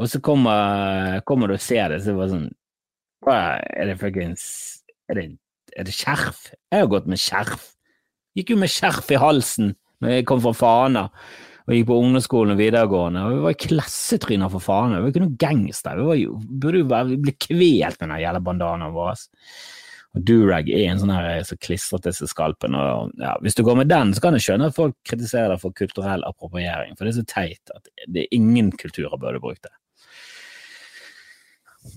Og 0.00 0.08
så 0.08 0.20
kommer, 0.24 1.20
kommer 1.28 1.50
du 1.50 1.56
og 1.58 1.62
ser 1.62 1.92
det, 1.92 2.00
så 2.02 2.12
det 2.12 2.18
var 2.18 2.32
sånn 2.32 2.50
Hva 3.22 3.38
er 3.60 3.90
det 3.90 4.00
fuckings 4.00 4.44
er 5.12 5.20
er 5.72 5.86
det 5.88 5.94
skjerf? 5.96 6.50
Jeg 6.72 6.84
har 6.84 6.90
gått 6.90 7.08
med 7.08 7.20
skjerf. 7.20 7.70
Gikk 8.36 8.52
jo 8.52 8.58
med 8.60 8.72
skjerf 8.72 9.08
i 9.12 9.20
halsen 9.20 9.72
når 10.02 10.16
jeg 10.16 10.26
kom 10.28 10.40
fra 10.42 10.52
Fana 10.56 11.06
og 11.62 11.74
gikk 11.76 11.86
på 11.88 11.98
ungdomsskolen 12.02 12.54
og 12.54 12.58
videregående. 12.58 13.22
og 13.22 13.36
Vi 13.36 13.44
var 13.44 13.60
klassetryner 13.64 14.50
for 14.50 14.64
faen. 14.64 14.96
Vi 14.96 15.02
var 15.04 15.12
ikke 15.12 15.22
noen 15.22 15.38
gangster. 15.38 16.00
Vi 16.00 16.08
var 16.08 16.18
jo, 16.18 16.40
burde 16.42 16.80
jo 16.82 16.88
være, 16.90 17.18
bli 17.22 17.34
kvelt 17.38 18.00
med 18.00 18.08
den 18.08 18.16
jævla 18.24 18.42
bandanaen 18.42 18.96
vår. 18.96 19.22
Og 20.12 20.24
durag 20.28 20.68
er 20.68 20.88
en 20.90 21.00
sånn 21.00 21.14
her 21.14 21.44
som 21.48 21.60
klistrer 21.62 22.02
til 22.04 22.16
seg 22.16 22.32
skalpen. 22.32 22.74
og 22.76 23.14
ja, 23.22 23.36
Hvis 23.44 23.56
du 23.56 23.62
går 23.64 23.78
med 23.78 23.92
den, 23.92 24.10
så 24.12 24.24
kan 24.24 24.36
jeg 24.36 24.44
skjønne 24.48 24.72
at 24.72 24.76
folk 24.76 24.98
kritiserer 25.08 25.54
deg 25.54 25.62
for 25.62 25.78
kulturell 25.78 26.26
appropriering, 26.28 26.98
for 26.98 27.06
det 27.06 27.14
er 27.14 27.20
så 27.20 27.28
teit 27.30 27.72
at 27.76 27.88
det 28.08 28.26
er 28.26 28.36
ingen 28.36 28.74
kulturer 28.82 29.16
burde 29.16 29.40
brukt 29.40 29.62
det. 29.62 29.72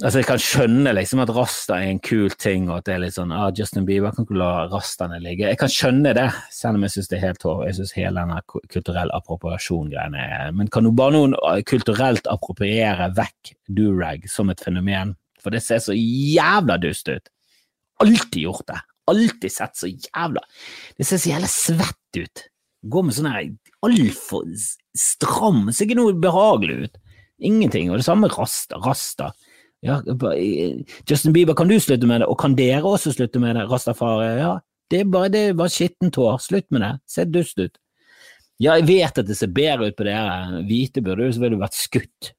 Altså 0.02 0.18
Jeg 0.18 0.26
kan 0.26 0.42
skjønne 0.42 0.92
liksom 0.98 1.20
at 1.22 1.32
rasta 1.36 1.76
er 1.78 1.92
en 1.92 2.00
kul 2.04 2.34
ting, 2.42 2.66
og 2.72 2.80
at 2.80 2.88
det 2.88 2.94
er 2.96 3.02
litt 3.04 3.16
sånn 3.16 3.34
ah, 3.36 3.52
Justin 3.56 3.86
Bieber 3.86 4.16
kan 4.16 4.26
ikke 4.26 4.40
la 4.42 4.66
rastaene 4.72 5.20
ligge. 5.22 5.46
Jeg 5.46 5.60
kan 5.62 5.72
skjønne 5.72 6.16
det, 6.18 6.26
selv 6.52 6.80
om 6.80 6.88
jeg 6.88 6.96
syns 6.96 7.12
det 7.12 7.20
er 7.20 7.24
helt 7.28 7.46
hår. 7.46 7.62
Jeg 7.70 7.78
syns 7.78 7.94
hele 8.00 8.24
denne 8.24 8.40
kulturell 8.74 9.14
appropriasjon-greiene 9.14 10.26
er 10.40 10.58
Men 10.58 10.72
kan 10.74 10.88
du 10.88 10.92
bare 10.98 11.14
noen 11.16 11.38
ah, 11.38 11.62
kulturelt 11.70 12.26
appropriere 12.34 13.12
vekk 13.16 13.54
durag 13.78 14.26
som 14.32 14.50
et 14.50 14.66
fenomen? 14.66 15.14
For 15.44 15.54
det 15.54 15.62
ser 15.62 15.84
så 15.86 15.94
jævla 15.94 16.80
dust 16.82 17.14
ut. 17.14 17.32
Alltid 18.02 18.42
gjort 18.42 18.66
det. 18.74 18.82
Alltid 19.14 19.54
sett 19.54 19.78
så 19.78 19.88
jævla 19.88 20.42
Det 20.98 21.06
ser 21.06 21.22
så 21.22 21.36
jævla 21.36 21.52
svett 21.52 22.24
ut. 22.26 22.46
Går 22.90 23.06
med 23.06 23.18
sånn 23.18 23.30
her 23.30 23.46
altfor 23.86 24.50
stram, 24.98 25.68
ser 25.70 25.86
ikke 25.86 25.98
noe 26.02 26.18
behagelig 26.18 26.88
ut. 26.88 27.02
Ingenting. 27.46 27.92
Og 27.92 28.00
det 28.00 28.08
samme 28.08 28.30
rasta. 28.32 28.80
Rasta. 28.82 29.32
Ja, 29.86 30.00
Justin 31.06 31.34
Bieber, 31.36 31.54
kan 31.58 31.70
du 31.70 31.76
slutte 31.80 32.08
med 32.10 32.24
det, 32.24 32.30
og 32.32 32.40
kan 32.42 32.56
dere 32.58 32.84
også 32.90 33.14
slutte 33.14 33.42
med 33.42 33.58
det, 33.58 33.68
Rastafari? 33.70 34.32
Ja, 34.40 34.56
det 34.90 35.02
er 35.04 35.12
bare, 35.14 35.30
det 35.34 35.42
er 35.50 35.58
bare 35.58 35.74
skittent 35.74 36.18
hår, 36.18 36.40
slutt 36.42 36.68
med 36.74 36.82
det, 36.82 36.94
se 37.10 37.26
dust 37.30 37.62
ut. 37.62 37.78
Ja, 38.62 38.78
jeg 38.80 38.88
vet 38.88 39.20
at 39.20 39.28
det 39.28 39.36
ser 39.38 39.52
bedre 39.54 39.92
ut 39.92 39.98
på 39.98 40.08
dere, 40.08 40.64
hvite 40.66 41.04
burde 41.06 41.28
jo 41.28 41.36
selvfølgelig 41.36 41.62
vært 41.66 41.78
skutt. 41.78 42.32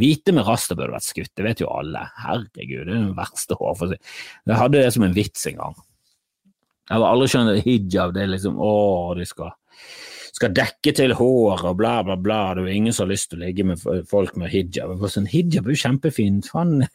Hvite 0.00 0.34
med 0.34 0.46
rasta 0.46 0.76
burde 0.76 0.94
vært 0.94 1.08
skutt, 1.08 1.32
det 1.38 1.46
vet 1.46 1.62
jo 1.62 1.70
alle. 1.72 2.04
Herregud, 2.20 2.84
det 2.84 2.92
er 2.92 2.92
den 2.92 3.14
verste 3.16 3.56
hårfor 3.58 3.94
Jeg 3.94 4.58
hadde 4.60 4.76
det 4.76 4.92
som 4.94 5.06
en 5.06 5.16
vits 5.16 5.46
en 5.50 5.60
gang. 5.62 5.80
Jeg 6.90 6.98
har 6.98 7.06
aldri 7.06 7.30
skjønt 7.30 7.64
hijab, 7.64 8.14
det 8.16 8.24
er 8.24 8.32
liksom 8.32 8.58
å, 8.60 8.72
de 9.18 9.26
skal 9.28 9.54
skal 10.40 10.54
dekke 10.56 10.92
til 10.96 11.12
håret 11.18 11.66
og 11.68 11.76
bla, 11.76 11.98
bla, 12.06 12.16
bla. 12.16 12.38
Det 12.56 12.62
er 12.62 12.70
jo 12.70 12.78
ingen 12.78 12.94
som 12.96 13.04
har 13.04 13.12
lyst 13.12 13.28
til 13.30 13.40
å 13.40 13.44
ligge 13.44 13.66
med 13.68 13.82
folk 14.08 14.38
med 14.40 14.48
hijab. 14.48 14.94
Sånn, 15.12 15.28
hijab 15.28 15.68
er 15.68 15.74
jo 15.74 15.82
kjempefint. 15.82 16.48
Faen, 16.48 16.86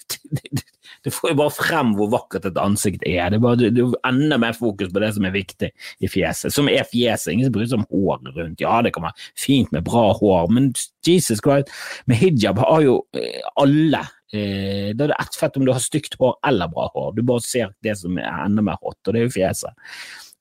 det, 1.05 1.13
får 1.13 1.35
jo 1.35 1.37
bare 1.43 1.53
frem 1.53 1.93
hvor 1.99 2.09
vakkert 2.15 2.47
et 2.49 2.57
ansikt 2.61 3.05
er. 3.05 3.29
Det 3.29 3.37
er, 3.37 3.43
bare, 3.45 3.69
det 3.69 3.83
er 3.83 3.93
enda 4.09 4.39
mer 4.41 4.57
fokus 4.57 4.89
på 4.89 5.03
det 5.03 5.11
som 5.17 5.29
er 5.29 5.35
viktig 5.37 5.69
i 5.69 6.09
fjeset. 6.09 6.55
Som 6.55 6.71
er 6.73 6.89
fjeset. 6.89 7.35
Ingen 7.35 7.51
som 7.51 7.55
bryr 7.59 7.69
seg 7.69 7.83
om 7.83 7.87
håret 7.93 8.33
rundt. 8.33 8.65
Ja, 8.65 8.81
det 8.81 8.95
kan 8.97 9.05
være 9.05 9.29
fint 9.45 9.69
med 9.75 9.85
bra 9.85 10.07
hår, 10.17 10.49
men 10.55 10.73
Jesus 11.05 11.43
Christ, 11.45 11.69
med 12.09 12.17
hijab 12.17 12.65
har 12.65 12.81
jo 12.81 12.99
eh, 13.13 13.45
alle 13.61 14.01
eh, 14.33 14.89
da 14.97 15.05
er 15.05 15.13
det 15.13 15.21
ett 15.21 15.37
fett 15.37 15.57
om 15.59 15.67
du 15.67 15.75
har 15.75 15.83
stygt 15.85 16.17
hår 16.17 16.39
eller 16.49 16.73
bra 16.73 16.89
hår. 16.95 17.13
Du 17.13 17.21
bare 17.29 17.45
ser 17.45 17.77
det 17.85 17.93
som 18.01 18.17
er 18.17 18.47
enda 18.47 18.65
mer 18.65 18.81
hot, 18.81 19.03
og 19.05 19.13
det 19.13 19.21
er 19.21 19.29
jo 19.29 19.35
fjeset. 19.37 19.85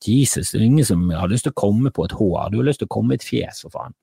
Jesus, 0.09 0.53
det 0.53 0.61
er 0.61 0.69
ingen 0.69 0.87
som 0.89 1.05
har 1.15 1.31
lyst 1.33 1.49
til 1.49 1.55
å 1.55 1.61
komme 1.65 1.93
på 1.95 2.07
et 2.09 2.17
hår, 2.19 2.51
du 2.53 2.61
har 2.61 2.71
lyst 2.71 2.83
til 2.83 2.91
å 2.91 2.95
komme 2.97 3.15
i 3.15 3.21
et 3.21 3.27
fjes, 3.27 3.65
for 3.65 3.75
faen. 3.75 3.97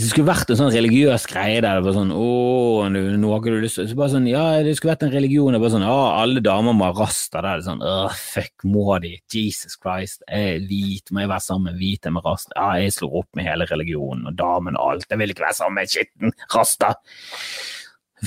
Hvis 0.00 0.06
det 0.06 0.14
skulle 0.14 0.30
vært 0.30 0.50
en 0.52 0.56
sånn 0.56 0.70
religiøs 0.72 1.24
greie 1.28 1.58
der 1.60 1.76
det 1.76 1.84
var 1.84 1.92
sånn 1.92 2.12
åh, 2.14 2.86
nå 2.88 3.32
har 3.32 3.40
ikke 3.42 3.52
du 3.52 3.58
lyst 3.60 3.76
til 3.76 3.88
så 3.90 3.96
bare 3.98 4.12
sånn, 4.14 4.28
Ja, 4.30 4.44
det 4.64 4.76
skulle 4.78 4.94
vært 4.94 5.02
en 5.04 5.12
religion 5.12 5.52
der 5.52 5.60
bare 5.60 5.74
sånn 5.74 5.84
alle 5.84 6.40
damer 6.40 6.76
må 6.78 6.86
ha 6.86 6.94
rasta. 6.96 7.42
Der 7.42 7.48
det 7.48 7.52
er 7.58 7.66
sånn 7.66 7.82
åh, 7.84 8.14
fuck, 8.14 8.64
må 8.64 8.96
de? 9.02 9.16
Jesus 9.34 9.74
Christ, 9.76 10.22
jeg 10.24 10.54
er 10.54 10.64
hvit, 10.70 11.10
må 11.12 11.24
jeg 11.24 11.32
være 11.34 11.44
sammen 11.44 11.68
med 11.68 11.82
hvite 11.82 12.14
med 12.14 12.24
rasta? 12.24 12.54
Ja, 12.54 12.70
jeg 12.80 12.94
slår 12.96 13.18
opp 13.20 13.28
med 13.36 13.44
hele 13.50 13.68
religionen 13.68 14.30
og 14.30 14.38
damen 14.40 14.78
og 14.80 14.94
alt, 14.94 15.10
jeg 15.10 15.20
vil 15.20 15.34
ikke 15.34 15.44
være 15.50 15.58
sammen 15.58 15.82
med 15.82 15.92
skitten 15.92 16.32
rasta. 16.54 16.94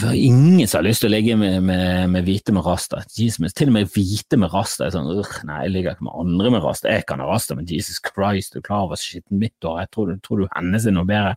Var 0.02 0.14
ingen 0.14 0.68
som 0.68 0.80
har 0.80 0.88
lyst 0.88 1.04
til 1.04 1.12
å 1.12 1.14
ligge 1.14 1.36
med, 1.38 1.60
med, 1.68 2.10
med 2.10 2.26
hvite 2.26 2.54
med 2.56 2.66
rasta. 2.66 3.04
Jesus, 3.14 3.54
til 3.54 3.70
og 3.70 3.76
med 3.76 3.92
hvite 3.94 4.40
med 4.42 4.50
rasta 4.54 4.88
er 4.88 4.96
sånn 4.96 5.10
Nei, 5.46 5.60
jeg 5.68 5.74
ligger 5.76 5.94
ikke 5.94 6.08
med 6.08 6.16
andre 6.24 6.52
med 6.56 6.66
rasta. 6.66 6.90
Jeg 6.90 7.06
kan 7.10 7.22
ha 7.22 7.28
rasta, 7.30 7.58
men 7.58 7.70
Jesus 7.70 8.02
Christ, 8.02 8.58
du 8.58 8.66
klarer 8.66 8.96
å 8.96 8.98
skitten 8.98 9.38
mitt 9.42 9.54
hår. 9.62 9.84
Jeg 9.84 9.92
tror, 9.94 10.16
tror 10.26 10.42
du 10.42 10.48
hennes 10.56 10.88
er 10.90 10.96
noe 10.98 11.06
bedre. 11.10 11.36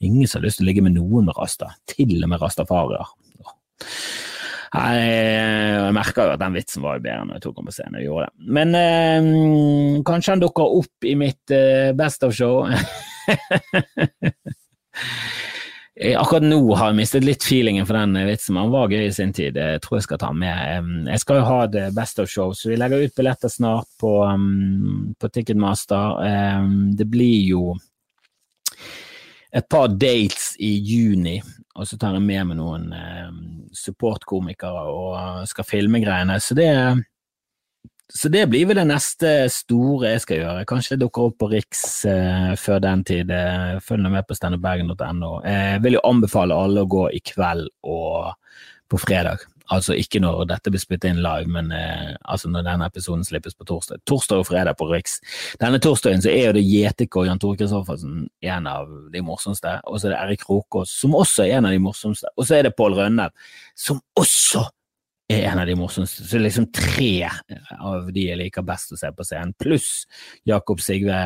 Ingen 0.00 0.24
som 0.24 0.40
har 0.40 0.48
lyst 0.48 0.62
til 0.62 0.64
å 0.64 0.70
ligge 0.70 0.86
med 0.86 0.96
noen 0.96 1.28
med 1.28 1.36
rasta. 1.36 1.74
Til 1.92 2.16
og 2.16 2.32
med 2.32 2.40
rastafarier. 2.40 3.12
Jeg, 4.68 5.04
jeg 5.04 5.92
merka 5.96 6.26
jo 6.26 6.32
at 6.34 6.40
den 6.42 6.56
vitsen 6.56 6.84
var 6.84 6.96
jo 6.96 7.04
bedre 7.04 7.28
når 7.28 7.38
jeg 7.38 7.44
tok 7.44 7.60
den 7.60 7.68
på 7.68 7.76
scenen 7.76 8.00
og 8.00 8.06
gjorde 8.06 8.24
det. 8.28 8.48
Men 8.56 8.68
eh, 8.80 10.00
kanskje 10.08 10.32
han 10.34 10.44
dukker 10.44 10.80
opp 10.80 11.08
i 11.08 11.14
mitt 11.16 11.56
eh, 11.56 11.92
Best 11.96 12.24
of-show. 12.24 12.68
Eh, 12.72 12.84
akkurat 15.98 16.44
nå 16.46 16.60
har 16.78 16.92
jeg 16.92 16.98
mistet 17.00 17.24
litt 17.26 17.42
feelingen 17.42 17.86
for 17.86 17.98
den 17.98 18.14
vitsen, 18.28 18.54
men 18.54 18.66
han 18.66 18.72
var 18.74 18.92
gøy 18.92 19.08
i 19.08 19.14
sin 19.14 19.32
tid. 19.34 19.56
Jeg 19.58 19.82
tror 19.82 19.98
jeg 19.98 20.06
skal 20.06 20.20
ta 20.22 20.30
med. 20.36 20.90
Jeg 21.10 21.22
skal 21.24 21.40
jo 21.40 21.48
ha 21.48 21.58
det 21.70 21.84
Best 21.96 22.22
of 22.22 22.30
Show, 22.30 22.54
så 22.54 22.70
vi 22.70 22.78
legger 22.78 23.02
ut 23.02 23.14
billetter 23.18 23.50
snart 23.52 23.88
på, 24.00 24.12
på 25.18 25.30
Ticketmaster. 25.34 26.20
Det 26.98 27.06
blir 27.10 27.40
jo 27.50 27.62
et 29.50 29.66
par 29.70 29.88
dates 29.90 30.52
i 30.62 30.74
juni, 30.86 31.38
og 31.74 31.88
så 31.88 31.98
tar 31.98 32.14
jeg 32.14 32.26
med 32.26 32.50
meg 32.50 32.60
noen 32.60 32.90
supportkomikere 33.74 34.86
og 34.92 35.46
skal 35.50 35.66
filme 35.66 36.02
greiene. 36.04 36.38
Så 36.42 36.54
det 36.58 36.68
er 36.70 37.02
så 38.08 38.30
det 38.32 38.46
blir 38.48 38.64
vel 38.70 38.78
det 38.80 38.86
neste 38.88 39.30
store 39.52 40.14
jeg 40.14 40.24
skal 40.24 40.38
gjøre. 40.40 40.66
Kanskje 40.70 40.96
det 40.96 41.04
dukker 41.04 41.28
opp 41.28 41.36
på 41.42 41.50
Riks 41.52 41.82
eh, 42.08 42.54
før 42.56 42.80
den 42.80 43.04
tid. 43.04 43.28
Følg 43.84 43.98
følg 43.98 44.12
med 44.14 44.26
på 44.26 44.34
standupbergen.no. 44.34 45.32
Jeg 45.44 45.82
vil 45.84 45.98
jo 45.98 46.06
anbefale 46.06 46.56
alle 46.56 46.84
å 46.84 46.90
gå 46.90 47.08
i 47.12 47.20
kveld 47.20 47.68
og 47.82 48.34
på 48.88 48.98
fredag. 48.98 49.44
Altså 49.68 49.92
ikke 50.00 50.20
når 50.24 50.46
dette 50.48 50.70
blir 50.72 50.80
spyttet 50.80 51.10
inn 51.10 51.20
live, 51.20 51.50
men 51.52 51.68
eh, 51.76 52.14
altså 52.24 52.48
når 52.48 52.64
denne 52.64 52.86
episoden 52.88 53.26
slippes 53.26 53.56
på 53.58 53.66
torsdag. 53.68 54.00
Torsdag 54.08 54.40
og 54.40 54.48
fredag 54.48 54.78
på 54.80 54.88
Riks. 54.88 55.18
Denne 55.60 55.80
torsdagen 55.84 56.24
så 56.24 56.32
er 56.32 56.48
jo 56.48 56.54
det 56.56 56.64
Jetike 56.64 57.20
og 57.20 57.28
Jan 57.28 57.42
Tore 57.42 57.58
Kristoffersen 57.60 58.24
en 58.54 58.70
av 58.70 58.88
de 59.12 59.22
morsomste. 59.24 59.74
Og 59.84 60.00
så 60.00 60.08
er 60.08 60.14
det 60.14 60.22
Erik 60.22 60.48
Rokås, 60.48 60.94
som 61.02 61.16
også 61.18 61.44
er 61.44 61.58
en 61.58 61.68
av 61.68 61.76
de 61.76 61.84
morsomste. 61.84 62.32
Og 62.38 62.48
så 62.48 62.56
er 62.56 62.64
det 62.64 62.76
Pål 62.78 62.96
Rønne, 62.96 63.28
som 63.76 64.00
også 64.16 64.64
er 65.28 65.46
en 65.50 65.60
av 65.60 65.68
de 65.68 65.76
morsomste. 65.78 66.24
Så 66.26 66.40
liksom 66.40 66.68
tre 66.74 67.28
av 67.78 68.10
de 68.14 68.28
jeg 68.30 68.40
liker 68.40 68.66
best 68.66 68.94
å 68.94 69.00
se 69.00 69.10
på 69.12 69.26
scenen, 69.26 69.54
pluss 69.60 70.06
Jakob 70.48 70.80
Sigve 70.84 71.18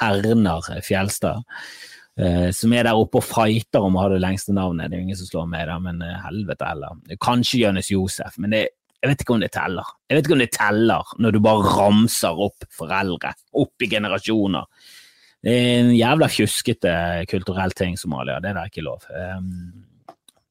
Herner 0.00 0.70
Fjelstad. 0.84 1.44
Uh, 2.12 2.50
som 2.52 2.72
er 2.76 2.84
der 2.84 2.98
oppe 3.00 3.22
og 3.22 3.24
fighter 3.24 3.86
om 3.86 3.94
å 3.96 4.02
ha 4.02 4.10
det 4.12 4.20
lengste 4.20 4.52
navnet. 4.52 4.90
Det 4.90 4.98
er 4.98 5.00
jo 5.00 5.06
ingen 5.08 5.20
som 5.20 5.30
slår 5.30 5.46
med 5.48 5.68
det, 5.70 5.76
men 5.86 6.02
uh, 6.04 6.18
helvete 6.26 6.68
heller. 6.68 6.98
Kanskje 7.24 7.62
Jonis 7.62 7.88
Josef, 7.92 8.36
men 8.42 8.52
det, 8.52 8.66
jeg 9.00 9.10
vet 9.10 9.24
ikke 9.24 9.36
om 9.36 9.44
det 9.44 9.52
teller. 9.54 9.94
Jeg 10.08 10.18
vet 10.18 10.28
ikke 10.28 10.36
om 10.36 10.42
det 10.44 10.52
teller 10.54 11.14
når 11.24 11.32
du 11.32 11.40
bare 11.44 11.76
ramser 11.78 12.42
opp 12.46 12.68
foreldre, 12.76 13.32
opp 13.64 13.84
i 13.84 13.88
generasjoner. 13.94 14.68
Det 15.42 15.54
er 15.58 15.72
en 15.80 15.94
jævla 15.96 16.28
fjuskete 16.30 16.92
kulturell 17.32 17.72
ting, 17.74 17.96
Somalia. 17.98 18.36
Det 18.44 18.52
er 18.52 18.60
da 18.60 18.68
ikke 18.68 18.84
lov. 18.86 19.08
Um, 19.10 19.72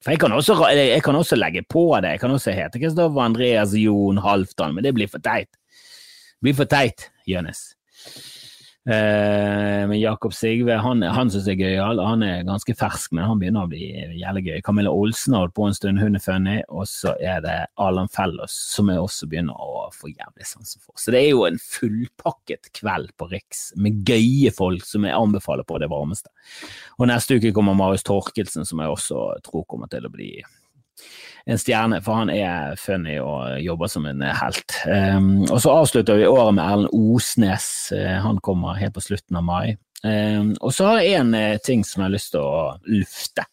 for 0.02 0.16
jeg 0.16 0.20
kan, 0.22 0.34
også, 0.34 0.56
jeg 0.74 1.04
kan, 1.06 1.16
også, 1.16 1.38
legge 1.38 1.62
på 1.70 1.84
det. 2.02 2.16
Jeg 2.16 2.22
kan 2.24 2.32
også 2.34 2.56
hete 2.58 2.80
Kristoffer 2.82 3.22
Andreas 3.22 3.76
Jon 3.78 4.18
Halvdan, 4.18 4.74
men 4.74 4.86
det 4.86 4.96
blir 4.98 5.10
for 5.12 5.22
teit. 5.22 5.52
Det 5.52 6.48
blir 6.48 6.58
for 6.58 6.70
teit, 6.70 7.12
Jonis. 7.30 7.76
Eh, 8.90 9.88
men 9.88 10.00
Jakob 10.00 10.34
Sigve 10.34 10.74
han, 10.82 11.04
han 11.06 11.30
syns 11.30 11.46
jeg 11.46 11.60
er 11.60 11.76
gøyal. 11.76 12.00
Han 12.02 12.24
er 12.26 12.46
ganske 12.48 12.74
fersk, 12.78 13.12
men 13.14 13.28
han 13.30 13.42
begynner 13.42 13.68
å 13.68 13.70
bli 13.70 13.90
jævlig 14.18 14.44
gøy. 14.48 14.62
Camilla 14.66 14.94
Olsen 14.94 15.36
har 15.38 15.46
holdt 15.46 15.56
på 15.58 15.68
en 15.68 15.78
stund, 15.78 16.02
hun 16.02 16.18
er 16.18 16.24
funny. 16.24 16.58
Og 16.70 16.88
så 16.90 17.14
er 17.22 17.44
det 17.46 17.58
Alan 17.82 18.10
Fellows, 18.12 18.56
som 18.74 18.90
jeg 18.90 19.04
også 19.04 19.30
begynner 19.30 19.58
å 19.62 19.86
få 19.94 20.10
jævlig 20.10 20.50
sansen 20.50 20.82
for. 20.82 20.96
Så 20.98 21.14
det 21.14 21.22
er 21.22 21.30
jo 21.36 21.46
en 21.46 21.62
fullpakket 21.62 22.72
kveld 22.82 23.14
på 23.22 23.30
Riks 23.34 23.68
med 23.78 24.02
gøye 24.08 24.54
folk 24.56 24.88
som 24.88 25.06
jeg 25.06 25.18
anbefaler 25.18 25.68
på 25.68 25.78
det 25.82 25.92
varmeste. 25.92 26.34
Og 26.98 27.10
neste 27.12 27.38
uke 27.38 27.54
kommer 27.56 27.78
Marius 27.78 28.08
Torkelsen, 28.08 28.66
som 28.66 28.82
jeg 28.82 28.96
også 28.96 29.28
tror 29.46 29.68
kommer 29.70 29.92
til 29.92 30.10
å 30.10 30.14
bli 30.14 30.34
en 31.46 31.60
stjerne, 31.60 32.02
for 32.06 32.22
han 32.22 32.32
er 32.34 32.76
funny 32.80 33.18
og 33.22 33.62
jobber 33.64 33.90
som 33.92 34.06
en 34.10 34.22
helt. 34.22 34.76
Um, 34.86 35.32
og 35.48 35.58
så 35.64 35.74
avslutter 35.82 36.20
vi 36.20 36.30
året 36.30 36.58
med 36.58 36.66
Erlend 36.66 36.94
Osnes. 36.94 37.66
Uh, 37.96 38.20
han 38.26 38.42
kommer 38.46 38.78
helt 38.80 38.96
på 38.98 39.06
slutten 39.08 39.40
av 39.40 39.48
mai. 39.48 39.74
Um, 40.04 40.54
og 40.62 40.74
så 40.76 40.92
har 40.92 41.02
jeg 41.02 41.18
en 41.22 41.34
uh, 41.38 41.58
ting 41.66 41.84
som 41.86 42.02
jeg 42.02 42.10
har 42.10 42.16
lyst 42.16 42.32
til 42.36 42.46
å 42.46 42.78
lufte. 42.90 43.48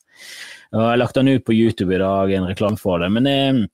Og 0.74 0.82
jeg 0.82 0.92
har 0.92 1.00
lagt 1.00 1.16
den 1.16 1.32
ut 1.32 1.48
på 1.48 1.56
YouTube 1.56 1.96
i 1.96 2.00
dag, 2.02 2.32
en 2.32 2.48
reklame 2.50 2.80
for 2.80 3.00
det. 3.00 3.08
Men 3.16 3.28
uh, 3.28 3.66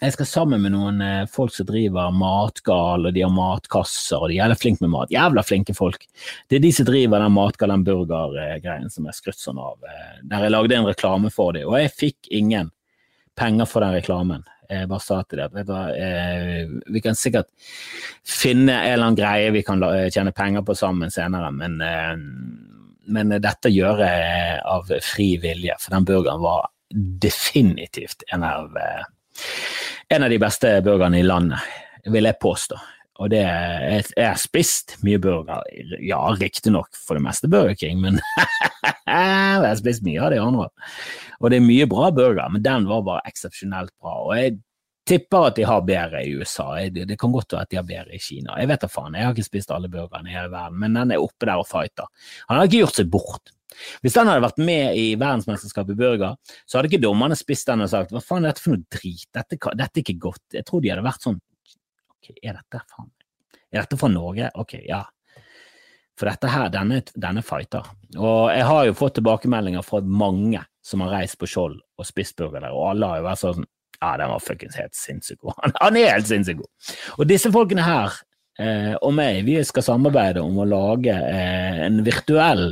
jeg 0.00 0.16
skal 0.16 0.28
sammen 0.30 0.64
med 0.64 0.72
noen 0.72 1.02
folk 1.28 1.52
som 1.52 1.66
driver 1.68 2.08
Matgal, 2.16 3.04
og 3.04 3.12
de 3.12 3.20
har 3.20 3.32
matkasser, 3.36 4.16
og 4.16 4.30
de 4.30 4.38
er 4.38 4.46
jævla 4.46 4.56
flinke 4.56 4.86
med 4.86 4.94
mat. 4.94 5.12
Jævla 5.12 5.44
flinke 5.44 5.74
folk. 5.76 6.06
Det 6.48 6.56
er 6.56 6.62
de 6.64 6.70
som 6.72 6.86
driver 6.88 7.20
den 7.20 7.34
Matgal, 7.36 7.74
den 7.74 7.84
burgergreien 7.84 8.88
som 8.88 9.04
jeg 9.10 9.18
skrytt 9.18 9.42
sånn 9.42 9.60
av. 9.60 9.76
Der 10.24 10.46
jeg 10.46 10.54
lagde 10.54 10.78
en 10.78 10.88
reklame 10.88 11.28
for 11.34 11.52
dem, 11.52 11.68
og 11.68 11.76
jeg 11.82 11.92
fikk 11.98 12.30
ingen 12.32 12.72
penger 13.40 13.68
for 13.68 13.84
den 13.84 13.96
reklamen. 13.96 14.44
Jeg 14.70 14.86
bare 14.90 15.02
sa 15.02 15.22
til 15.26 15.40
dem 15.40 15.70
eh, 15.90 16.60
vi 16.94 17.00
kan 17.02 17.16
sikkert 17.18 17.48
finne 18.22 18.76
en 18.76 18.92
eller 18.92 19.08
annen 19.08 19.18
greie 19.18 19.54
vi 19.54 19.64
kan 19.66 19.82
tjene 20.14 20.34
penger 20.36 20.62
på 20.66 20.76
sammen 20.78 21.10
senere, 21.10 21.50
men, 21.50 21.80
eh, 21.82 22.12
men 23.10 23.34
dette 23.42 23.72
gjør 23.72 24.04
jeg 24.04 24.60
av 24.76 24.92
fri 25.02 25.32
vilje, 25.42 25.74
for 25.80 25.96
den 25.96 26.06
burgeren 26.06 26.44
var 26.44 26.70
definitivt 26.90 28.22
en 28.34 28.46
av 28.46 28.78
en 30.10 30.24
av 30.26 30.30
de 30.30 30.38
beste 30.42 30.72
burgerne 30.82 31.20
i 31.20 31.26
landet, 31.26 31.60
vil 32.10 32.26
jeg 32.26 32.38
påstå. 32.42 32.78
Og 33.20 33.28
det 33.32 33.42
er, 33.44 34.06
jeg 34.16 34.24
har 34.24 34.40
spist 34.40 34.96
mye 35.04 35.20
burger, 35.20 35.60
ja 36.00 36.20
riktignok 36.40 36.96
for 36.96 37.18
det 37.18 37.24
meste 37.26 37.50
Burger 37.52 37.76
King, 37.76 38.00
men 38.00 38.16
jeg 38.40 39.60
har 39.60 39.76
spist 39.76 40.04
mye 40.06 40.22
av 40.24 40.32
de 40.32 40.40
andre. 40.40 40.70
Og 41.40 41.52
det 41.52 41.60
er 41.60 41.66
mye 41.66 41.88
bra 41.90 42.08
burger, 42.16 42.48
men 42.52 42.64
den 42.64 42.88
var 42.88 43.04
bare 43.04 43.28
eksepsjonelt 43.28 43.92
bra. 44.00 44.16
Og 44.24 44.32
jeg 44.38 44.56
tipper 45.10 45.50
at 45.50 45.58
de 45.58 45.68
har 45.68 45.84
bedre 45.84 46.24
i 46.24 46.32
USA. 46.38 46.70
Det 46.94 47.18
kan 47.20 47.32
godt 47.34 47.52
være 47.56 47.68
at 47.68 47.72
de 47.72 47.80
har 47.80 47.88
bedre 47.88 48.16
i 48.16 48.22
Kina. 48.22 48.56
Jeg 48.60 48.70
vet 48.70 48.84
da 48.84 48.90
faen, 48.90 49.16
jeg 49.18 49.28
har 49.28 49.36
ikke 49.36 49.50
spist 49.50 49.72
alle 49.74 49.92
burgerne 49.92 50.30
i 50.30 50.36
hele 50.36 50.52
verden, 50.52 50.80
men 50.80 50.96
den 50.96 51.14
er 51.16 51.24
oppe 51.24 51.48
der 51.48 51.60
og 51.60 51.68
fighter. 51.68 52.08
Han 52.48 52.60
har 52.60 52.70
ikke 52.70 52.84
gjort 52.84 53.02
seg 53.02 53.12
bort. 53.12 53.52
Hvis 54.04 54.16
den 54.16 54.28
hadde 54.28 54.44
vært 54.44 54.58
med 54.60 54.96
i 54.98 55.06
verdensmesterskapet 55.20 55.94
i 55.94 56.00
burger, 56.00 56.56
så 56.64 56.78
hadde 56.78 56.90
ikke 56.90 57.04
dommerne 57.04 57.36
spist 57.38 57.68
den 57.68 57.84
og 57.84 57.92
sagt 57.92 58.12
hva 58.14 58.22
faen 58.24 58.44
er 58.44 58.54
dette 58.54 58.64
for 58.64 58.74
noe 58.74 58.84
drit, 58.92 59.28
dette, 59.36 59.60
dette 59.60 59.90
er 59.90 60.04
ikke 60.04 60.20
godt. 60.24 60.44
Jeg 60.56 60.66
tror 60.68 60.82
de 60.82 60.92
hadde 60.92 61.06
vært 61.06 61.28
sånn 61.28 61.38
ok, 62.20 62.36
er 62.42 62.60
dette 62.60 62.82
faen 62.92 63.10
Er 63.70 63.82
dette 63.82 63.96
fra 63.96 64.10
Norge? 64.12 64.50
Ok, 64.60 64.76
ja. 64.86 65.04
For 66.18 66.28
dette 66.28 66.50
her, 66.52 66.68
denne, 66.68 67.00
denne 67.16 67.42
fighter. 67.42 67.86
Og 68.18 68.50
jeg 68.52 68.64
har 68.68 68.86
jo 68.86 68.96
fått 68.98 69.16
tilbakemeldinger 69.16 69.84
fra 69.86 70.02
mange 70.04 70.60
som 70.84 71.04
har 71.04 71.14
reist 71.14 71.38
på 71.40 71.48
Skjold 71.48 71.78
og 71.80 72.08
spist 72.08 72.36
burger 72.36 72.60
der, 72.60 72.74
og 72.74 72.90
alle 72.90 73.08
har 73.08 73.20
jo 73.20 73.28
vært 73.28 73.42
sånn 73.44 73.68
ja, 74.00 74.14
den 74.16 74.30
var 74.32 74.40
fuckings 74.40 74.78
helt 74.80 74.96
sinnssykt 74.96 75.42
god. 75.44 75.58
Han 75.82 75.96
er 76.00 76.14
helt 76.14 76.28
sinnssykt 76.28 76.62
god. 76.62 76.92
Og 77.18 77.28
disse 77.28 77.50
folkene 77.52 77.84
her 77.84 78.14
eh, 78.60 78.94
og 78.96 79.12
meg, 79.16 79.42
vi 79.48 79.58
skal 79.66 79.84
samarbeide 79.84 80.44
om 80.44 80.56
å 80.60 80.68
lage 80.68 81.12
eh, 81.12 81.82
en 81.84 82.00
virtuell 82.06 82.70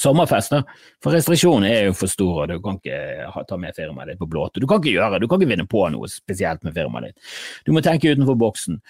sommerfest. 0.00 0.54
da. 0.54 0.62
For 1.02 1.14
restriksjonene 1.14 1.70
er 1.70 1.86
jo 1.88 1.98
for 1.98 2.10
store, 2.10 2.48
du 2.50 2.58
kan 2.64 2.80
ikke 2.80 3.44
ta 3.48 3.58
med 3.60 3.76
firmaet 3.76 4.12
ditt 4.12 4.22
på 4.22 4.30
blåte. 4.30 4.62
Du 4.62 4.68
kan 4.70 4.82
ikke 4.82 4.96
gjøre, 4.96 5.20
du 5.22 5.28
kan 5.28 5.40
ikke 5.40 5.52
vinne 5.54 5.68
på 5.70 5.86
noe 5.94 6.10
spesielt 6.10 6.64
med 6.66 6.76
firmaet 6.76 7.12
ditt. 7.12 7.32
Du 7.66 7.72
må 7.74 7.84
tenke 7.84 8.12
utenfor 8.12 8.38
boksen. 8.40 8.80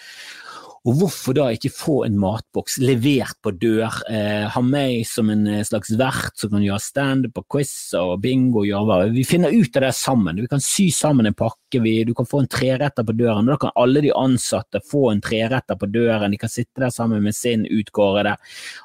Og 0.85 0.99
hvorfor 1.01 1.33
da 1.33 1.47
ikke 1.49 1.73
få 1.73 1.95
en 2.05 2.19
matboks 2.21 2.77
levert 2.83 3.39
på 3.41 3.55
dør? 3.57 4.03
Eh, 4.05 4.45
ha 4.53 4.61
meg 4.61 5.07
som 5.09 5.31
en 5.33 5.47
eh, 5.49 5.63
slags 5.65 5.95
vert 5.97 6.37
som 6.37 6.53
kan 6.53 6.65
gjøre 6.65 6.85
standup 6.85 7.41
og 7.41 7.47
quiz 7.55 7.73
og 7.97 8.19
bingo. 8.21 8.67
Gjøre. 8.69 9.09
Vi 9.15 9.25
finner 9.25 9.55
ut 9.55 9.79
av 9.81 9.87
det 9.87 9.95
sammen. 9.97 10.43
Vi 10.45 10.51
kan 10.51 10.61
sy 10.61 10.91
sammen 10.93 11.31
en 11.31 11.37
pakke. 11.37 11.63
Vi, 11.83 11.95
du 12.05 12.13
kan 12.15 12.27
få 12.29 12.43
en 12.43 12.49
treretter 12.51 13.07
på 13.07 13.15
døren. 13.17 13.49
Da 13.49 13.57
kan 13.61 13.75
alle 13.81 14.03
de 14.05 14.13
ansatte 14.15 14.81
få 14.85 15.09
en 15.11 15.23
treretter 15.25 15.79
på 15.81 15.89
døren. 15.91 16.33
De 16.35 16.39
kan 16.41 16.53
sitte 16.53 16.83
der 16.83 16.93
sammen 16.95 17.23
med 17.25 17.37
sin 17.37 17.67
utkårede. 17.67 18.37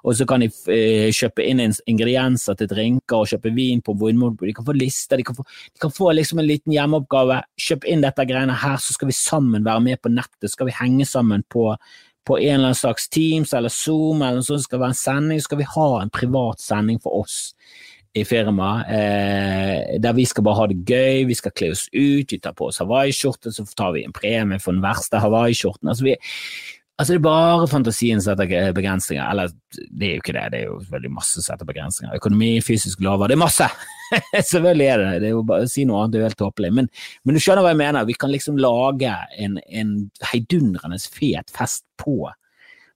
Og 0.03 0.17
så 0.17 0.27
kan 0.29 0.43
de 0.43 0.49
eh, 0.73 1.09
kjøpe 1.15 1.45
inn 1.45 1.61
ingredienser 1.61 2.57
til 2.59 2.71
drinker 2.71 3.21
og 3.21 3.31
kjøpe 3.33 3.53
vin 3.55 3.83
på 3.85 3.95
Vinmonopolet. 3.99 4.53
De 4.53 4.59
kan 4.59 4.67
få 4.67 4.77
lister. 4.77 5.21
De 5.21 5.27
kan 5.27 5.37
få, 5.37 5.45
de 5.45 5.83
kan 5.85 5.95
få 5.95 6.11
liksom 6.17 6.41
en 6.41 6.49
liten 6.49 6.75
hjemmeoppgave. 6.75 7.41
Kjøp 7.69 7.89
inn 7.89 8.05
dette 8.05 8.27
greiene 8.29 8.57
her, 8.63 8.77
så 8.81 8.95
skal 8.95 9.11
vi 9.11 9.17
sammen 9.17 9.65
være 9.67 9.85
med 9.85 10.01
på 10.03 10.13
nettet. 10.13 10.51
Skal 10.53 10.71
vi 10.71 10.77
henge 10.81 11.09
sammen 11.09 11.45
på 11.49 11.73
på 12.27 12.35
en 12.37 12.53
eller 12.53 12.67
annen 12.67 12.75
slags 12.75 13.07
Teams 13.09 13.53
eller 13.57 13.71
Zoom 13.73 14.19
eller 14.21 14.37
noe 14.37 14.45
sånt 14.45 14.61
skal 14.61 14.81
være 14.83 14.93
en 14.93 14.97
sending, 14.99 15.39
skal 15.41 15.57
vi 15.57 15.65
ha 15.65 15.87
en 15.97 16.11
privat 16.13 16.61
sending 16.61 16.99
for 17.01 17.23
oss 17.23 17.39
i 18.17 18.25
firmaet, 18.25 18.89
eh, 18.89 19.99
der 20.01 20.15
vi 20.17 20.25
skal 20.25 20.45
bare 20.45 20.57
ha 20.63 20.67
det 20.71 20.81
gøy, 20.87 21.27
vi 21.29 21.37
skal 21.37 21.53
kle 21.53 21.71
oss 21.75 21.85
ut, 21.93 22.31
vi 22.31 22.39
tar 22.41 22.55
på 22.57 22.69
oss 22.71 22.81
hawaiiskjorte, 22.81 23.53
så 23.53 23.65
tar 23.77 23.93
vi 23.93 24.03
en 24.05 24.15
premie 24.15 24.59
for 24.61 24.73
den 24.73 24.81
verste 24.81 25.21
hawaiiskjorten. 25.21 25.91
Altså, 25.91 26.15
altså, 26.97 27.13
det 27.13 27.19
er 27.19 27.27
bare 27.27 27.69
fantasien 27.69 28.21
som 28.21 28.33
setter 28.33 28.73
begrensninger. 28.73 29.21
Eller 29.29 29.53
det 29.93 30.07
er 30.07 30.15
jo 30.15 30.23
ikke 30.23 30.35
det, 30.39 30.47
det 30.55 30.63
er 30.63 30.67
jo 30.71 30.81
veldig 30.89 31.13
masse 31.19 31.37
som 31.37 31.51
setter 31.51 31.69
begrensninger. 31.69 32.17
Økonomi, 32.17 32.51
fysisk 32.65 33.05
lover, 33.05 33.29
det 33.29 33.37
er 33.37 33.45
masse! 33.45 33.69
Selvfølgelig 34.51 34.89
er 34.89 35.03
det 35.03 35.15
det. 35.21 35.29
er 35.29 35.35
jo 35.37 35.45
bare 35.45 35.67
å 35.67 35.69
si 35.69 35.85
noe 35.85 36.01
annet, 36.01 36.15
det 36.15 36.17
er 36.17 36.25
jo 36.25 36.31
helt 36.31 36.41
tåpelig. 36.41 36.75
Men, 36.79 36.93
men, 37.23 37.37
du 37.37 37.43
skjønner 37.45 37.61
hva 37.61 37.75
jeg 37.75 37.83
mener. 37.85 38.09
Vi 38.09 38.17
kan 38.17 38.33
liksom 38.33 38.57
lage 38.57 39.13
en, 39.37 39.61
en 39.69 39.97
heidundrende 40.31 40.97
fet 41.05 41.53
fest 41.53 41.85
på, 42.01 42.23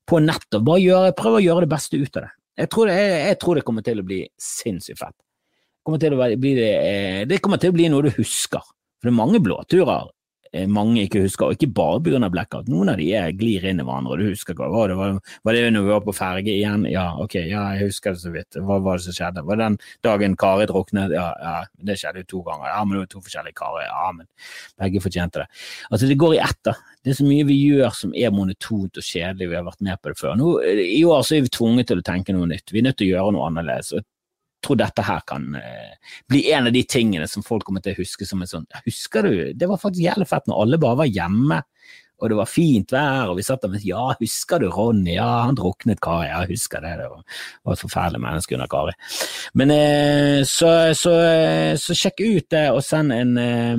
på 0.10 0.26
nettet. 0.26 0.64
Bare 0.66 1.14
prøve 1.18 1.38
å 1.38 1.46
gjøre 1.46 1.68
det 1.68 1.76
beste 1.78 2.02
ut 2.02 2.18
av 2.18 2.26
det. 2.26 2.38
Jeg 2.60 2.70
tror 2.70 2.90
det, 2.90 2.98
jeg, 3.00 3.22
jeg 3.32 3.40
tror 3.42 3.58
det 3.58 3.66
kommer 3.68 3.86
til 3.86 4.02
å 4.02 4.08
bli 4.08 4.20
sinnssykt 4.42 5.00
fett. 5.00 5.16
Kommer 5.84 6.00
bli 6.40 6.54
det, 6.56 6.74
eh, 6.88 7.22
det 7.28 7.42
kommer 7.44 7.60
til 7.60 7.74
å 7.74 7.76
bli 7.76 7.90
noe 7.92 8.06
du 8.06 8.12
husker. 8.16 8.62
For 9.02 9.10
det 9.10 9.14
er 9.14 9.20
mange 9.20 9.42
blåturer 9.44 10.12
mange 10.70 11.06
ikke 11.08 11.24
husker, 11.24 11.48
og 11.50 11.58
ikke 11.58 11.72
bare 11.74 12.02
pga. 12.04 12.30
blackout. 12.30 12.70
Noen 12.70 12.92
av 12.94 13.00
de 13.02 13.10
er, 13.18 13.32
glir 13.38 13.66
inn 13.66 13.82
i 13.82 13.86
hverandre, 13.86 14.14
og 14.14 14.22
du 14.22 14.30
husker 14.30 14.58
hva 14.58 14.70
var 14.72 14.92
det 14.92 14.98
var, 15.00 15.18
var 15.44 15.58
det 15.58 15.64
når 15.74 15.88
vi 15.88 15.94
var 15.94 16.04
på 16.06 16.16
ferge 16.16 16.54
igjen? 16.54 16.86
Ja, 16.92 17.08
ok, 17.22 17.36
ja, 17.42 17.64
jeg 17.74 17.90
husker 17.90 18.14
det 18.14 18.22
så 18.22 18.34
vidt. 18.34 18.60
Hva 18.62 18.80
var 18.84 19.00
det 19.00 19.08
som 19.08 19.18
skjedde? 19.18 19.46
Var 19.48 19.60
det 19.60 19.68
den 19.70 19.80
dagen 20.06 20.38
Kari 20.40 20.68
druknet? 20.70 21.16
Ja, 21.16 21.28
ja, 21.42 21.56
det 21.90 21.98
skjedde 22.02 22.24
jo 22.24 22.30
to 22.36 22.44
ganger. 22.50 22.70
Ja, 22.70 22.84
men 22.86 22.98
det 22.98 23.04
var 23.04 23.12
to 23.16 23.24
forskjellige 23.26 23.58
karer. 23.60 23.88
Ja, 23.90 24.08
men 24.16 24.30
begge 24.82 25.04
fortjente 25.04 25.44
det. 25.44 25.50
Altså, 25.90 26.10
det 26.10 26.20
går 26.22 26.38
i 26.38 26.44
ett, 26.46 26.62
da. 26.70 26.78
Det 27.04 27.14
er 27.14 27.20
så 27.20 27.28
mye 27.28 27.50
vi 27.50 27.60
gjør 27.60 27.94
som 27.98 28.14
er 28.16 28.34
monotont 28.34 29.02
og 29.02 29.04
kjedelig, 29.04 29.50
vi 29.52 29.60
har 29.60 29.68
vært 29.68 29.84
med 29.84 30.00
på 30.02 30.14
det 30.14 30.20
før. 30.22 30.38
Nå, 30.40 30.56
I 30.84 31.04
år 31.10 31.26
så 31.28 31.38
er 31.38 31.48
vi 31.48 31.54
tvunget 31.58 31.90
til 31.92 32.00
å 32.00 32.06
tenke 32.06 32.36
noe 32.36 32.48
nytt. 32.50 32.72
Vi 32.72 32.80
er 32.80 32.88
nødt 32.88 33.02
til 33.02 33.10
å 33.10 33.16
gjøre 33.18 33.36
noe 33.36 33.50
annerledes. 33.50 33.92
Tror 34.64 34.80
dette 34.80 35.06
her 35.06 35.24
kan 35.28 35.50
eh, 35.60 36.16
bli 36.30 36.46
en 36.54 36.70
av 36.70 36.76
de 36.76 36.84
tingene 36.88 37.28
som 37.30 37.46
folk 37.46 37.66
kommer 37.68 37.84
til 37.84 37.96
å 37.96 38.02
huske 38.02 38.28
som 38.28 38.42
en 38.44 38.50
sånn 38.50 38.68
Husker 38.86 39.28
du? 39.28 39.36
Det 39.58 39.70
var 39.70 39.82
faktisk 39.82 40.06
jævlig 40.06 40.30
fett 40.30 40.50
når 40.50 40.64
alle 40.64 40.82
bare 40.82 41.02
var 41.04 41.12
hjemme, 41.12 41.62
og 42.24 42.30
det 42.32 42.38
var 42.38 42.48
fint 42.48 42.94
vær, 42.94 43.32
og 43.32 43.36
vi 43.36 43.44
satt 43.44 43.66
der 43.66 43.72
med 43.74 43.84
Ja, 43.84 44.06
husker 44.20 44.62
du 44.62 44.70
Ronny? 44.72 45.18
Ja, 45.18 45.44
han 45.44 45.58
druknet 45.60 46.00
Kari. 46.04 46.30
Ja, 46.30 46.44
husker 46.48 46.84
det. 46.84 46.94
Det 47.02 47.10
var, 47.12 47.42
var 47.68 47.76
et 47.76 47.84
forferdelig 47.84 48.22
menneske 48.24 48.56
under 48.56 48.70
Kari. 48.72 48.94
Men 49.60 49.74
eh, 49.76 50.40
så, 50.48 50.72
så, 50.96 51.18
så, 51.82 51.98
sjekk 52.00 52.24
ut 52.24 52.48
det, 52.54 52.64
og 52.72 52.80
send 52.86 53.12
en, 53.16 53.36
eh, 53.42 53.76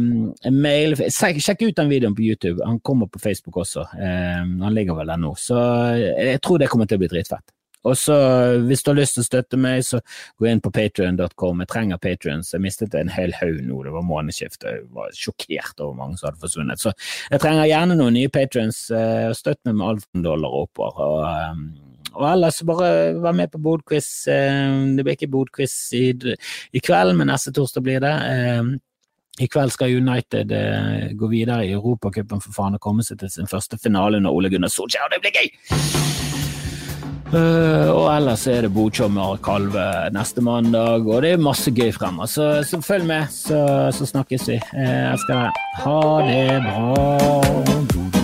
en 0.51 0.61
mail. 0.61 0.99
Sjekk 1.09 1.64
ut 1.64 1.80
den 1.80 1.93
videoen 1.93 2.16
på 2.18 2.26
YouTube. 2.26 2.61
Han 2.68 2.82
kommer 2.85 3.09
på 3.09 3.22
Facebook 3.22 3.62
også. 3.64 3.87
Eh, 3.97 4.45
han 4.45 4.76
ligger 4.76 5.01
vel 5.01 5.14
der 5.14 5.24
nå. 5.24 5.32
Så 5.41 5.57
jeg 5.97 6.43
tror 6.45 6.61
det 6.61 6.68
kommer 6.72 6.91
til 6.91 7.01
å 7.01 7.05
bli 7.07 7.12
dritfett. 7.16 7.49
Og 7.85 7.97
så, 8.01 8.16
hvis 8.64 8.82
du 8.82 8.91
har 8.91 8.99
lyst 8.99 9.18
til 9.18 9.24
å 9.24 9.28
støtte 9.28 9.61
meg, 9.61 9.85
så 9.85 10.01
gå 10.41 10.49
inn 10.49 10.62
på 10.64 10.72
patrion.com. 10.74 11.62
Jeg 11.64 11.70
trenger 11.72 12.01
patrions. 12.01 12.53
Jeg 12.55 12.64
mistet 12.64 12.97
en 12.97 13.12
hel 13.12 13.35
haug 13.37 13.61
nå, 13.64 13.82
det 13.85 13.95
var 13.95 14.07
månedsskifte. 14.09 14.76
Jeg 14.78 14.87
var 14.97 15.12
sjokkert 15.18 15.82
over 15.85 15.99
mange 15.99 16.20
som 16.20 16.30
hadde 16.30 16.41
forsvunnet. 16.43 16.80
Så 16.80 16.95
jeg 17.30 17.43
trenger 17.43 17.68
gjerne 17.68 17.99
noen 18.01 18.16
nye 18.16 18.32
patrions. 18.32 18.87
Eh, 18.95 19.28
støtt 19.37 19.61
meg 19.68 19.76
med 19.76 19.89
alt 19.91 20.07
fra 20.07 20.24
dollar 20.24 20.55
og 20.55 20.70
oppover. 20.70 21.05
Og, 21.05 21.20
eh, 21.28 22.09
og 22.14 22.26
ellers 22.30 22.62
bare 22.64 22.89
vær 23.20 23.37
med 23.37 23.53
på 23.53 23.61
bodquiz. 23.61 24.09
Eh, 24.32 24.80
det 24.97 25.05
blir 25.05 25.18
ikke 25.18 25.32
bodquiz 25.35 25.76
i, 25.99 26.09
i 26.72 26.85
kveld, 26.85 27.16
men 27.18 27.28
neste 27.32 27.53
torsdag 27.53 27.85
blir 27.85 28.05
det. 28.05 28.16
I 29.43 29.49
kveld 29.51 29.72
skal 29.74 29.91
United 29.91 30.53
gå 31.18 31.28
videre 31.32 31.66
i 31.66 31.72
Europacupen 31.74 32.39
for 32.39 32.55
faen 32.55 32.78
å 32.78 32.82
komme 32.82 33.03
seg 33.03 33.18
til 33.18 33.32
sin 33.35 33.51
første 33.51 33.80
finale 33.82 34.22
under 34.22 34.30
Ole 34.30 34.53
Gunnar 34.53 34.70
Solskjær. 34.70 35.11
Det 35.11 35.20
blir 35.26 35.35
gøy! 35.35 36.34
Uh, 37.35 37.91
og 37.91 38.05
ellers 38.12 38.45
er 38.47 38.62
det 38.62 38.70
Bodtjommer 38.74 39.41
Kalve 39.43 39.87
neste 40.14 40.45
mandag, 40.45 41.09
og 41.09 41.24
det 41.24 41.35
er 41.35 41.43
masse 41.43 41.72
gøy 41.74 41.91
fremover. 41.97 42.30
Så, 42.30 42.51
så 42.68 42.78
følg 42.85 43.09
med, 43.11 43.26
så, 43.35 43.91
så 43.97 44.07
snakkes 44.07 44.51
vi. 44.53 44.61
Uh, 44.70 44.85
jeg 45.11 45.24
skal 45.24 45.64
ha 45.82 46.03
det 46.28 46.61
bra. 46.68 48.24